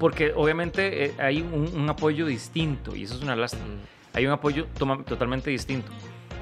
porque 0.00 0.32
obviamente 0.34 1.04
eh, 1.04 1.14
hay 1.18 1.42
un, 1.42 1.88
apoyo 1.90 2.24
distinto 2.24 2.96
y 2.96 3.02
eso 3.04 3.14
es 3.14 3.22
una 3.22 3.36
lástima. 3.36 3.66
Mm. 3.66 4.16
Hay 4.16 4.26
un 4.26 4.32
apoyo 4.32 4.66
totalmente 4.74 5.50
distinto. 5.50 5.92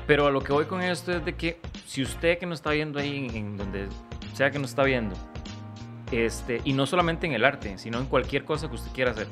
Pero 0.06 0.28
a 0.28 0.30
lo 0.30 0.40
que 0.40 0.52
voy 0.52 0.64
con 0.66 0.80
esto 0.80 1.12
es 1.12 1.24
de 1.24 1.34
que 1.34 1.60
si 1.84 2.00
usted 2.02 2.38
que 2.38 2.46
nos 2.46 2.60
está 2.60 2.70
viendo 2.70 3.00
ahí, 3.00 3.28
en, 3.34 3.56
donde 3.56 3.88
sea 4.32 4.52
que 4.52 4.60
nos 4.60 4.70
está 4.70 4.84
viendo, 4.84 5.16
este, 6.12 6.62
y 6.64 6.72
no 6.72 6.86
solamente 6.86 7.26
en 7.26 7.32
el 7.32 7.44
arte, 7.44 7.76
sino 7.78 7.98
en 7.98 8.06
cualquier 8.06 8.44
cosa 8.44 8.68
que 8.68 8.76
usted 8.76 8.92
quiera 8.92 9.10
hacer, 9.10 9.26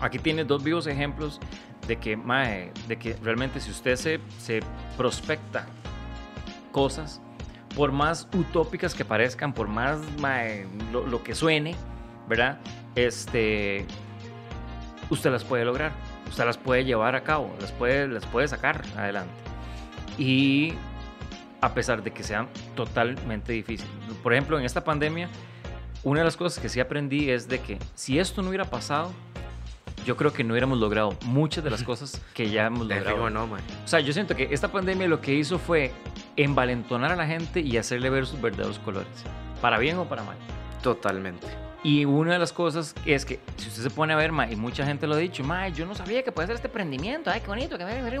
aquí 0.00 0.18
tiene 0.18 0.44
dos 0.44 0.64
vivos 0.64 0.88
ejemplos 0.88 1.40
de 1.86 1.96
que, 1.96 2.16
mae, 2.16 2.72
de 2.88 2.98
que 2.98 3.14
realmente 3.22 3.60
si 3.60 3.70
usted 3.70 3.94
se, 3.94 4.20
se 4.38 4.60
prospecta 4.96 5.66
cosas, 6.72 7.22
por 7.76 7.92
más 7.92 8.28
utópicas 8.34 8.92
que 8.92 9.04
parezcan, 9.04 9.54
por 9.54 9.68
más 9.68 10.00
mae, 10.20 10.66
lo, 10.92 11.06
lo 11.06 11.22
que 11.22 11.34
suene, 11.34 11.76
¿verdad? 12.28 12.58
Este, 12.96 13.86
usted 15.10 15.30
las 15.30 15.44
puede 15.44 15.64
lograr, 15.64 15.92
usted 16.28 16.44
las 16.44 16.58
puede 16.58 16.84
llevar 16.84 17.14
a 17.14 17.22
cabo, 17.22 17.54
las 17.60 17.70
puede, 17.72 18.08
las 18.08 18.26
puede 18.26 18.48
sacar 18.48 18.82
adelante. 18.96 19.32
Y 20.18 20.74
a 21.60 21.74
pesar 21.74 22.02
de 22.02 22.12
que 22.12 22.22
sean 22.22 22.48
totalmente 22.74 23.52
difíciles. 23.52 23.92
Por 24.22 24.32
ejemplo, 24.32 24.58
en 24.58 24.64
esta 24.64 24.82
pandemia, 24.82 25.28
una 26.02 26.20
de 26.20 26.24
las 26.24 26.36
cosas 26.36 26.60
que 26.60 26.68
sí 26.68 26.80
aprendí 26.80 27.30
es 27.30 27.48
de 27.48 27.60
que 27.60 27.78
si 27.94 28.18
esto 28.18 28.42
no 28.42 28.48
hubiera 28.48 28.64
pasado, 28.64 29.12
yo 30.04 30.16
creo 30.16 30.32
que 30.32 30.44
no 30.44 30.52
hubiéramos 30.52 30.78
logrado 30.78 31.16
muchas 31.24 31.64
de 31.64 31.70
las 31.70 31.82
cosas 31.84 32.22
que 32.32 32.48
ya 32.50 32.66
hemos 32.66 32.86
logrado. 32.86 33.28
No, 33.30 33.44
o 33.44 33.88
sea, 33.88 34.00
yo 34.00 34.12
siento 34.12 34.34
que 34.34 34.48
esta 34.50 34.68
pandemia 34.68 35.08
lo 35.08 35.20
que 35.20 35.34
hizo 35.34 35.58
fue 35.58 35.92
envalentonar 36.36 37.12
a 37.12 37.16
la 37.16 37.26
gente 37.26 37.60
y 37.60 37.76
hacerle 37.76 38.10
ver 38.10 38.26
sus 38.26 38.40
verdaderos 38.40 38.78
colores, 38.78 39.24
para 39.60 39.78
bien 39.78 39.98
o 39.98 40.04
para 40.08 40.22
mal. 40.22 40.36
Totalmente. 40.82 41.65
Y 41.84 42.04
una 42.04 42.32
de 42.32 42.38
las 42.38 42.52
cosas 42.52 42.94
es 43.04 43.24
que, 43.24 43.38
si 43.56 43.68
usted 43.68 43.82
se 43.82 43.90
pone 43.90 44.12
a 44.12 44.16
ver, 44.16 44.32
ma, 44.32 44.50
y 44.50 44.56
mucha 44.56 44.84
gente 44.84 45.06
lo 45.06 45.14
ha 45.14 45.18
dicho, 45.18 45.44
ma, 45.44 45.68
yo 45.68 45.86
no 45.86 45.94
sabía 45.94 46.22
que 46.24 46.32
puede 46.32 46.44
hacer 46.44 46.56
este 46.56 46.68
emprendimiento, 46.68 47.30
ay, 47.30 47.40
qué 47.40 47.46
bonito, 47.46 47.78
qué 47.78 48.20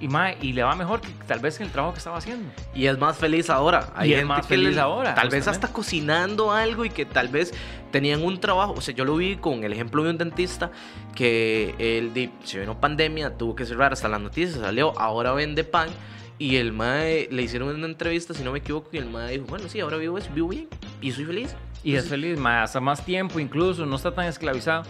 y 0.00 0.08
ma, 0.08 0.32
y 0.32 0.52
le 0.52 0.62
va 0.62 0.74
mejor 0.74 1.00
que 1.00 1.08
tal 1.26 1.40
vez 1.40 1.60
el 1.60 1.70
trabajo 1.70 1.92
que 1.92 1.98
estaba 1.98 2.16
haciendo. 2.16 2.50
Y 2.74 2.86
es 2.86 2.98
más 2.98 3.18
feliz 3.18 3.50
ahora. 3.50 3.92
Hay 3.94 4.10
y 4.10 4.14
es 4.14 4.24
más 4.24 4.46
feliz 4.46 4.78
ahora. 4.78 5.14
Tal 5.14 5.28
vez 5.28 5.46
hasta 5.46 5.68
cocinando 5.68 6.52
algo 6.52 6.84
y 6.84 6.90
que 6.90 7.04
tal 7.04 7.28
vez 7.28 7.52
tenían 7.90 8.22
un 8.22 8.40
trabajo, 8.40 8.74
o 8.76 8.80
sea, 8.80 8.94
yo 8.94 9.04
lo 9.04 9.16
vi 9.16 9.36
con 9.36 9.62
el 9.64 9.72
ejemplo 9.72 10.02
de 10.02 10.10
un 10.10 10.18
dentista 10.18 10.70
que 11.14 11.74
él, 11.78 12.30
se 12.44 12.60
vino 12.60 12.80
pandemia, 12.80 13.36
tuvo 13.36 13.54
que 13.54 13.66
cerrar 13.66 13.92
hasta 13.92 14.08
las 14.08 14.20
noticias, 14.20 14.58
salió, 14.58 14.98
ahora 14.98 15.32
vende 15.32 15.62
pan 15.64 15.90
Y 16.38 16.56
el 16.56 16.72
mae 16.72 17.28
le 17.30 17.42
hicieron 17.42 17.68
una 17.68 17.86
entrevista, 17.86 18.32
si 18.32 18.42
no 18.42 18.52
me 18.52 18.60
equivoco, 18.60 18.88
y 18.92 18.96
el 18.96 19.10
mae 19.10 19.32
dijo, 19.32 19.44
bueno, 19.46 19.68
sí, 19.68 19.80
ahora 19.80 19.98
vivo 19.98 20.16
eso, 20.16 20.30
vivo 20.34 20.48
bien 20.48 20.68
y 21.02 21.12
soy 21.12 21.26
feliz. 21.26 21.54
Y 21.84 21.94
es 21.96 22.08
feliz, 22.08 22.38
mae, 22.38 22.62
hasta 22.62 22.80
más 22.80 23.04
tiempo 23.04 23.40
incluso, 23.40 23.84
no 23.86 23.96
está 23.96 24.12
tan 24.14 24.26
esclavizado. 24.26 24.84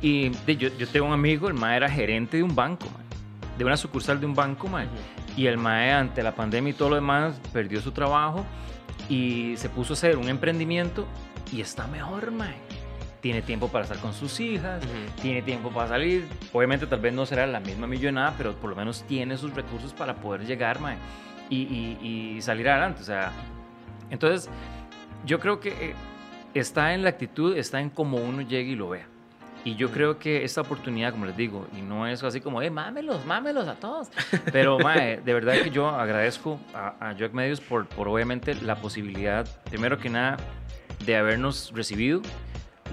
Y 0.00 0.28
de, 0.46 0.56
yo, 0.56 0.68
yo 0.78 0.86
tengo 0.86 1.06
un 1.06 1.12
amigo, 1.12 1.48
el 1.48 1.54
mae 1.54 1.76
era 1.76 1.90
gerente 1.90 2.36
de 2.36 2.42
un 2.44 2.54
banco, 2.54 2.86
de 3.56 3.64
una 3.64 3.76
sucursal 3.76 4.20
de 4.20 4.26
un 4.26 4.34
banco, 4.34 4.68
mae. 4.68 4.86
Y 5.36 5.46
el 5.46 5.58
mae 5.58 5.92
ante 5.92 6.22
la 6.22 6.34
pandemia 6.34 6.70
y 6.70 6.74
todo 6.74 6.90
lo 6.90 6.94
demás 6.96 7.40
perdió 7.52 7.80
su 7.80 7.90
trabajo 7.92 8.44
y 9.08 9.54
se 9.56 9.68
puso 9.68 9.92
a 9.92 9.94
hacer 9.94 10.16
un 10.16 10.28
emprendimiento 10.28 11.06
y 11.52 11.60
está 11.60 11.86
mejor, 11.88 12.30
mae. 12.30 12.54
Tiene 13.20 13.42
tiempo 13.42 13.66
para 13.66 13.82
estar 13.82 13.98
con 13.98 14.12
sus 14.14 14.38
hijas, 14.38 14.80
Ujú. 14.84 15.20
tiene 15.22 15.42
tiempo 15.42 15.70
para 15.70 15.88
salir. 15.88 16.28
Obviamente 16.52 16.86
tal 16.86 17.00
vez 17.00 17.12
no 17.12 17.26
será 17.26 17.48
la 17.48 17.58
misma 17.58 17.88
millonada, 17.88 18.32
pero 18.38 18.54
por 18.54 18.70
lo 18.70 18.76
menos 18.76 19.02
tiene 19.08 19.36
sus 19.36 19.52
recursos 19.54 19.92
para 19.92 20.14
poder 20.14 20.46
llegar, 20.46 20.78
mae, 20.80 20.96
y, 21.50 21.62
y- 21.62 22.36
y 22.36 22.42
salir 22.42 22.68
adelante. 22.68 23.02
O 23.02 23.04
sea, 23.04 23.32
entonces 24.10 24.48
yo 25.26 25.40
creo 25.40 25.58
que 25.58 25.70
eh, 25.70 25.94
está 26.58 26.94
en 26.94 27.02
la 27.02 27.10
actitud, 27.10 27.56
está 27.56 27.80
en 27.80 27.90
cómo 27.90 28.18
uno 28.18 28.42
llegue 28.42 28.72
y 28.72 28.76
lo 28.76 28.90
vea. 28.90 29.06
Y 29.64 29.74
yo 29.74 29.90
creo 29.90 30.18
que 30.18 30.44
esta 30.44 30.60
oportunidad, 30.60 31.12
como 31.12 31.26
les 31.26 31.36
digo, 31.36 31.66
y 31.76 31.82
no 31.82 32.06
es 32.06 32.22
así 32.22 32.40
como, 32.40 32.62
eh, 32.62 32.70
mámelos, 32.70 33.26
mámelos 33.26 33.66
a 33.68 33.74
todos. 33.74 34.08
Pero, 34.52 34.78
mae, 34.82 35.20
de 35.20 35.34
verdad 35.34 35.54
que 35.62 35.70
yo 35.70 35.88
agradezco 35.88 36.60
a, 36.72 37.10
a 37.10 37.14
Jock 37.18 37.32
Medios 37.32 37.60
por, 37.60 37.86
por 37.86 38.08
obviamente 38.08 38.54
la 38.54 38.76
posibilidad, 38.76 39.46
primero 39.68 39.98
que 39.98 40.08
nada, 40.08 40.36
de 41.04 41.16
habernos 41.16 41.72
recibido, 41.74 42.22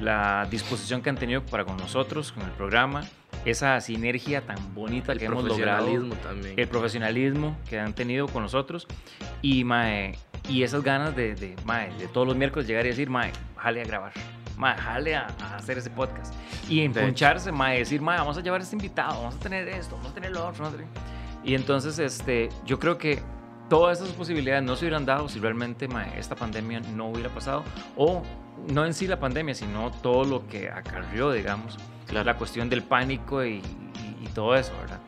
la 0.02 0.48
disposición 0.50 1.02
que 1.02 1.10
han 1.10 1.18
tenido 1.18 1.46
para 1.46 1.64
con 1.64 1.78
nosotros, 1.78 2.32
con 2.32 2.44
el 2.44 2.52
programa, 2.52 3.04
esa 3.46 3.80
sinergia 3.80 4.42
tan 4.42 4.74
bonita 4.74 5.12
El 5.14 5.20
que 5.20 5.26
hemos 5.26 5.44
logrado 5.44 5.86
profesionalismo 5.86 6.16
también. 6.16 6.60
el 6.60 6.68
profesionalismo 6.68 7.58
que 7.70 7.80
han 7.80 7.94
tenido 7.94 8.28
con 8.28 8.44
nosotros 8.44 8.88
y, 9.42 9.64
mae, 9.64 10.18
y 10.50 10.64
esas 10.64 10.84
ganas 10.84 11.16
de, 11.16 11.36
de, 11.36 11.56
mae, 11.64 11.94
de 11.98 12.08
todos 12.08 12.28
los 12.28 12.36
miércoles 12.36 12.68
llegar 12.68 12.86
y 12.86 12.90
decir, 12.90 13.10
mae, 13.10 13.32
jale 13.66 13.82
a 13.82 13.86
grabar, 13.86 14.12
jale 14.78 15.16
a, 15.16 15.28
a 15.42 15.56
hacer 15.58 15.80
ese 15.80 15.90
podcast. 15.90 16.34
Y 16.70 16.82
empuncharse, 16.82 17.52
mae, 17.52 17.80
decir, 17.80 18.00
mae, 18.02 18.18
vamos 18.20 18.38
a 18.38 18.42
llevar 18.42 18.62
a 18.62 18.64
este 18.64 18.76
invitado, 18.76 19.18
vamos 19.24 19.36
a 19.36 19.40
tener 19.40 19.68
esto, 19.68 19.96
vamos 19.96 20.12
a 20.12 20.14
tener 20.14 20.32
lo 20.32 20.48
otro. 20.48 20.64
vamos 20.64 20.76
a 20.76 20.78
tener-". 20.78 20.92
Y 21.44 21.56
entonces, 21.56 21.98
este, 21.98 22.50
yo 22.64 22.80
creo 22.80 22.98
que 23.00 23.22
todas 23.70 24.00
esas 24.02 24.14
posibilidades 24.14 24.64
no 24.64 24.76
se 24.76 24.86
hubieran 24.86 25.06
dado 25.06 25.28
si 25.30 25.40
realmente 25.40 25.88
esta 26.18 26.36
pandemia 26.36 26.80
no 26.82 27.08
hubiera 27.10 27.30
pasado 27.30 27.64
o 27.98 28.22
no 28.72 28.86
en 28.86 28.94
sí 28.94 29.08
la 29.08 29.20
pandemia, 29.20 29.56
sino 29.56 29.90
todo 29.92 30.24
lo 30.26 30.48
que 30.48 30.70
acarrió, 30.70 31.32
digamos, 31.32 31.78
Claro. 32.06 32.24
la 32.26 32.36
cuestión 32.36 32.70
del 32.70 32.84
pánico 32.84 33.44
y, 33.44 33.56
y- 33.56 34.26
y 34.26 34.28
todo 34.36 34.56
eso, 34.56 34.74
¿verdad? 34.80 35.00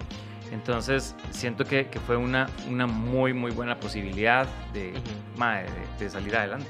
Entonces, 0.51 1.15
siento 1.29 1.63
que, 1.63 1.87
que 1.87 1.99
fue 1.99 2.17
una, 2.17 2.47
una 2.67 2.87
muy, 2.87 3.33
muy 3.33 3.51
buena 3.51 3.79
posibilidad 3.79 4.47
de, 4.73 4.91
Ujú. 4.91 5.39
mae, 5.39 5.65
de, 5.65 6.03
de 6.05 6.09
salir 6.09 6.35
adelante. 6.35 6.67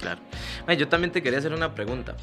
Claro. 0.00 0.20
Yo 0.76 0.88
también 0.88 1.10
te 1.12 1.22
quería 1.22 1.38
hacer 1.38 1.52
una 1.52 1.74
pregunta. 1.74 2.16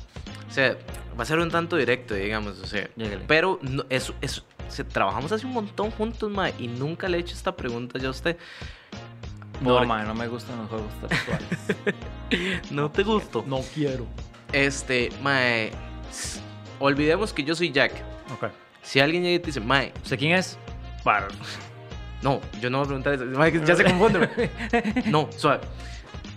O 0.47 0.51
sea, 0.51 0.77
va 1.17 1.23
a 1.23 1.25
ser 1.25 1.39
un 1.39 1.49
tanto 1.49 1.75
directo, 1.77 2.13
digamos, 2.13 2.59
o 2.59 2.67
sea. 2.67 2.88
Pero 3.27 3.59
no, 3.62 3.86
eso, 3.89 4.13
eso, 4.21 4.43
trabajamos 4.91 5.31
hace 5.31 5.45
un 5.45 5.53
montón 5.53 5.89
juntos, 5.91 6.29
mae, 6.29 6.53
y 6.59 6.67
nunca 6.67 7.07
le 7.09 7.17
he 7.17 7.21
hecho 7.21 7.33
esta 7.33 7.55
pregunta 7.55 7.97
ya 7.99 8.07
a 8.07 8.12
usted. 8.12 8.38
No, 9.62 9.77
Por- 9.77 9.88
mae, 9.88 10.05
no 10.05 10.13
me 10.13 10.27
gustan 10.27 10.57
los 10.59 10.69
juegos 10.69 10.91
textuales. 11.09 12.71
¿No 12.71 12.91
te 12.91 13.03
gustó? 13.03 13.43
no 13.47 13.62
quiero. 13.73 14.05
Este, 14.51 15.09
mae, 15.21 15.71
olvidemos 16.79 17.33
que 17.33 17.43
yo 17.43 17.55
soy 17.55 17.71
Jack. 17.71 17.93
Ok. 18.33 18.51
Si 18.81 18.99
alguien 18.99 19.23
llega 19.23 19.36
y 19.36 19.39
te 19.39 19.47
dice, 19.47 19.59
mae, 19.59 19.93
¿Usted 20.03 20.19
quién 20.19 20.33
es? 20.33 20.57
Para. 21.03 21.27
no, 22.21 22.41
yo 22.62 22.69
no 22.69 22.79
voy 22.79 22.86
a 22.86 22.88
preguntar 22.88 23.13
eso. 23.13 23.25
Mae, 23.25 23.65
ya 23.65 23.75
se 23.75 23.83
confunde. 23.83 24.51
No, 25.05 25.29
suave. 25.36 25.62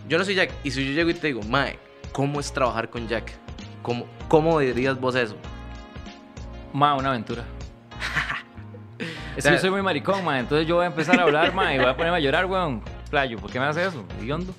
Yo 0.09 0.19
no 0.19 0.25
soy 0.25 0.35
Jack. 0.35 0.53
Y 0.63 0.71
si 0.71 0.87
yo 0.87 0.93
llego 0.93 1.11
y 1.11 1.15
te 1.15 1.29
digo, 1.29 1.43
mae, 1.43 1.79
¿cómo 2.13 2.41
es 2.41 2.53
trabajar 2.53 2.89
con 2.91 3.09
Jack? 3.09 3.33
¿Cómo, 3.83 4.07
cómo 4.29 4.59
dirías 4.61 4.99
vos 4.99 5.15
eso? 5.15 5.37
Ma, 6.73 6.95
una 6.95 7.11
aventura. 7.11 7.45
es 9.37 9.45
que 9.45 9.53
yo 9.53 9.59
soy 9.59 9.71
muy 9.71 9.83
maricón, 9.83 10.25
ma. 10.25 10.39
Entonces 10.39 10.67
yo 10.67 10.77
voy 10.77 10.85
a 10.85 10.89
empezar 10.89 11.19
a 11.19 11.25
hablar, 11.25 11.53
ma, 11.55 11.75
y 11.75 11.79
voy 11.79 11.87
a 11.87 11.97
ponerme 11.97 12.19
a 12.19 12.21
llorar, 12.21 12.47
weón. 12.47 12.83
Playo, 13.11 13.39
¿por 13.39 13.51
qué 13.51 13.59
me 13.59 13.67
hace 13.67 13.85
eso? 13.85 14.05
Hediondo. 14.21 14.55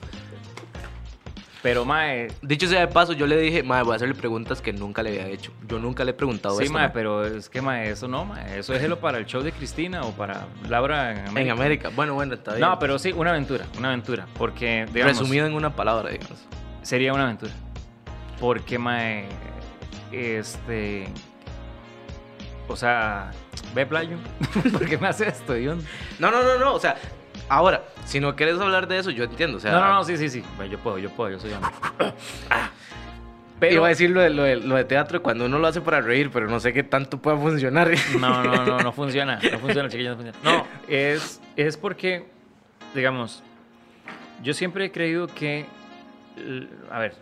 Pero, 1.67 1.83
ma, 1.83 2.15
eh, 2.15 2.31
Dicho 2.41 2.65
sea 2.65 2.79
de 2.79 2.87
paso, 2.87 3.11
yo 3.11 3.27
le 3.27 3.35
dije, 3.37 3.61
mae, 3.61 3.83
voy 3.83 3.91
a 3.91 3.95
hacerle 3.97 4.15
preguntas 4.15 4.61
que 4.61 4.71
nunca 4.71 5.03
le 5.03 5.09
había 5.09 5.27
hecho. 5.27 5.51
Yo 5.67 5.79
nunca 5.79 6.05
le 6.05 6.11
he 6.11 6.13
preguntado 6.13 6.55
sí, 6.55 6.63
esto, 6.63 6.73
ma, 6.73 6.79
mae. 6.83 6.91
pero 6.91 7.25
es 7.25 7.49
que, 7.49 7.61
ma, 7.61 7.83
eso 7.83 8.07
no, 8.07 8.23
ma. 8.23 8.41
Eso 8.55 8.71
déjelo 8.71 9.01
para 9.01 9.17
el 9.17 9.25
show 9.25 9.41
de 9.41 9.51
Cristina 9.51 9.99
o 10.03 10.13
para 10.13 10.47
Laura 10.69 11.11
en 11.11 11.17
América. 11.27 11.41
En 11.41 11.49
América. 11.49 11.91
Bueno, 11.93 12.13
bueno, 12.13 12.35
está 12.35 12.53
bien. 12.53 12.61
No, 12.61 12.79
pero 12.79 12.97
sí, 12.97 13.11
una 13.11 13.31
aventura, 13.31 13.65
una 13.77 13.89
aventura. 13.89 14.27
Porque, 14.37 14.85
digamos, 14.93 15.19
Resumido 15.19 15.45
en 15.45 15.55
una 15.55 15.75
palabra, 15.75 16.09
digamos. 16.09 16.37
sería 16.83 17.11
una 17.11 17.25
aventura. 17.25 17.51
Porque, 18.39 18.79
mae, 18.79 19.25
este. 20.13 21.09
O 22.69 22.77
sea, 22.77 23.31
ve 23.75 23.85
playo. 23.85 24.15
¿Por 24.71 24.85
qué 24.85 24.97
me 24.97 25.09
hace 25.09 25.27
esto, 25.27 25.53
Dios? 25.53 25.83
No, 26.17 26.31
no, 26.31 26.43
no, 26.43 26.57
no. 26.57 26.75
O 26.75 26.79
sea, 26.79 26.95
ahora, 27.49 27.83
si 28.05 28.19
no 28.19 28.35
quieres 28.35 28.59
hablar 28.59 28.87
de 28.87 28.99
eso, 28.99 29.11
yo 29.11 29.25
entiendo. 29.25 29.57
O 29.57 29.59
sea, 29.59 29.71
No, 29.71 29.79
no, 29.81 29.93
no, 29.95 30.03
sí, 30.03 30.17
sí, 30.17 30.29
sí. 30.29 30.43
Bueno, 30.55 30.71
yo 30.71 30.79
puedo, 30.79 30.97
yo 30.97 31.09
puedo, 31.09 31.31
yo 31.31 31.39
soy 31.39 31.51
hombre. 31.53 31.71
Pero. 33.59 33.73
Iba 33.73 33.87
a 33.87 33.89
decir 33.89 34.11
lo 34.11 34.21
de, 34.21 34.29
lo, 34.29 34.43
de, 34.43 34.57
lo 34.57 34.75
de 34.75 34.83
teatro 34.83 35.23
cuando 35.23 35.45
uno 35.45 35.57
lo 35.57 35.65
hace 35.67 35.81
para 35.81 35.99
reír, 35.99 36.29
pero 36.31 36.47
no 36.47 36.59
sé 36.59 36.73
qué 36.73 36.83
tanto 36.83 37.19
pueda 37.19 37.37
funcionar. 37.37 37.89
No, 38.19 38.43
no, 38.43 38.63
no, 38.63 38.77
no 38.79 38.91
funciona. 38.93 39.39
No 39.51 39.57
funciona, 39.57 39.89
chiquillos, 39.89 40.15
no 40.15 40.23
funciona. 40.23 40.57
No, 40.57 40.67
es, 40.87 41.41
es 41.55 41.75
porque, 41.75 42.27
digamos, 42.93 43.41
yo 44.43 44.53
siempre 44.53 44.85
he 44.85 44.91
creído 44.91 45.25
que, 45.25 45.65
a 46.91 46.99
ver, 46.99 47.15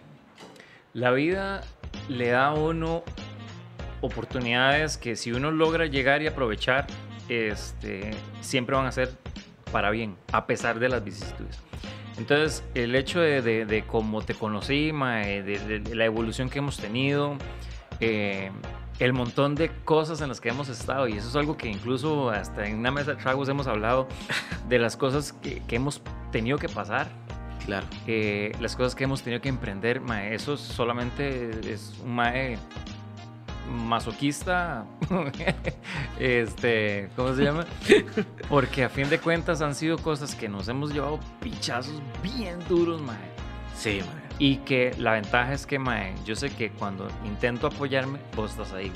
la 0.94 1.12
vida 1.12 1.62
le 2.10 2.32
da 2.32 2.48
a 2.48 2.54
uno 2.54 3.04
oportunidades 4.02 4.98
que 4.98 5.16
si 5.16 5.32
uno 5.32 5.52
logra 5.52 5.86
llegar 5.86 6.22
y 6.22 6.28
aprovechar, 6.28 6.86
este, 7.30 8.12
siempre 8.42 8.76
van 8.76 8.88
a 8.88 8.92
ser 8.92 9.12
para 9.76 9.90
bien, 9.90 10.16
a 10.32 10.48
pesar 10.48 10.80
de 10.80 10.88
las 10.88 11.04
vicisitudes. 11.04 11.60
Entonces, 12.18 12.64
el 12.76 12.96
hecho 12.96 13.20
de, 13.20 13.42
de, 13.42 13.66
de 13.66 13.84
cómo 13.84 14.22
te 14.22 14.34
conocí, 14.34 14.94
mae, 14.94 15.44
de, 15.44 15.60
de- 15.60 15.80
de 15.82 15.96
la 15.96 16.06
evolución 16.06 16.50
que 16.50 16.60
hemos 16.60 16.78
tenido, 16.78 17.36
eh, 18.00 18.52
el 19.00 19.12
montón 19.12 19.54
de 19.56 19.70
cosas 19.84 20.22
en 20.22 20.30
las 20.30 20.40
que 20.40 20.48
hemos 20.48 20.70
estado, 20.70 21.10
y 21.10 21.18
eso 21.18 21.28
es 21.28 21.36
algo 21.36 21.58
que 21.58 21.68
incluso 21.68 22.30
hasta 22.30 22.66
en 22.66 22.78
una 22.80 22.90
mesa 22.90 23.16
de 23.16 23.22
tragos 23.22 23.50
hemos 23.50 23.68
hablado 23.68 24.08
de 24.70 24.80
las 24.80 24.96
cosas 24.96 25.34
que, 25.34 25.62
que 25.68 25.76
hemos 25.76 26.02
tenido 26.32 26.58
que 26.58 26.70
pasar, 26.70 27.10
Claro. 27.66 27.86
eh, 28.08 28.54
las 28.62 28.78
cosas 28.78 28.96
que 28.96 29.04
hemos 29.04 29.24
tenido 29.24 29.42
que 29.42 29.50
emprender, 29.50 30.00
mae, 30.00 30.34
eso 30.36 30.56
solamente 30.56 31.50
es 31.70 32.00
un 32.02 32.16
mae 32.16 32.58
masoquista, 33.70 34.86
este, 36.20 37.10
¿cómo 37.16 37.34
se 37.34 37.44
llama? 37.44 37.66
Porque 38.50 38.84
a 38.84 38.90
fin 38.90 39.10
de 39.10 39.20
cuentas 39.20 39.62
han 39.62 39.76
sido 39.76 39.98
cosas 39.98 40.36
que 40.36 40.48
nos 40.50 40.68
hemos 40.68 40.94
llevado 40.94 41.20
pichazos 41.42 42.02
bien 42.22 42.60
duros, 42.68 43.02
mae. 43.02 43.18
Sí, 43.76 44.00
mae. 44.00 44.26
Y 44.38 44.58
que 44.58 44.94
la 44.98 45.14
ventaja 45.14 45.54
es 45.54 45.66
que, 45.66 45.80
mae, 45.80 46.14
yo 46.26 46.36
sé 46.36 46.50
que 46.50 46.72
cuando 46.72 47.08
intento 47.26 47.68
apoyarme, 47.68 48.20
vos 48.36 48.52
estás 48.52 48.74
ahí. 48.74 48.92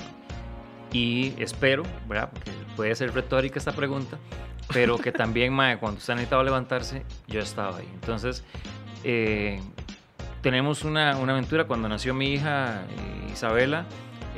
Y 0.91 1.33
espero, 1.37 1.83
¿verdad? 2.07 2.29
Porque 2.33 2.51
puede 2.75 2.95
ser 2.95 3.13
retórica 3.13 3.59
esta 3.59 3.71
pregunta, 3.71 4.17
pero 4.73 4.97
que 4.97 5.11
también, 5.11 5.53
mae, 5.53 5.77
cuando 5.77 5.99
usted 5.99 6.13
ha 6.13 6.15
necesitado 6.15 6.43
levantarse, 6.43 7.03
yo 7.27 7.39
estaba 7.39 7.77
ahí. 7.77 7.89
Entonces, 7.93 8.43
eh, 9.03 9.61
tenemos 10.41 10.83
una, 10.83 11.17
una 11.17 11.33
aventura. 11.33 11.65
Cuando 11.65 11.87
nació 11.89 12.13
mi 12.13 12.33
hija, 12.33 12.81
eh, 12.89 13.31
Isabela, 13.31 13.85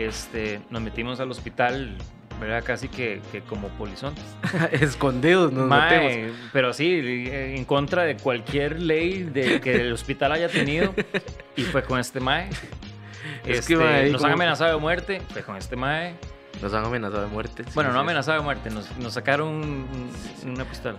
este, 0.02 0.62
nos 0.70 0.82
metimos 0.82 1.20
al 1.20 1.30
hospital, 1.32 1.96
¿verdad? 2.40 2.64
Casi 2.66 2.88
que, 2.88 3.22
que 3.32 3.42
como 3.42 3.68
polizontes. 3.70 4.24
Escondidos 4.72 5.52
nos 5.54 5.68
Mae, 5.68 6.00
metemos. 6.08 6.38
pero 6.54 6.74
sí, 6.74 7.00
en 7.32 7.66
contra 7.66 8.04
de 8.04 8.18
cualquier 8.18 8.82
ley 8.82 9.24
de, 9.24 9.62
que 9.62 9.76
el 9.82 9.94
hospital 9.94 10.32
haya 10.34 10.48
tenido. 10.50 10.94
Y 11.56 11.64
fue 11.64 11.84
con 11.84 12.00
este 12.00 12.20
mae. 12.20 12.50
Es 13.46 13.60
Este, 13.60 13.74
que, 13.76 13.80
mae, 13.84 14.10
nos 14.12 14.24
han 14.24 14.32
como- 14.32 14.42
amenazado 14.42 14.74
de 14.76 14.80
muerte, 14.82 15.22
fue 15.32 15.44
con 15.44 15.56
este 15.58 15.76
mae. 15.76 16.16
Nos 16.62 16.74
han 16.74 16.86
amenazado 16.86 17.22
de 17.24 17.28
muerte. 17.28 17.64
sí, 17.64 17.72
Bueno, 17.74 17.90
no 17.92 17.96
sí. 17.96 18.02
amenazado 18.02 18.38
de 18.38 18.44
muerte, 18.44 18.70
nos, 18.70 18.96
nos 18.98 19.14
sacaron 19.14 19.48
un- 19.48 19.88
un- 20.44 20.50
una 20.52 20.64
pistola. 20.66 20.98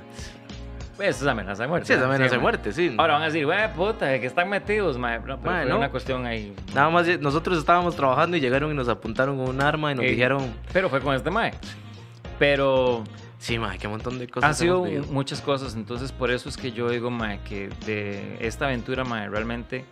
Pues 0.96 1.20
es 1.20 1.26
amenaza 1.26 1.62
de 1.62 1.68
muerte. 1.68 1.86
Sí, 1.86 1.92
es 1.94 1.98
amenaza 2.02 2.24
de 2.24 2.36
mae. 2.36 2.38
muerte, 2.40 2.72
sí. 2.72 2.94
Ahora 2.98 3.14
van 3.14 3.22
a 3.22 3.26
decir, 3.26 3.44
güey, 3.46 3.72
puta, 3.74 4.20
que 4.20 4.26
están 4.26 4.48
metidos, 4.48 4.98
mae. 4.98 5.18
No, 5.18 5.24
pero 5.24 5.38
Mae, 5.38 5.62
fue 5.62 5.70
no. 5.70 5.78
una 5.78 5.90
cuestión 5.90 6.26
ahí. 6.26 6.54
Nada 6.74 6.90
más, 6.90 7.08
eh, 7.08 7.18
nosotros 7.18 7.58
estábamos 7.58 7.96
trabajando 7.96 8.36
y 8.36 8.40
llegaron 8.40 8.70
y 8.70 8.74
nos 8.74 8.88
apuntaron 8.88 9.38
con 9.38 9.48
un 9.48 9.62
arma 9.62 9.92
y 9.92 9.94
nos 9.94 10.04
Ey. 10.04 10.10
dijeron... 10.12 10.52
Pero 10.72 10.88
fue 10.88 11.00
con 11.00 11.14
este 11.14 11.30
mae. 11.30 11.52
Pero 12.38 13.04
Sí, 13.42 13.58
mae, 13.58 13.76
qué 13.76 13.88
montón 13.88 14.20
de 14.20 14.28
cosas 14.28 14.48
Han 14.48 14.54
sido 14.54 14.84
muchas 15.10 15.40
cosas, 15.40 15.74
entonces 15.74 16.12
por 16.12 16.30
eso 16.30 16.48
es 16.48 16.56
que 16.56 16.70
yo 16.70 16.88
digo, 16.88 17.10
mae, 17.10 17.40
que 17.40 17.70
de 17.86 18.36
esta 18.40 18.66
aventura, 18.66 19.02
mae, 19.02 19.28
realmente, 19.28 19.84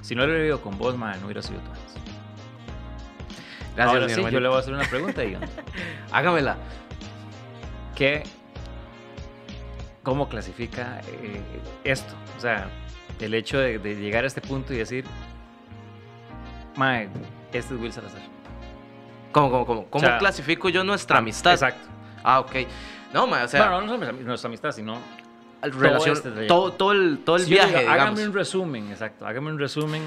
si 0.00 0.14
no 0.14 0.22
lo 0.22 0.28
hubiera 0.28 0.38
vivido 0.40 0.62
con 0.62 0.78
vos, 0.78 0.96
mae, 0.96 1.18
no 1.18 1.26
hubiera 1.26 1.42
sido 1.42 1.60
todo 1.60 1.74
eso. 1.74 2.00
Gracias, 3.76 3.94
Ahora 4.02 4.08
sí, 4.08 4.22
yo 4.32 4.40
le 4.40 4.48
voy 4.48 4.56
a 4.56 4.60
hacer 4.60 4.72
una 4.72 4.88
pregunta, 4.88 5.22
Ion. 5.22 5.42
Hágamela. 6.12 6.56
¿Qué, 7.94 8.22
cómo 10.02 10.28
clasifica 10.28 11.00
eh, 11.06 11.40
esto. 11.84 12.14
O 12.36 12.40
sea, 12.40 12.68
el 13.20 13.34
hecho 13.34 13.58
de, 13.58 13.78
de 13.78 13.96
llegar 13.96 14.24
a 14.24 14.26
este 14.26 14.40
punto 14.40 14.72
y 14.74 14.78
decir, 14.78 15.04
mae, 16.76 17.08
este 17.52 17.74
es 17.74 17.80
Will 17.80 17.92
Salazar. 17.92 18.22
¿Cómo, 19.32 19.50
cómo, 19.50 19.66
cómo? 19.66 19.86
¿Cómo 19.86 20.04
O 20.04 20.06
sea, 20.06 20.18
clasifico 20.18 20.68
yo 20.68 20.84
nuestra 20.84 21.18
amistad? 21.18 21.52
Exacto. 21.52 21.88
Ah, 22.22 22.40
ok. 22.40 22.52
No, 23.12 23.26
ma, 23.26 23.44
o 23.44 23.48
sea, 23.48 23.68
bueno, 23.68 23.86
no 23.86 23.98
nuestra, 23.98 24.12
nuestra 24.12 24.48
amistad, 24.48 24.72
sino 24.72 24.98
relación, 25.62 26.16
este 26.16 26.30
trayecto. 26.30 26.54
todo, 26.54 26.72
todo 26.72 26.92
el, 26.92 27.18
todo 27.24 27.36
el 27.36 27.46
viaje, 27.46 27.80
digamos. 27.80 28.00
Hágame 28.00 28.26
un 28.26 28.32
resumen, 28.32 28.90
exacto. 28.90 29.26
Hágame 29.26 29.50
un 29.50 29.58
resumen. 29.58 30.02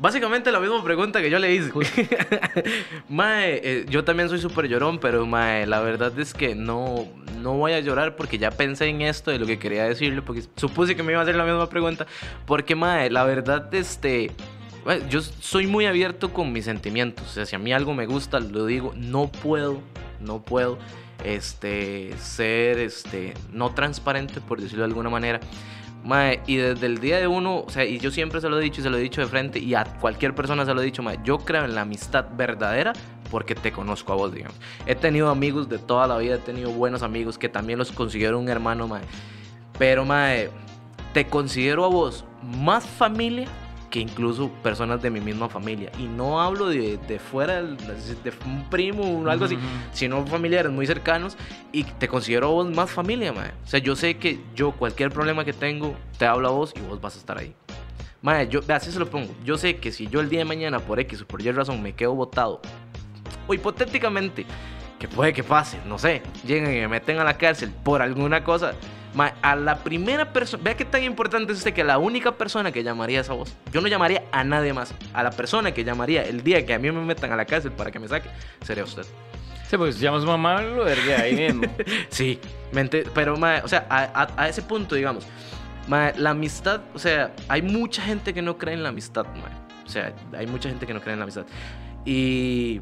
Básicamente 0.00 0.50
la 0.50 0.60
misma 0.60 0.82
pregunta 0.82 1.20
que 1.20 1.28
yo 1.28 1.38
le 1.38 1.52
hice. 1.54 1.70
mae, 3.10 3.60
eh, 3.62 3.86
yo 3.86 4.02
también 4.02 4.30
soy 4.30 4.40
súper 4.40 4.66
llorón, 4.66 4.98
pero 4.98 5.26
mae, 5.26 5.66
la 5.66 5.80
verdad 5.80 6.18
es 6.18 6.32
que 6.32 6.54
no, 6.54 7.06
no 7.42 7.52
voy 7.52 7.72
a 7.72 7.80
llorar 7.80 8.16
porque 8.16 8.38
ya 8.38 8.50
pensé 8.50 8.86
en 8.86 9.02
esto 9.02 9.30
de 9.30 9.38
lo 9.38 9.44
que 9.44 9.58
quería 9.58 9.84
decirle, 9.84 10.22
porque 10.22 10.42
supuse 10.56 10.96
que 10.96 11.02
me 11.02 11.12
iba 11.12 11.20
a 11.20 11.24
hacer 11.24 11.36
la 11.36 11.44
misma 11.44 11.68
pregunta. 11.68 12.06
Porque, 12.46 12.74
mae, 12.74 13.10
la 13.10 13.24
verdad, 13.24 13.72
este. 13.74 14.30
Yo 15.10 15.20
soy 15.20 15.66
muy 15.66 15.84
abierto 15.84 16.32
con 16.32 16.50
mis 16.50 16.64
sentimientos. 16.64 17.26
O 17.26 17.30
sea, 17.30 17.44
si 17.44 17.54
a 17.54 17.58
mí 17.58 17.70
algo 17.70 17.92
me 17.92 18.06
gusta, 18.06 18.40
lo 18.40 18.64
digo. 18.64 18.94
No 18.96 19.30
puedo, 19.30 19.82
no 20.18 20.42
puedo 20.42 20.78
este, 21.24 22.14
ser 22.16 22.78
este, 22.78 23.34
no 23.52 23.74
transparente, 23.74 24.40
por 24.40 24.62
decirlo 24.62 24.84
de 24.84 24.88
alguna 24.88 25.10
manera. 25.10 25.40
Mae, 26.04 26.40
y 26.46 26.56
desde 26.56 26.86
el 26.86 26.98
día 26.98 27.18
de 27.18 27.26
uno, 27.26 27.58
o 27.60 27.70
sea, 27.70 27.84
y 27.84 27.98
yo 27.98 28.10
siempre 28.10 28.40
se 28.40 28.48
lo 28.48 28.58
he 28.58 28.62
dicho 28.62 28.80
y 28.80 28.84
se 28.84 28.90
lo 28.90 28.96
he 28.96 29.00
dicho 29.00 29.20
de 29.20 29.26
frente, 29.26 29.58
y 29.58 29.74
a 29.74 29.84
cualquier 29.84 30.34
persona 30.34 30.64
se 30.64 30.72
lo 30.72 30.80
he 30.80 30.84
dicho, 30.84 31.02
mae, 31.02 31.18
yo 31.24 31.38
creo 31.38 31.64
en 31.64 31.74
la 31.74 31.82
amistad 31.82 32.26
verdadera 32.36 32.92
porque 33.30 33.54
te 33.54 33.70
conozco 33.70 34.12
a 34.12 34.16
vos, 34.16 34.34
digamos. 34.34 34.56
He 34.86 34.94
tenido 34.94 35.30
amigos 35.30 35.68
de 35.68 35.78
toda 35.78 36.06
la 36.06 36.18
vida, 36.18 36.36
he 36.36 36.38
tenido 36.38 36.70
buenos 36.70 37.02
amigos 37.02 37.38
que 37.38 37.48
también 37.48 37.78
los 37.78 37.92
considero 37.92 38.38
un 38.38 38.48
hermano, 38.48 38.88
mae. 38.88 39.02
Pero, 39.78 40.04
mae, 40.04 40.50
te 41.12 41.26
considero 41.26 41.84
a 41.84 41.88
vos 41.88 42.24
más 42.42 42.84
familia 42.84 43.48
que 43.90 43.98
incluso 43.98 44.48
personas 44.62 45.02
de 45.02 45.10
mi 45.10 45.20
misma 45.20 45.48
familia. 45.48 45.90
Y 45.98 46.04
no 46.04 46.40
hablo 46.40 46.68
de, 46.68 46.96
de 46.96 47.18
fuera, 47.18 47.62
de 47.62 48.32
un 48.46 48.68
primo 48.70 49.02
o 49.02 49.28
algo 49.28 49.44
así, 49.44 49.58
sino 49.92 50.24
familiares 50.26 50.70
muy 50.70 50.86
cercanos 50.86 51.36
y 51.72 51.84
te 51.84 52.08
considero 52.08 52.50
vos 52.52 52.70
más 52.70 52.90
familia, 52.90 53.32
mae. 53.32 53.50
O 53.64 53.66
sea, 53.66 53.80
yo 53.80 53.96
sé 53.96 54.16
que 54.16 54.40
yo 54.54 54.72
cualquier 54.72 55.10
problema 55.10 55.44
que 55.44 55.52
tengo, 55.52 55.94
te 56.18 56.26
hablo 56.26 56.48
a 56.48 56.52
vos 56.52 56.72
y 56.76 56.80
vos 56.80 57.00
vas 57.00 57.16
a 57.16 57.18
estar 57.18 57.36
ahí. 57.36 57.54
Mae, 58.22 58.48
yo, 58.48 58.60
así 58.68 58.92
se 58.92 58.98
lo 58.98 59.10
pongo. 59.10 59.34
Yo 59.44 59.58
sé 59.58 59.76
que 59.76 59.90
si 59.92 60.06
yo 60.06 60.20
el 60.20 60.28
día 60.28 60.40
de 60.40 60.44
mañana 60.44 60.78
por 60.78 61.00
X 61.00 61.22
o 61.22 61.26
por 61.26 61.42
Y 61.42 61.50
razón 61.50 61.82
me 61.82 61.94
quedo 61.94 62.14
botado, 62.14 62.60
o 63.46 63.54
hipotéticamente, 63.54 64.46
que 64.98 65.08
puede 65.08 65.32
que 65.32 65.42
pase, 65.42 65.78
no 65.86 65.98
sé, 65.98 66.22
lleguen 66.46 66.76
y 66.76 66.80
me 66.80 66.88
meten 66.88 67.18
a 67.18 67.24
la 67.24 67.38
cárcel 67.38 67.72
por 67.82 68.02
alguna 68.02 68.44
cosa, 68.44 68.74
mae, 69.14 69.32
a 69.42 69.56
la 69.56 69.78
primera 69.78 70.32
persona, 70.32 70.62
vea 70.62 70.76
qué 70.76 70.84
tan 70.84 71.02
importante 71.02 71.52
es 71.52 71.58
usted 71.58 71.72
que 71.74 71.84
la 71.84 71.98
única 71.98 72.32
persona 72.32 72.70
que 72.72 72.82
llamaría 72.82 73.20
es 73.20 73.30
a 73.30 73.32
vos. 73.34 73.54
Yo 73.72 73.80
no 73.80 73.88
llamaría 73.88 74.24
a 74.32 74.44
nadie 74.44 74.72
más. 74.72 74.94
A 75.12 75.22
la 75.22 75.30
persona 75.30 75.72
que 75.72 75.84
llamaría 75.84 76.22
el 76.24 76.42
día 76.42 76.64
que 76.64 76.74
a 76.74 76.78
mí 76.78 76.90
me 76.90 77.00
metan 77.02 77.32
a 77.32 77.36
la 77.36 77.44
cárcel 77.44 77.72
para 77.72 77.90
que 77.90 77.98
me 77.98 78.08
saque, 78.08 78.28
sería 78.64 78.84
usted. 78.84 79.04
Sí, 79.68 79.76
pues 79.76 79.94
si 79.96 80.02
llama 80.02 80.18
a 80.18 80.20
su 80.20 80.26
mamá, 80.26 80.62
lo 80.62 80.84
verga 80.84 81.20
ahí 81.22 81.34
mismo. 81.34 81.62
Sí, 82.08 82.40
mente, 82.72 83.04
pero, 83.14 83.36
mae, 83.36 83.60
o 83.62 83.68
sea, 83.68 83.86
a, 83.88 84.02
a- 84.22 84.42
a 84.44 84.48
ese 84.48 84.62
punto, 84.62 84.94
digamos, 84.96 85.24
mae, 85.86 86.12
la 86.18 86.30
amistad, 86.30 86.80
o 86.94 86.98
sea, 86.98 87.32
hay 87.48 87.62
mucha 87.62 88.02
gente 88.02 88.34
que 88.34 88.42
no 88.42 88.58
cree 88.58 88.74
en 88.74 88.82
la 88.82 88.88
amistad. 88.88 89.26
O 89.86 89.88
sea, 89.88 90.12
hay 90.36 90.46
mucha 90.46 90.68
gente 90.68 90.86
que 90.86 90.94
no 90.94 91.00
cree 91.00 91.12
en 91.14 91.18
la 91.20 91.24
amistad. 91.24 91.46
Y, 92.04 92.80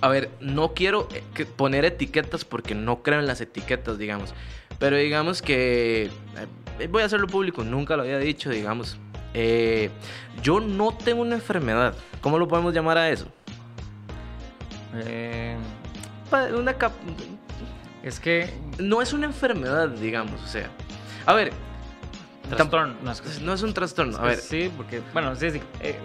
a 0.00 0.08
ver, 0.08 0.30
no 0.40 0.72
quiero 0.74 1.08
eh, 1.14 1.22
que- 1.34 1.46
poner 1.46 1.84
etiquetas 1.84 2.44
porque 2.44 2.74
no 2.74 3.02
creo 3.02 3.18
en 3.20 3.26
las 3.26 3.40
etiquetas, 3.40 3.98
digamos. 3.98 4.32
Pero 4.80 4.96
digamos 4.96 5.42
que, 5.42 6.10
eh, 6.80 6.86
voy 6.88 7.02
a 7.02 7.06
hacerlo 7.06 7.28
público, 7.28 7.62
nunca 7.62 7.96
lo 7.96 8.02
había 8.02 8.18
dicho, 8.18 8.50
digamos. 8.50 8.96
Eh, 9.34 9.90
yo 10.42 10.58
no 10.58 10.90
tengo 10.96 11.22
una 11.22 11.36
enfermedad. 11.36 11.94
¿Cómo 12.20 12.36
lo 12.38 12.48
podemos 12.48 12.74
llamar 12.74 12.98
a 12.98 13.08
eso? 13.10 13.26
Eh, 14.94 15.56
Una 16.56 16.74
cap- 16.74 16.92
es 18.02 18.18
que. 18.20 18.52
no 18.78 19.02
es 19.02 19.12
una 19.12 19.26
enfermedad, 19.26 19.88
digamos, 19.88 20.40
o 20.42 20.46
sea. 20.48 20.68
A 21.26 21.34
ver, 21.34 21.52
Trastorno. 22.48 22.94
No, 23.04 23.12
es 23.12 23.20
que- 23.20 23.40
no 23.42 23.52
es 23.54 23.62
un 23.62 23.72
trastorno. 23.74 24.16
A 24.18 24.22
ver, 24.22 24.38
Sí, 24.38 24.72
porque. 24.76 25.00
Bueno, 25.12 25.36
sí, 25.36 25.50
sí. 25.50 25.60
eh, 25.80 25.96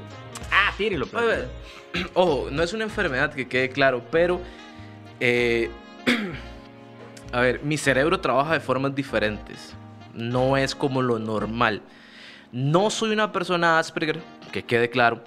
ah, 0.51 0.71
tírelo. 0.77 1.07
a 1.13 1.21
ver, 1.21 1.47
ojo, 2.13 2.49
no 2.51 2.61
es 2.61 2.73
una 2.73 2.83
enfermedad 2.83 3.33
que 3.33 3.47
quede 3.47 3.69
claro, 3.69 4.03
pero. 4.11 4.39
eh, 5.19 5.69
a 7.31 7.41
ver, 7.41 7.61
mi 7.63 7.77
cerebro 7.77 8.19
trabaja 8.19 8.53
de 8.53 8.59
formas 8.59 8.95
diferentes. 8.95 9.73
No 10.13 10.57
es 10.57 10.75
como 10.75 11.01
lo 11.01 11.19
normal. 11.19 11.81
No 12.51 12.89
soy 12.89 13.11
una 13.11 13.31
persona 13.31 13.79
Asperger, 13.79 14.19
que 14.51 14.63
quede 14.63 14.89
claro. 14.89 15.21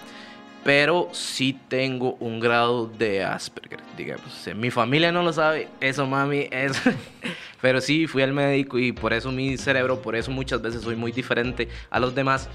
Pero 0.63 1.09
sí 1.13 1.57
tengo 1.69 2.15
un 2.19 2.39
grado 2.39 2.87
de 2.87 3.23
Asperger, 3.23 3.79
digamos. 3.97 4.47
Mi 4.55 4.71
familia 4.71 5.11
no 5.11 5.23
lo 5.23 5.31
sabe, 5.31 5.67
eso 5.79 6.05
mami, 6.05 6.47
es... 6.51 6.81
Pero 7.61 7.81
sí, 7.81 8.07
fui 8.07 8.21
al 8.23 8.33
médico 8.33 8.77
y 8.79 8.91
por 8.93 9.11
eso 9.13 9.31
mi 9.31 9.57
cerebro, 9.57 10.01
por 10.01 10.15
eso 10.15 10.31
muchas 10.31 10.61
veces 10.61 10.81
soy 10.81 10.95
muy 10.95 11.11
diferente 11.11 11.67
a 11.89 11.99
los 11.99 12.15
demás. 12.15 12.49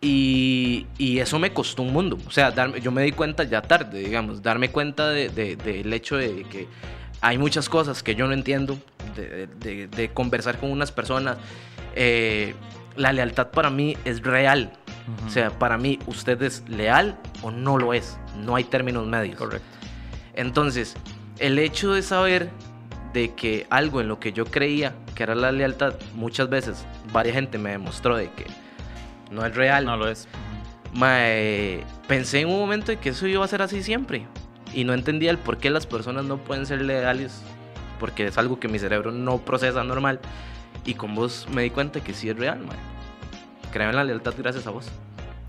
Y, 0.00 0.86
y 0.98 1.18
eso 1.20 1.38
me 1.38 1.52
costó 1.52 1.82
un 1.82 1.92
mundo. 1.92 2.18
O 2.26 2.30
sea, 2.30 2.50
darme, 2.50 2.80
yo 2.80 2.90
me 2.90 3.02
di 3.02 3.12
cuenta 3.12 3.44
ya 3.44 3.62
tarde, 3.62 4.00
digamos, 4.00 4.42
darme 4.42 4.70
cuenta 4.70 5.08
de- 5.10 5.28
de- 5.28 5.56
del 5.56 5.92
hecho 5.92 6.16
de 6.16 6.44
que 6.44 6.66
hay 7.22 7.38
muchas 7.38 7.68
cosas 7.68 8.02
que 8.02 8.14
yo 8.14 8.26
no 8.26 8.34
entiendo, 8.34 8.78
de, 9.16 9.46
de- 9.46 9.86
de 9.88 10.08
conversar 10.12 10.58
con 10.58 10.70
unas 10.70 10.92
personas. 10.92 11.38
Eh, 11.94 12.54
la 12.96 13.12
lealtad 13.12 13.48
para 13.50 13.70
mí 13.70 13.96
es 14.04 14.22
real. 14.22 14.72
O 15.26 15.30
sea, 15.30 15.50
para 15.50 15.78
mí, 15.78 15.98
¿usted 16.06 16.40
es 16.42 16.62
leal 16.68 17.18
o 17.42 17.50
no 17.50 17.78
lo 17.78 17.94
es? 17.94 18.18
No 18.38 18.54
hay 18.56 18.64
términos 18.64 19.06
medios. 19.06 19.36
Correcto. 19.36 19.66
Entonces, 20.34 20.94
el 21.38 21.58
hecho 21.58 21.92
de 21.94 22.02
saber 22.02 22.50
de 23.12 23.34
que 23.34 23.66
algo 23.70 24.00
en 24.00 24.08
lo 24.08 24.18
que 24.20 24.32
yo 24.32 24.44
creía 24.44 24.94
que 25.14 25.22
era 25.24 25.34
la 25.34 25.52
lealtad, 25.52 25.94
muchas 26.14 26.48
veces 26.48 26.84
varias 27.12 27.34
gente 27.34 27.58
me 27.58 27.70
demostró 27.70 28.16
de 28.16 28.30
que 28.30 28.46
no 29.30 29.44
es 29.44 29.54
real. 29.54 29.84
No 29.84 29.96
lo 29.96 30.08
es. 30.08 30.28
Mae, 30.94 31.84
pensé 32.06 32.40
en 32.40 32.48
un 32.48 32.58
momento 32.58 32.92
de 32.92 32.98
que 32.98 33.10
eso 33.10 33.26
iba 33.26 33.44
a 33.44 33.48
ser 33.48 33.62
así 33.62 33.82
siempre. 33.82 34.26
Y 34.74 34.84
no 34.84 34.94
entendía 34.94 35.30
el 35.30 35.38
por 35.38 35.58
qué 35.58 35.70
las 35.70 35.86
personas 35.86 36.24
no 36.24 36.38
pueden 36.38 36.66
ser 36.66 36.82
leales. 36.82 37.42
Porque 37.98 38.26
es 38.26 38.38
algo 38.38 38.58
que 38.58 38.68
mi 38.68 38.78
cerebro 38.78 39.12
no 39.12 39.38
procesa 39.38 39.84
normal. 39.84 40.20
Y 40.84 40.94
con 40.94 41.14
vos 41.14 41.46
me 41.50 41.62
di 41.62 41.70
cuenta 41.70 42.02
que 42.02 42.14
sí 42.14 42.28
es 42.28 42.36
real, 42.36 42.60
mae. 42.60 42.76
Creo 43.70 43.90
en 43.90 43.96
la 43.96 44.04
lealtad 44.04 44.34
gracias 44.36 44.66
a 44.66 44.70
vos. 44.70 44.88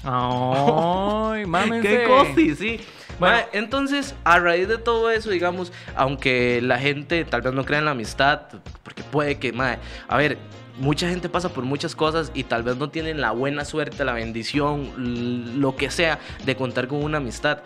Ay, 0.03 1.45
mámense. 1.47 1.87
¡Qué 1.87 2.03
cosi, 2.07 2.55
sí! 2.55 2.79
Bueno. 3.19 3.37
Mae, 3.37 3.47
entonces, 3.53 4.15
a 4.23 4.39
raíz 4.39 4.67
de 4.67 4.77
todo 4.77 5.09
eso, 5.11 5.29
digamos, 5.29 5.71
aunque 5.95 6.61
la 6.61 6.79
gente 6.79 7.25
tal 7.25 7.41
vez 7.41 7.53
no 7.53 7.65
crea 7.65 7.79
en 7.79 7.85
la 7.85 7.91
amistad, 7.91 8.41
porque 8.83 9.03
puede 9.03 9.37
que, 9.37 9.53
mae, 9.53 9.77
a 10.07 10.17
ver, 10.17 10.37
mucha 10.79 11.07
gente 11.07 11.29
pasa 11.29 11.49
por 11.49 11.63
muchas 11.63 11.95
cosas 11.95 12.31
y 12.33 12.43
tal 12.43 12.63
vez 12.63 12.77
no 12.77 12.89
tienen 12.89 13.21
la 13.21 13.31
buena 13.31 13.65
suerte, 13.65 14.03
la 14.03 14.13
bendición, 14.13 15.59
lo 15.61 15.75
que 15.75 15.91
sea, 15.91 16.19
de 16.45 16.55
contar 16.55 16.87
con 16.87 17.03
una 17.03 17.17
amistad. 17.17 17.59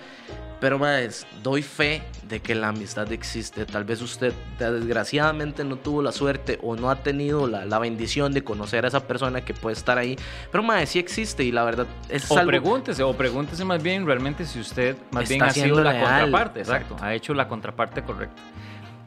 Pero, 0.59 0.79
mae, 0.79 1.09
doy 1.43 1.61
fe 1.61 2.01
de 2.23 2.41
que 2.41 2.55
la 2.55 2.69
amistad 2.69 3.11
existe. 3.11 3.65
Tal 3.65 3.83
vez 3.83 4.01
usted 4.01 4.33
desgraciadamente 4.57 5.63
no 5.63 5.75
tuvo 5.75 6.01
la 6.01 6.11
suerte 6.11 6.57
o 6.63 6.75
no 6.75 6.89
ha 6.89 7.03
tenido 7.03 7.47
la, 7.47 7.65
la 7.65 7.79
bendición 7.79 8.33
de 8.33 8.43
conocer 8.43 8.85
a 8.85 8.87
esa 8.87 9.07
persona 9.07 9.41
que 9.41 9.53
puede 9.53 9.75
estar 9.75 9.97
ahí. 9.97 10.17
Pero, 10.51 10.63
mae, 10.63 10.85
sí 10.85 10.99
existe 10.99 11.43
y 11.43 11.51
la 11.51 11.63
verdad 11.63 11.87
es 12.09 12.29
O 12.31 12.37
algo... 12.37 12.49
pregúntese, 12.49 13.03
o 13.03 13.13
pregúntese 13.13 13.63
más 13.65 13.81
bien 13.81 14.05
realmente 14.05 14.45
si 14.45 14.59
usted 14.59 14.97
más 15.11 15.23
Está 15.23 15.33
bien 15.33 15.43
ha 15.43 15.49
sido 15.51 15.83
la 15.83 15.99
contraparte, 15.99 16.59
exacto. 16.59 16.93
exacto. 16.93 17.05
ha 17.05 17.13
hecho 17.13 17.33
la 17.33 17.47
contraparte 17.47 18.03
correcta. 18.03 18.41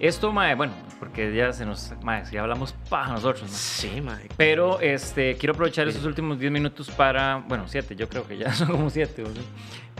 Esto, 0.00 0.32
mae, 0.32 0.54
bueno, 0.54 0.72
porque 0.98 1.34
ya 1.34 1.52
se 1.52 1.66
nos, 1.66 1.92
mae, 2.02 2.24
ya 2.32 2.40
hablamos 2.40 2.72
paja 2.88 3.12
nosotros, 3.12 3.42
¿no? 3.42 3.48
Sí, 3.54 4.00
mae. 4.00 4.30
Pero 4.34 4.80
este, 4.80 5.36
quiero 5.36 5.52
aprovechar 5.52 5.86
estos 5.88 6.06
últimos 6.06 6.38
10 6.38 6.50
minutos 6.50 6.88
para, 6.90 7.44
bueno, 7.46 7.64
7, 7.66 7.94
yo 7.96 8.08
creo 8.08 8.26
que 8.26 8.38
ya 8.38 8.50
son 8.54 8.68
como 8.68 8.88
7, 8.88 9.24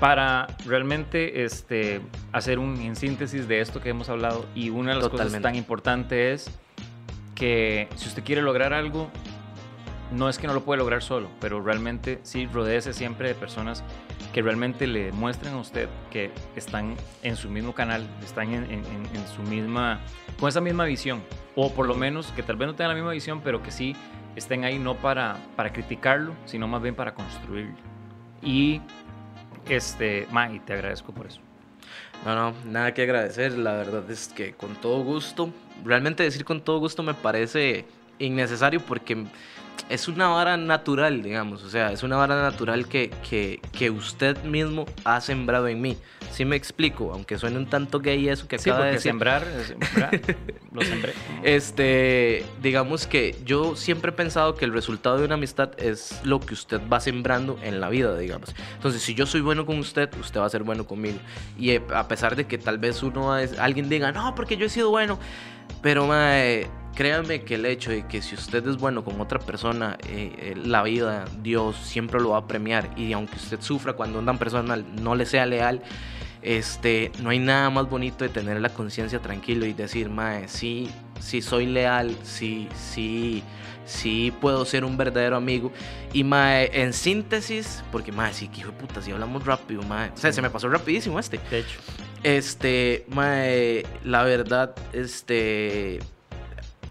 para 0.00 0.46
realmente 0.66 1.44
este, 1.44 2.00
hacer 2.32 2.58
un 2.58 2.76
en 2.80 2.96
síntesis 2.96 3.46
de 3.46 3.60
esto 3.60 3.80
que 3.80 3.90
hemos 3.90 4.08
hablado. 4.08 4.46
Y 4.54 4.70
una 4.70 4.90
de 4.90 4.96
las 4.96 5.04
cosas 5.10 5.26
tan 5.42 5.54
importantes 5.56 6.48
es 6.48 6.60
que 7.34 7.88
si 7.96 8.08
usted 8.08 8.24
quiere 8.24 8.42
lograr 8.42 8.72
algo, 8.72 9.08
no 10.12 10.28
es 10.28 10.38
que 10.38 10.46
no 10.46 10.54
lo 10.54 10.62
puede 10.64 10.78
lograr 10.78 11.02
solo, 11.02 11.28
pero 11.40 11.62
realmente 11.62 12.18
sí 12.22 12.46
rodéese 12.52 12.92
siempre 12.92 13.28
de 13.28 13.34
personas 13.34 13.84
que 14.32 14.42
realmente 14.42 14.86
le 14.86 15.04
demuestren 15.06 15.54
a 15.54 15.58
usted 15.58 15.88
que 16.10 16.30
están 16.56 16.96
en 17.22 17.36
su 17.36 17.48
mismo 17.48 17.74
canal, 17.74 18.06
están 18.24 18.52
en, 18.52 18.64
en- 18.64 18.84
en- 18.86 19.06
en 19.14 19.28
su 19.34 19.42
misma, 19.42 20.00
con 20.38 20.48
esa 20.48 20.60
misma 20.60 20.84
visión, 20.84 21.22
o 21.56 21.72
por 21.72 21.86
lo 21.86 21.94
menos 21.94 22.32
que 22.32 22.42
tal 22.42 22.56
vez 22.56 22.66
no 22.68 22.74
tengan 22.74 22.90
la 22.90 22.94
misma 22.94 23.12
visión, 23.12 23.40
pero 23.42 23.62
que 23.62 23.70
sí 23.70 23.94
estén 24.36 24.64
ahí 24.64 24.78
no 24.78 24.94
para, 24.96 25.36
para 25.56 25.72
criticarlo, 25.72 26.34
sino 26.44 26.66
más 26.68 26.80
bien 26.82 26.94
para 26.94 27.14
construirlo. 27.14 27.74
Y, 28.42 28.80
este, 29.68 30.26
Ma, 30.30 30.50
y 30.52 30.60
te 30.60 30.72
agradezco 30.72 31.12
por 31.12 31.26
eso. 31.26 31.40
No, 32.24 32.34
no, 32.34 32.54
nada 32.66 32.92
que 32.92 33.02
agradecer. 33.02 33.52
La 33.52 33.74
verdad 33.74 34.08
es 34.10 34.28
que 34.28 34.52
con 34.52 34.74
todo 34.76 35.02
gusto, 35.02 35.50
realmente 35.84 36.22
decir 36.22 36.44
con 36.44 36.60
todo 36.60 36.78
gusto 36.78 37.02
me 37.02 37.14
parece 37.14 37.86
innecesario 38.18 38.80
porque 38.80 39.24
es 39.88 40.08
una 40.08 40.28
vara 40.28 40.56
natural, 40.56 41.22
digamos. 41.22 41.62
O 41.64 41.70
sea, 41.70 41.92
es 41.92 42.02
una 42.02 42.16
vara 42.16 42.40
natural 42.40 42.86
que, 42.86 43.10
que, 43.28 43.60
que 43.72 43.90
usted 43.90 44.42
mismo 44.44 44.86
ha 45.04 45.20
sembrado 45.20 45.68
en 45.68 45.80
mí. 45.80 45.96
Sí 46.30 46.44
me 46.44 46.54
explico, 46.56 47.12
aunque 47.12 47.38
suene 47.38 47.56
un 47.58 47.66
tanto 47.66 47.98
gay 48.00 48.28
eso 48.28 48.46
que 48.46 48.58
Sí, 48.58 48.70
acaba 48.70 48.84
de 48.86 48.92
decir. 48.92 49.10
sembrar, 49.10 49.44
sembrar, 49.66 50.20
lo 50.72 50.82
sembré. 50.82 51.12
Este, 51.42 52.44
digamos 52.62 53.06
que 53.06 53.36
yo 53.44 53.74
siempre 53.74 54.10
he 54.10 54.14
pensado 54.14 54.54
que 54.54 54.64
el 54.64 54.72
resultado 54.72 55.18
de 55.18 55.24
una 55.24 55.34
amistad 55.34 55.70
es 55.78 56.20
lo 56.24 56.38
que 56.40 56.54
usted 56.54 56.80
va 56.92 57.00
sembrando 57.00 57.58
en 57.62 57.80
la 57.80 57.88
vida, 57.88 58.16
digamos. 58.16 58.54
Entonces, 58.76 59.02
si 59.02 59.14
yo 59.14 59.26
soy 59.26 59.40
bueno 59.40 59.66
con 59.66 59.78
usted, 59.78 60.08
usted 60.20 60.40
va 60.40 60.46
a 60.46 60.50
ser 60.50 60.62
bueno 60.62 60.86
conmigo. 60.86 61.18
Y 61.58 61.70
eh, 61.70 61.82
a 61.94 62.06
pesar 62.06 62.36
de 62.36 62.46
que 62.46 62.58
tal 62.58 62.78
vez 62.78 63.02
uno 63.02 63.32
alguien 63.32 63.88
diga, 63.88 64.12
no, 64.12 64.34
porque 64.36 64.56
yo 64.56 64.66
he 64.66 64.70
sido 64.70 64.90
bueno, 64.90 65.18
pero 65.82 66.06
mae, 66.06 66.68
créanme 67.00 67.44
que 67.44 67.54
el 67.54 67.64
hecho 67.64 67.90
de 67.90 68.06
que 68.06 68.20
si 68.20 68.34
usted 68.34 68.68
es 68.68 68.76
bueno 68.76 69.02
con 69.02 69.18
otra 69.22 69.38
persona, 69.38 69.96
eh, 70.06 70.34
eh, 70.36 70.54
la 70.54 70.82
vida, 70.82 71.24
Dios 71.42 71.74
siempre 71.76 72.20
lo 72.20 72.32
va 72.32 72.36
a 72.40 72.46
premiar. 72.46 72.90
Y 72.94 73.14
aunque 73.14 73.36
usted 73.36 73.58
sufra 73.62 73.94
cuando 73.94 74.18
una 74.18 74.38
persona 74.38 74.76
no 74.76 75.14
le 75.14 75.24
sea 75.24 75.46
leal, 75.46 75.80
este, 76.42 77.10
no 77.22 77.30
hay 77.30 77.38
nada 77.38 77.70
más 77.70 77.88
bonito 77.88 78.22
de 78.22 78.28
tener 78.28 78.60
la 78.60 78.68
conciencia 78.68 79.18
tranquilo 79.18 79.64
y 79.64 79.72
decir, 79.72 80.10
mae, 80.10 80.46
sí, 80.46 80.90
sí 81.20 81.40
soy 81.40 81.64
leal, 81.64 82.14
sí, 82.22 82.68
sí, 82.74 83.42
sí 83.86 84.30
puedo 84.38 84.66
ser 84.66 84.84
un 84.84 84.98
verdadero 84.98 85.36
amigo. 85.36 85.72
Y 86.12 86.22
mae, 86.22 86.82
en 86.82 86.92
síntesis, 86.92 87.82
porque 87.90 88.12
mae, 88.12 88.34
sí, 88.34 88.48
que 88.48 88.60
hijo 88.60 88.72
de 88.72 88.76
puta, 88.76 89.00
si 89.00 89.10
hablamos 89.10 89.46
rápido, 89.46 89.82
mae. 89.84 90.10
O 90.10 90.18
sea, 90.18 90.34
se 90.34 90.42
me 90.42 90.50
pasó 90.50 90.68
rapidísimo 90.68 91.18
este. 91.18 91.40
De 91.50 91.60
hecho, 91.60 91.78
Este, 92.22 93.06
mae, 93.08 93.86
la 94.04 94.22
verdad, 94.22 94.74
este, 94.92 96.00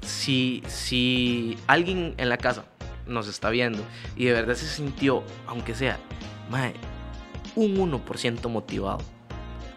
si, 0.02 0.64
si 0.68 1.58
alguien 1.68 2.14
en 2.18 2.30
la 2.30 2.38
casa 2.38 2.66
nos 3.06 3.28
está 3.28 3.50
viendo 3.50 3.84
y 4.16 4.26
de 4.26 4.34
verdad 4.34 4.56
se 4.56 4.68
sintió, 4.68 5.24
aunque 5.48 5.76
sea, 5.76 5.98
un 7.56 7.76
1% 7.76 8.50
motivado 8.50 9.00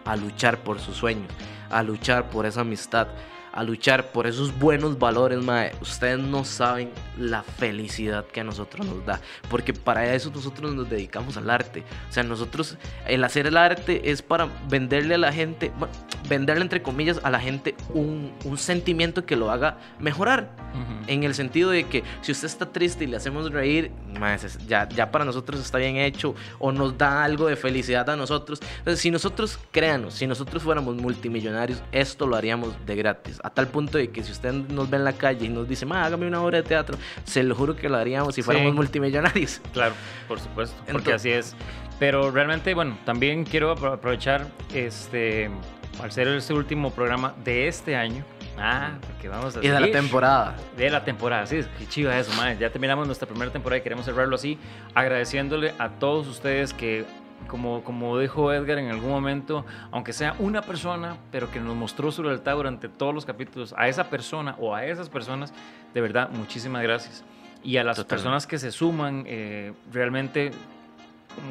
a 0.05 0.15
luchar 0.15 0.59
por 0.59 0.79
sus 0.79 0.95
sueños, 0.97 1.31
a 1.69 1.83
luchar 1.83 2.29
por 2.29 2.45
esa 2.45 2.61
amistad, 2.61 3.07
a 3.53 3.63
luchar 3.63 4.11
por 4.11 4.25
esos 4.25 4.57
buenos 4.57 4.97
valores, 4.97 5.43
mae, 5.43 5.73
ustedes 5.79 6.19
no 6.19 6.43
saben 6.43 6.89
la 7.17 7.43
felicidad 7.43 8.25
que 8.25 8.41
a 8.41 8.43
nosotros 8.43 8.85
nos 8.85 9.05
da, 9.05 9.21
porque 9.49 9.73
para 9.73 10.13
eso 10.13 10.31
nosotros 10.33 10.73
nos 10.73 10.89
dedicamos 10.89 11.37
al 11.37 11.49
arte. 11.49 11.83
O 12.09 12.11
sea, 12.11 12.23
nosotros, 12.23 12.77
el 13.07 13.23
hacer 13.23 13.45
el 13.45 13.55
arte 13.55 14.09
es 14.09 14.23
para 14.23 14.49
venderle 14.67 15.15
a 15.15 15.19
la 15.19 15.31
gente, 15.31 15.71
bueno, 15.77 15.93
venderle 16.27 16.63
entre 16.63 16.81
comillas 16.81 17.19
a 17.23 17.29
la 17.29 17.39
gente 17.39 17.75
un, 17.93 18.33
un 18.43 18.57
sentimiento 18.57 19.25
que 19.25 19.35
lo 19.35 19.51
haga 19.51 19.77
mejorar. 19.99 20.49
ujú. 20.73 21.03
En 21.05 21.23
el 21.23 21.35
sentido 21.35 21.69
de 21.69 21.83
que 21.83 22.03
si 22.21 22.31
usted 22.31 22.47
está 22.47 22.71
triste 22.71 23.03
y 23.03 23.07
le 23.07 23.17
hacemos 23.17 23.51
reír, 23.51 23.91
mae, 24.19 24.39
ya, 24.67 24.89
ya 24.89 25.11
para 25.11 25.25
nosotros 25.25 25.59
está 25.59 25.77
bien 25.77 25.97
hecho 25.97 26.33
o 26.57 26.71
nos 26.71 26.97
da 26.97 27.23
algo 27.23 27.47
de 27.47 27.55
felicidad 27.55 28.09
a 28.09 28.15
nosotros. 28.15 28.59
Entonces, 28.79 28.99
si 28.99 29.11
nosotros, 29.11 29.59
créanos, 29.71 30.15
si 30.15 30.25
nosotros 30.25 30.63
fuéramos 30.63 30.95
multimillonarios, 30.95 31.83
esto 31.91 32.25
lo 32.25 32.35
haríamos 32.35 32.73
de 32.85 32.95
gratis. 32.95 33.42
A 33.43 33.49
tal 33.49 33.67
punto 33.67 33.97
de 33.97 34.09
que 34.09 34.23
si 34.23 34.31
usted 34.31 34.53
nos 34.53 34.89
ve 34.89 34.95
en 34.97 35.03
la 35.03 35.13
calle 35.13 35.45
y 35.45 35.49
nos 35.49 35.67
dice, 35.67 35.85
ma, 35.85 36.05
hágame 36.05 36.25
una 36.27 36.41
obra 36.41 36.57
de 36.57 36.63
teatro, 36.63 36.97
se 37.25 37.43
lo 37.43 37.53
juro 37.55 37.75
que 37.75 37.89
lo 37.89 37.97
haríamos 37.97 38.33
si 38.33 38.41
Sí. 38.41 38.45
fuéramos 38.45 38.73
multimillonarios. 38.73 39.59
Claro, 39.73 39.93
por 40.27 40.39
supuesto, 40.39 40.75
porque 40.77 40.91
Entonces- 41.11 41.15
así 41.15 41.29
es. 41.29 41.55
Pero 41.99 42.31
realmente, 42.31 42.73
bueno, 42.73 42.97
también 43.05 43.43
quiero 43.43 43.75
apro- 43.75 43.93
aprovechar, 43.93 44.47
este, 44.73 45.49
al 46.01 46.11
ser 46.11 46.27
este 46.29 46.53
último 46.53 46.89
programa 46.91 47.33
de 47.43 47.67
este 47.67 47.95
año, 47.95 48.23
ah, 48.57 48.93
porque 49.05 49.27
vamos 49.29 49.55
a 49.55 49.59
Y 49.63 49.67
de 49.67 49.79
la 49.79 49.91
temporada. 49.91 50.55
De 50.77 50.89
la 50.89 51.03
temporada, 51.03 51.45
sí, 51.45 51.61
qué 51.77 51.87
chiva 51.87 52.17
eso, 52.17 52.33
madre. 52.35 52.57
Ya 52.59 52.69
terminamos 52.71 53.05
nuestra 53.05 53.27
primera 53.27 53.51
temporada 53.51 53.77
y 53.79 53.83
queremos 53.83 54.05
cerrarlo 54.05 54.35
así, 54.35 54.57
agradeciéndole 54.95 55.73
a 55.77 55.89
todos 55.89 56.27
ustedes 56.27 56.73
que, 56.73 57.05
como, 57.47 57.83
como 57.83 58.17
dijo 58.19 58.51
Edgar 58.53 58.77
en 58.79 58.89
algún 58.89 59.09
momento, 59.09 59.65
aunque 59.91 60.13
sea 60.13 60.35
una 60.39 60.61
persona, 60.61 61.17
pero 61.31 61.49
que 61.51 61.59
nos 61.59 61.75
mostró 61.75 62.11
su 62.11 62.23
lealtad 62.23 62.55
durante 62.55 62.89
todos 62.89 63.13
los 63.13 63.25
capítulos, 63.25 63.73
a 63.77 63.87
esa 63.87 64.09
persona 64.09 64.55
o 64.59 64.75
a 64.75 64.85
esas 64.85 65.09
personas, 65.09 65.53
de 65.93 66.01
verdad, 66.01 66.29
muchísimas 66.29 66.81
gracias. 66.83 67.23
Y 67.63 67.77
a 67.77 67.83
las 67.83 67.97
Totalmente. 67.97 68.09
personas 68.15 68.47
que 68.47 68.57
se 68.59 68.71
suman, 68.71 69.23
eh, 69.25 69.73
realmente, 69.91 70.51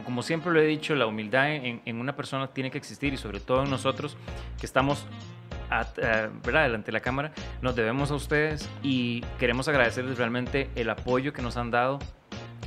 como, 0.05 0.23
siempre 0.23 0.53
lo 0.53 0.61
he 0.61 0.67
dicho, 0.67 0.95
la 0.95 1.07
humildad 1.07 1.53
en, 1.55 1.81
en 1.85 2.01
una 2.01 2.15
persona 2.15 2.49
tiene 2.49 2.71
que 2.71 2.79
existir 2.79 3.15
y 3.15 3.17
sobre 3.17 3.41
todo 3.41 3.65
en 3.65 3.71
nosotros 3.71 4.17
que 4.61 4.67
estamos 4.67 5.07
at- 5.71 5.99
eh, 5.99 6.29
¿verdad? 6.45 6.65
delante 6.65 6.87
de 6.87 6.93
la 6.93 7.01
cámara, 7.01 7.33
nos 7.63 7.75
debemos 7.75 8.11
a 8.11 8.15
ustedes 8.15 8.69
y 8.83 9.23
queremos 9.39 9.69
agradecerles 9.69 10.19
realmente 10.19 10.71
el 10.75 10.91
apoyo 10.91 11.33
que 11.33 11.41
nos 11.41 11.57
han 11.57 11.71
dado. 11.71 11.99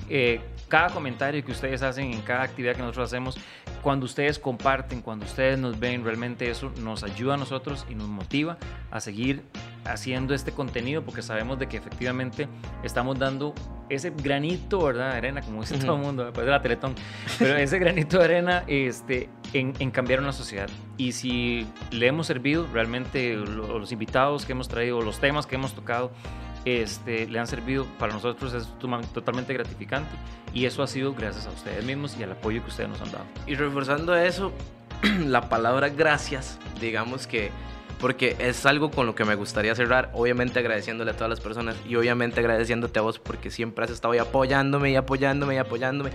Eh, 0.09 0.39
cada 0.67 0.89
comentario 0.89 1.43
que 1.45 1.51
ustedes 1.51 1.81
hacen 1.83 2.11
en 2.11 2.21
cada 2.21 2.43
actividad 2.43 2.73
que 2.75 2.81
nosotros 2.81 3.07
hacemos, 3.11 3.37
cuando 3.81 4.05
ustedes 4.05 4.39
comparten, 4.39 5.01
cuando 5.01 5.25
ustedes 5.25 5.59
nos 5.59 5.79
ven, 5.79 6.03
realmente 6.03 6.49
eso 6.49 6.71
nos 6.81 7.03
ayuda 7.03 7.35
a 7.35 7.37
nosotros 7.37 7.85
y 7.89 7.95
nos 7.95 8.07
motiva 8.07 8.57
a 8.91 8.99
seguir 8.99 9.43
haciendo 9.85 10.33
este 10.33 10.51
contenido 10.51 11.03
porque 11.03 11.21
sabemos 11.21 11.59
de 11.59 11.67
que 11.67 11.77
efectivamente 11.77 12.47
estamos 12.83 13.19
dando 13.19 13.53
ese 13.89 14.09
granito, 14.09 14.83
¿verdad? 14.83 15.11
De 15.11 15.17
arena, 15.17 15.41
como 15.41 15.61
dice 15.61 15.75
Ujú. 15.75 15.85
todo 15.85 15.95
el 15.97 16.01
mundo, 16.01 16.23
después 16.25 16.45
de 16.45 16.51
la 16.51 16.61
Teletón, 16.63 16.95
pero 17.37 17.55
ese 17.57 17.77
granito 17.77 18.17
de 18.17 18.23
arena 18.23 18.63
este, 18.65 19.29
en, 19.53 19.73
en 19.77 19.91
cambiar 19.91 20.21
una 20.21 20.31
sociedad. 20.31 20.67
Y 20.97 21.11
si 21.11 21.67
le 21.91 22.07
hemos 22.07 22.25
servido, 22.25 22.67
realmente 22.73 23.35
lo- 23.35 23.77
los 23.77 23.91
invitados 23.91 24.45
que 24.47 24.53
hemos 24.53 24.67
traído, 24.67 24.99
los 25.01 25.19
temas 25.19 25.45
que 25.45 25.53
hemos 25.53 25.73
tocado, 25.75 26.11
este, 26.65 27.27
le 27.27 27.39
han 27.39 27.47
servido 27.47 27.85
para 27.99 28.13
nosotros 28.13 28.53
es 28.53 28.67
totalmente 29.13 29.53
gratificante 29.53 30.09
y 30.53 30.65
eso 30.65 30.81
ha 30.81 30.87
sido 30.87 31.13
gracias 31.13 31.45
a 31.45 31.51
ustedes 31.51 31.85
mismos 31.85 32.17
y 32.19 32.23
al 32.23 32.31
apoyo 32.31 32.61
que 32.63 32.69
ustedes 32.69 32.89
nos 32.89 33.01
han 33.01 33.11
dado. 33.11 33.25
Y 33.45 33.55
reforzando 33.55 34.15
eso, 34.15 34.51
la 35.25 35.47
palabra 35.49 35.89
gracias, 35.89 36.57
digamos 36.81 37.27
que, 37.27 37.51
porque 37.99 38.35
es 38.39 38.65
algo 38.65 38.89
con 38.89 39.05
lo 39.05 39.15
que 39.15 39.25
me 39.25 39.35
gustaría 39.35 39.75
cerrar, 39.75 40.09
obviamente 40.13 40.59
agradeciéndole 40.59 41.11
a 41.11 41.13
todas 41.13 41.29
las 41.29 41.39
personas 41.39 41.75
y 41.87 41.95
obviamente 41.95 42.39
agradeciéndote 42.39 42.99
a 42.99 43.03
vos 43.03 43.19
porque 43.19 43.51
siempre 43.51 43.85
has 43.85 43.91
estado 43.91 44.13
ahí 44.13 44.19
apoyándome 44.19 44.91
y 44.91 44.95
apoyándome 44.95 45.55
y 45.55 45.57
apoyándome. 45.57 46.11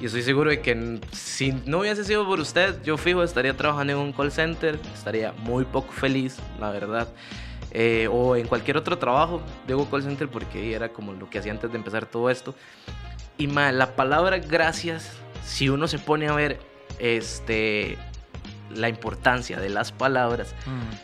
Y 0.00 0.06
estoy 0.06 0.22
seguro 0.22 0.50
de 0.50 0.60
que 0.60 1.00
si 1.12 1.52
no 1.66 1.80
hubiese 1.80 2.04
sido 2.04 2.24
por 2.24 2.38
usted, 2.38 2.80
yo 2.84 2.96
fijo, 2.96 3.22
estaría 3.22 3.56
trabajando 3.56 3.94
en 3.94 3.98
un 3.98 4.12
call 4.12 4.30
center, 4.30 4.78
estaría 4.94 5.32
muy 5.32 5.64
poco 5.64 5.92
feliz, 5.92 6.36
la 6.60 6.70
verdad. 6.70 7.08
Eh, 7.70 8.08
o 8.10 8.36
en 8.36 8.46
cualquier 8.46 8.76
otro 8.76 8.98
trabajo, 8.98 9.42
digo 9.66 9.88
call 9.90 10.02
center 10.02 10.28
porque 10.28 10.74
era 10.74 10.88
como 10.88 11.12
lo 11.12 11.28
que 11.28 11.38
hacía 11.38 11.52
antes 11.52 11.70
de 11.70 11.76
empezar 11.76 12.06
todo 12.06 12.30
esto. 12.30 12.54
Y 13.36 13.46
ma, 13.46 13.72
la 13.72 13.94
palabra 13.94 14.38
gracias, 14.38 15.12
si 15.44 15.68
uno 15.68 15.86
se 15.86 15.98
pone 15.98 16.28
a 16.28 16.32
ver 16.32 16.58
este, 16.98 17.98
la 18.74 18.88
importancia 18.88 19.60
de 19.60 19.68
las 19.68 19.92
palabras, 19.92 20.54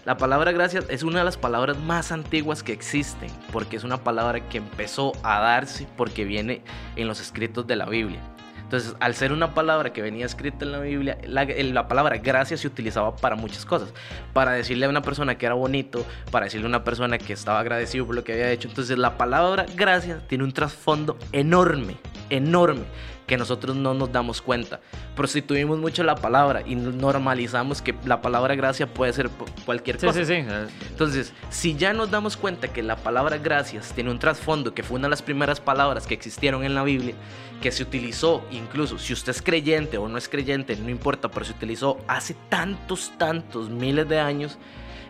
la 0.04 0.16
palabra 0.16 0.52
gracias 0.52 0.86
es 0.88 1.02
una 1.02 1.18
de 1.18 1.24
las 1.24 1.36
palabras 1.36 1.78
más 1.78 2.12
antiguas 2.12 2.62
que 2.62 2.72
existen, 2.72 3.30
porque 3.52 3.76
es 3.76 3.84
una 3.84 4.02
palabra 4.02 4.48
que 4.48 4.58
empezó 4.58 5.12
a 5.22 5.40
darse 5.40 5.86
porque 5.96 6.24
viene 6.24 6.62
en 6.96 7.06
los 7.06 7.20
escritos 7.20 7.66
de 7.66 7.76
la 7.76 7.86
Biblia. 7.86 8.20
Entonces, 8.64 8.96
al 8.98 9.14
ser 9.14 9.32
una 9.32 9.54
palabra 9.54 9.92
que 9.92 10.02
venía 10.02 10.26
escrita 10.26 10.64
en 10.64 10.72
la 10.72 10.80
Biblia, 10.80 11.18
la, 11.26 11.44
la 11.44 11.86
palabra 11.86 12.16
gracias 12.16 12.60
se 12.60 12.66
utilizaba 12.66 13.14
para 13.14 13.36
muchas 13.36 13.64
cosas. 13.64 13.92
Para 14.32 14.52
decirle 14.52 14.86
a 14.86 14.88
una 14.88 15.02
persona 15.02 15.36
que 15.36 15.46
era 15.46 15.54
bonito, 15.54 16.04
para 16.30 16.46
decirle 16.46 16.66
a 16.66 16.68
una 16.68 16.82
persona 16.84 17.18
que 17.18 17.32
estaba 17.32 17.60
agradecido 17.60 18.06
por 18.06 18.14
lo 18.16 18.24
que 18.24 18.32
había 18.32 18.50
hecho. 18.50 18.68
Entonces, 18.68 18.98
la 18.98 19.16
palabra 19.16 19.66
gracias 19.76 20.26
tiene 20.26 20.44
un 20.44 20.52
trasfondo 20.52 21.16
enorme, 21.32 21.98
enorme, 22.30 22.84
que 23.26 23.36
nosotros 23.36 23.74
no 23.76 23.94
nos 23.94 24.12
damos 24.12 24.42
cuenta. 24.42 24.80
Prostituimos 25.16 25.78
mucho 25.78 26.02
la 26.04 26.14
palabra 26.14 26.62
y 26.66 26.74
normalizamos 26.74 27.80
que 27.80 27.94
la 28.04 28.20
palabra 28.20 28.54
gracias 28.54 28.88
puede 28.88 29.12
ser 29.12 29.30
cualquier 29.64 29.98
Sí, 29.98 30.06
cosa. 30.06 30.24
sí, 30.24 30.26
sí. 30.26 30.44
Entonces, 30.90 31.32
si 31.50 31.74
ya 31.74 31.92
nos 31.92 32.10
damos 32.10 32.36
cuenta 32.36 32.68
que 32.68 32.82
la 32.82 32.96
palabra 32.96 33.38
gracias 33.38 33.92
tiene 33.94 34.10
un 34.10 34.18
trasfondo 34.18 34.74
que 34.74 34.82
fue 34.82 34.96
una 34.98 35.06
de 35.06 35.10
las 35.10 35.22
primeras 35.22 35.60
palabras 35.60 36.06
que 36.06 36.14
existieron 36.14 36.64
en 36.64 36.74
la 36.74 36.82
Biblia, 36.84 37.14
que 37.62 37.72
se 37.72 37.82
utilizó 37.82 38.44
incluso, 38.50 38.98
si 38.98 39.12
usted 39.14 39.30
es 39.30 39.40
creyente 39.40 39.96
o 39.96 40.08
no 40.08 40.18
es 40.18 40.28
creyente, 40.28 40.76
no 40.76 40.90
importa, 40.90 41.30
pero 41.30 41.46
se 41.46 41.52
utilizó 41.52 41.98
hace 42.06 42.34
tantos, 42.50 43.12
tantos 43.16 43.70
miles 43.70 44.06
de 44.08 44.20
años, 44.20 44.58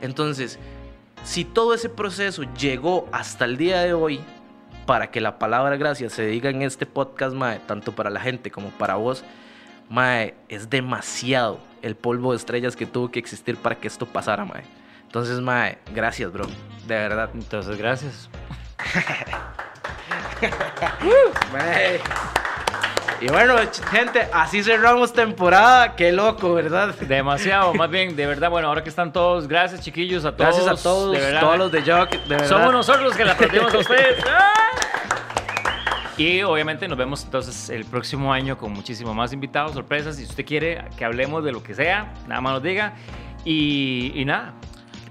entonces, 0.00 0.58
si 1.24 1.44
todo 1.44 1.74
ese 1.74 1.88
proceso 1.88 2.42
llegó 2.58 3.08
hasta 3.10 3.44
el 3.46 3.56
día 3.56 3.80
de 3.80 3.94
hoy, 3.94 4.20
para 4.86 5.10
que 5.10 5.20
la 5.20 5.38
palabra 5.38 5.76
gracias 5.76 6.12
se 6.12 6.26
diga 6.26 6.50
en 6.50 6.62
este 6.62 6.86
podcast, 6.86 7.34
mae, 7.34 7.58
tanto 7.60 7.92
para 7.92 8.10
la 8.10 8.20
gente 8.20 8.50
como 8.50 8.70
para 8.70 8.96
vos, 8.96 9.24
mae, 9.88 10.34
es 10.48 10.70
demasiado 10.70 11.60
el 11.82 11.96
polvo 11.96 12.32
de 12.32 12.38
estrellas 12.38 12.76
que 12.76 12.86
tuvo 12.86 13.10
que 13.10 13.18
existir 13.18 13.56
para 13.56 13.76
que 13.76 13.88
esto 13.88 14.06
pasara, 14.06 14.44
mae. 14.44 14.64
Entonces, 15.02 15.40
mae, 15.40 15.78
gracias, 15.94 16.32
bro. 16.32 16.46
De 16.86 16.94
verdad. 16.94 17.30
Entonces, 17.34 17.76
gracias. 17.78 18.28
Mae. 21.52 22.00
Y 23.20 23.28
bueno, 23.28 23.56
gente, 23.90 24.28
así 24.32 24.62
cerramos 24.62 25.12
temporada. 25.12 25.96
Qué 25.96 26.12
loco, 26.12 26.52
¿verdad? 26.54 26.94
Demasiado, 26.94 27.72
más 27.72 27.88
bien, 27.88 28.16
de 28.16 28.26
verdad, 28.26 28.50
bueno, 28.50 28.68
ahora 28.68 28.82
que 28.82 28.90
están 28.90 29.12
todos, 29.12 29.48
gracias 29.48 29.80
chiquillos, 29.80 30.24
a 30.24 30.36
todos. 30.36 30.56
Gracias 30.56 30.80
a 30.80 30.82
todos, 30.82 31.12
de 31.12 31.20
verdad. 31.20 31.40
todos 31.40 31.58
los 31.58 31.72
de 31.72 31.80
Jock, 31.80 32.10
de 32.10 32.28
verdad. 32.28 32.48
Somos 32.48 32.72
nosotros 32.72 33.04
los 33.04 33.16
que 33.16 33.24
la 33.24 33.32
aprendimos 33.32 33.72
a 33.72 33.78
ustedes. 33.78 34.24
¡Ah! 34.28 34.52
Y 36.16 36.42
obviamente 36.42 36.86
nos 36.86 36.96
vemos 36.96 37.24
entonces 37.24 37.70
el 37.70 37.84
próximo 37.84 38.32
año 38.32 38.56
con 38.56 38.72
muchísimo 38.72 39.14
más 39.14 39.32
invitados, 39.32 39.72
sorpresas. 39.72 40.16
Si 40.16 40.24
usted 40.24 40.44
quiere 40.44 40.84
que 40.96 41.04
hablemos 41.04 41.42
de 41.42 41.50
lo 41.50 41.62
que 41.62 41.74
sea, 41.74 42.12
nada 42.28 42.40
más 42.40 42.52
nos 42.52 42.62
diga. 42.62 42.94
Y, 43.44 44.12
y 44.14 44.24
nada, 44.24 44.54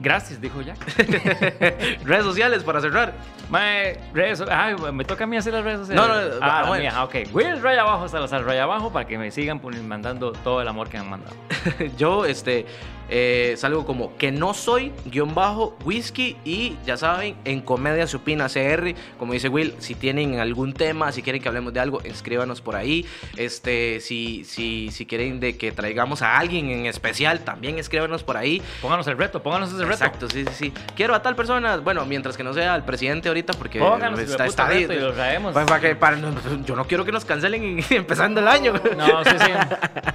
gracias, 0.03 0.39
dijo 0.39 0.61
Jack. 0.61 0.77
Redes 2.03 2.23
sociales 2.23 2.63
para 2.63 2.81
cerrar. 2.81 3.13
Mae, 3.49 3.99
redes, 4.13 4.43
ay, 4.49 4.75
me 4.91 5.05
toca 5.05 5.23
a 5.23 5.27
mí 5.27 5.37
hacer 5.37 5.53
las 5.53 5.63
redes 5.63 5.79
sociales. 5.79 6.05
No, 6.05 6.13
no, 6.13 6.37
ah, 6.41 6.61
la 6.61 6.67
bueno. 6.67 6.81
mía, 6.81 6.93
ah, 6.95 7.03
ok. 7.05 7.15
Will 7.33 7.61
Raya 7.61 7.81
Abajo, 7.81 8.07
Salazar 8.07 8.43
Raya 8.43 8.63
Abajo, 8.63 8.91
para 8.91 9.07
que 9.07 9.17
me 9.17 9.31
sigan 9.31 9.61
mandando 9.87 10.33
todo 10.33 10.61
el 10.61 10.67
amor 10.67 10.89
que 10.89 10.97
me 10.97 11.03
han 11.03 11.09
mandado. 11.09 11.35
Yo, 11.97 12.25
este, 12.25 12.65
eh, 13.15 13.53
salgo 13.57 13.85
como 13.85 14.17
que 14.17 14.31
no 14.31 14.55
soy, 14.55 14.91
guion 15.05 15.35
bajo, 15.35 15.77
whisky 15.85 16.35
y 16.43 16.75
ya 16.83 16.97
saben, 16.97 17.35
en 17.45 17.61
Comedia 17.61 18.07
se 18.07 18.17
opina 18.17 18.47
CR, 18.49 18.95
como 19.19 19.33
dice 19.33 19.49
Will, 19.49 19.75
si 19.77 19.93
tienen 19.93 20.39
algún 20.39 20.73
tema, 20.73 21.11
si 21.11 21.21
quieren 21.21 21.39
que 21.39 21.47
hablemos 21.47 21.73
de 21.73 21.79
algo, 21.79 22.01
escríbanos 22.01 22.59
por 22.61 22.75
ahí. 22.75 23.05
Este, 23.37 23.99
si, 23.99 24.43
si, 24.45 24.89
si 24.89 25.05
quieren 25.05 25.39
de 25.39 25.57
que 25.57 25.71
traigamos 25.71 26.23
a 26.23 26.39
alguien 26.39 26.71
en 26.71 26.85
especial, 26.87 27.41
también 27.41 27.77
escríbanos 27.77 28.23
por 28.23 28.35
ahí. 28.35 28.63
Pónganos 28.81 29.05
el 29.05 29.15
reto, 29.17 29.43
pónganos 29.43 29.69
ese 29.69 29.81
reto. 29.83 29.93
Exacto, 29.93 30.27
sí, 30.29 30.43
sí, 30.45 30.53
sí. 30.55 30.73
Quiero 30.95 31.13
a 31.13 31.21
tal 31.21 31.35
persona, 31.35 31.77
bueno, 31.77 32.03
mientras 32.07 32.35
que 32.35 32.43
no 32.43 32.51
sea 32.53 32.75
el 32.75 32.83
presidente 32.83 33.27
ahorita, 33.27 33.53
porque 33.53 33.77
Pónganos 33.77 34.19
está, 34.21 34.47
está 34.47 34.65
reto 34.67 34.91
y 34.93 34.99
lo 34.99 35.13
traemos. 35.13 35.53
Para- 35.53 35.65
para 35.67 35.79
que- 35.79 35.95
para- 35.95 36.17
yo 36.65 36.75
no 36.75 36.85
quiero 36.87 37.05
que 37.05 37.11
nos 37.11 37.25
cancelen 37.25 37.63
en- 37.63 37.85
empezando 37.91 38.39
el 38.39 38.47
año. 38.47 38.73
No, 38.97 39.23
sí, 39.23 39.31
sí. 39.39 39.51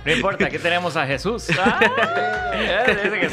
No 0.05 0.13
importa, 0.13 0.47
aquí 0.47 0.59
tenemos 0.59 0.97
a 0.97 1.07
Jesús. 1.07 1.47
Ah, 2.59 2.83
dice 2.95 3.21
que 3.21 3.29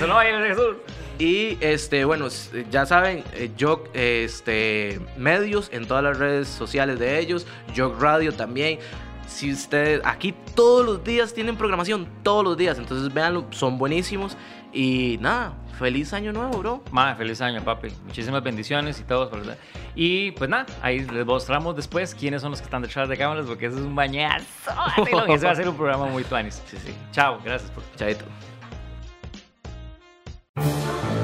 Jesús. 0.47 0.75
Y 1.17 1.57
este, 1.61 2.03
bueno, 2.03 2.27
ya 2.69 2.85
saben, 2.85 3.23
eh, 3.33 3.49
Jog, 3.59 3.83
este, 3.93 4.99
medios 5.17 5.69
en 5.71 5.87
todas 5.87 6.03
las 6.03 6.17
redes 6.17 6.47
sociales 6.47 6.99
de 6.99 7.19
ellos, 7.19 7.47
Jog 7.75 8.01
Radio 8.01 8.33
también. 8.33 8.79
Si 9.27 9.51
ustedes, 9.51 10.01
aquí 10.03 10.35
todos 10.55 10.85
los 10.85 11.03
días 11.03 11.33
tienen 11.33 11.55
programación, 11.57 12.07
todos 12.21 12.43
los 12.43 12.57
días, 12.57 12.77
entonces 12.77 13.13
véanlo, 13.13 13.45
son 13.51 13.77
buenísimos. 13.77 14.37
Y 14.71 15.17
nada, 15.21 15.53
feliz 15.79 16.11
año 16.13 16.33
nuevo, 16.33 16.57
bro. 16.59 16.83
Madre, 16.91 17.15
feliz 17.15 17.39
año, 17.41 17.63
papi. 17.63 17.87
Muchísimas 18.05 18.43
bendiciones 18.43 18.99
y 18.99 19.03
todo. 19.03 19.29
por- 19.29 19.41
Y 19.95 20.31
pues 20.31 20.49
nada, 20.49 20.65
ahí 20.81 20.99
les 20.99 21.25
mostramos 21.25 21.75
después 21.77 22.13
quiénes 22.13 22.41
son 22.41 22.51
los 22.51 22.59
que 22.59 22.65
están 22.65 22.81
detrás 22.81 23.07
de 23.07 23.15
cámaras, 23.17 23.45
porque 23.45 23.67
eso 23.67 23.77
es 23.77 23.83
un 23.83 23.95
bañazo. 23.95 24.45
Eso 24.97 25.27
va 25.45 25.51
a 25.51 25.55
ser 25.55 25.69
un 25.69 25.77
programa 25.77 26.05
muy 26.07 26.23
tuanis. 26.25 26.61
Sí, 26.67 26.77
sí. 26.85 26.93
Chao, 27.11 27.39
gracias 27.43 27.71
por 27.71 27.83
Chaito. 27.95 28.25
Thank 30.57 31.09
you. 31.09 31.14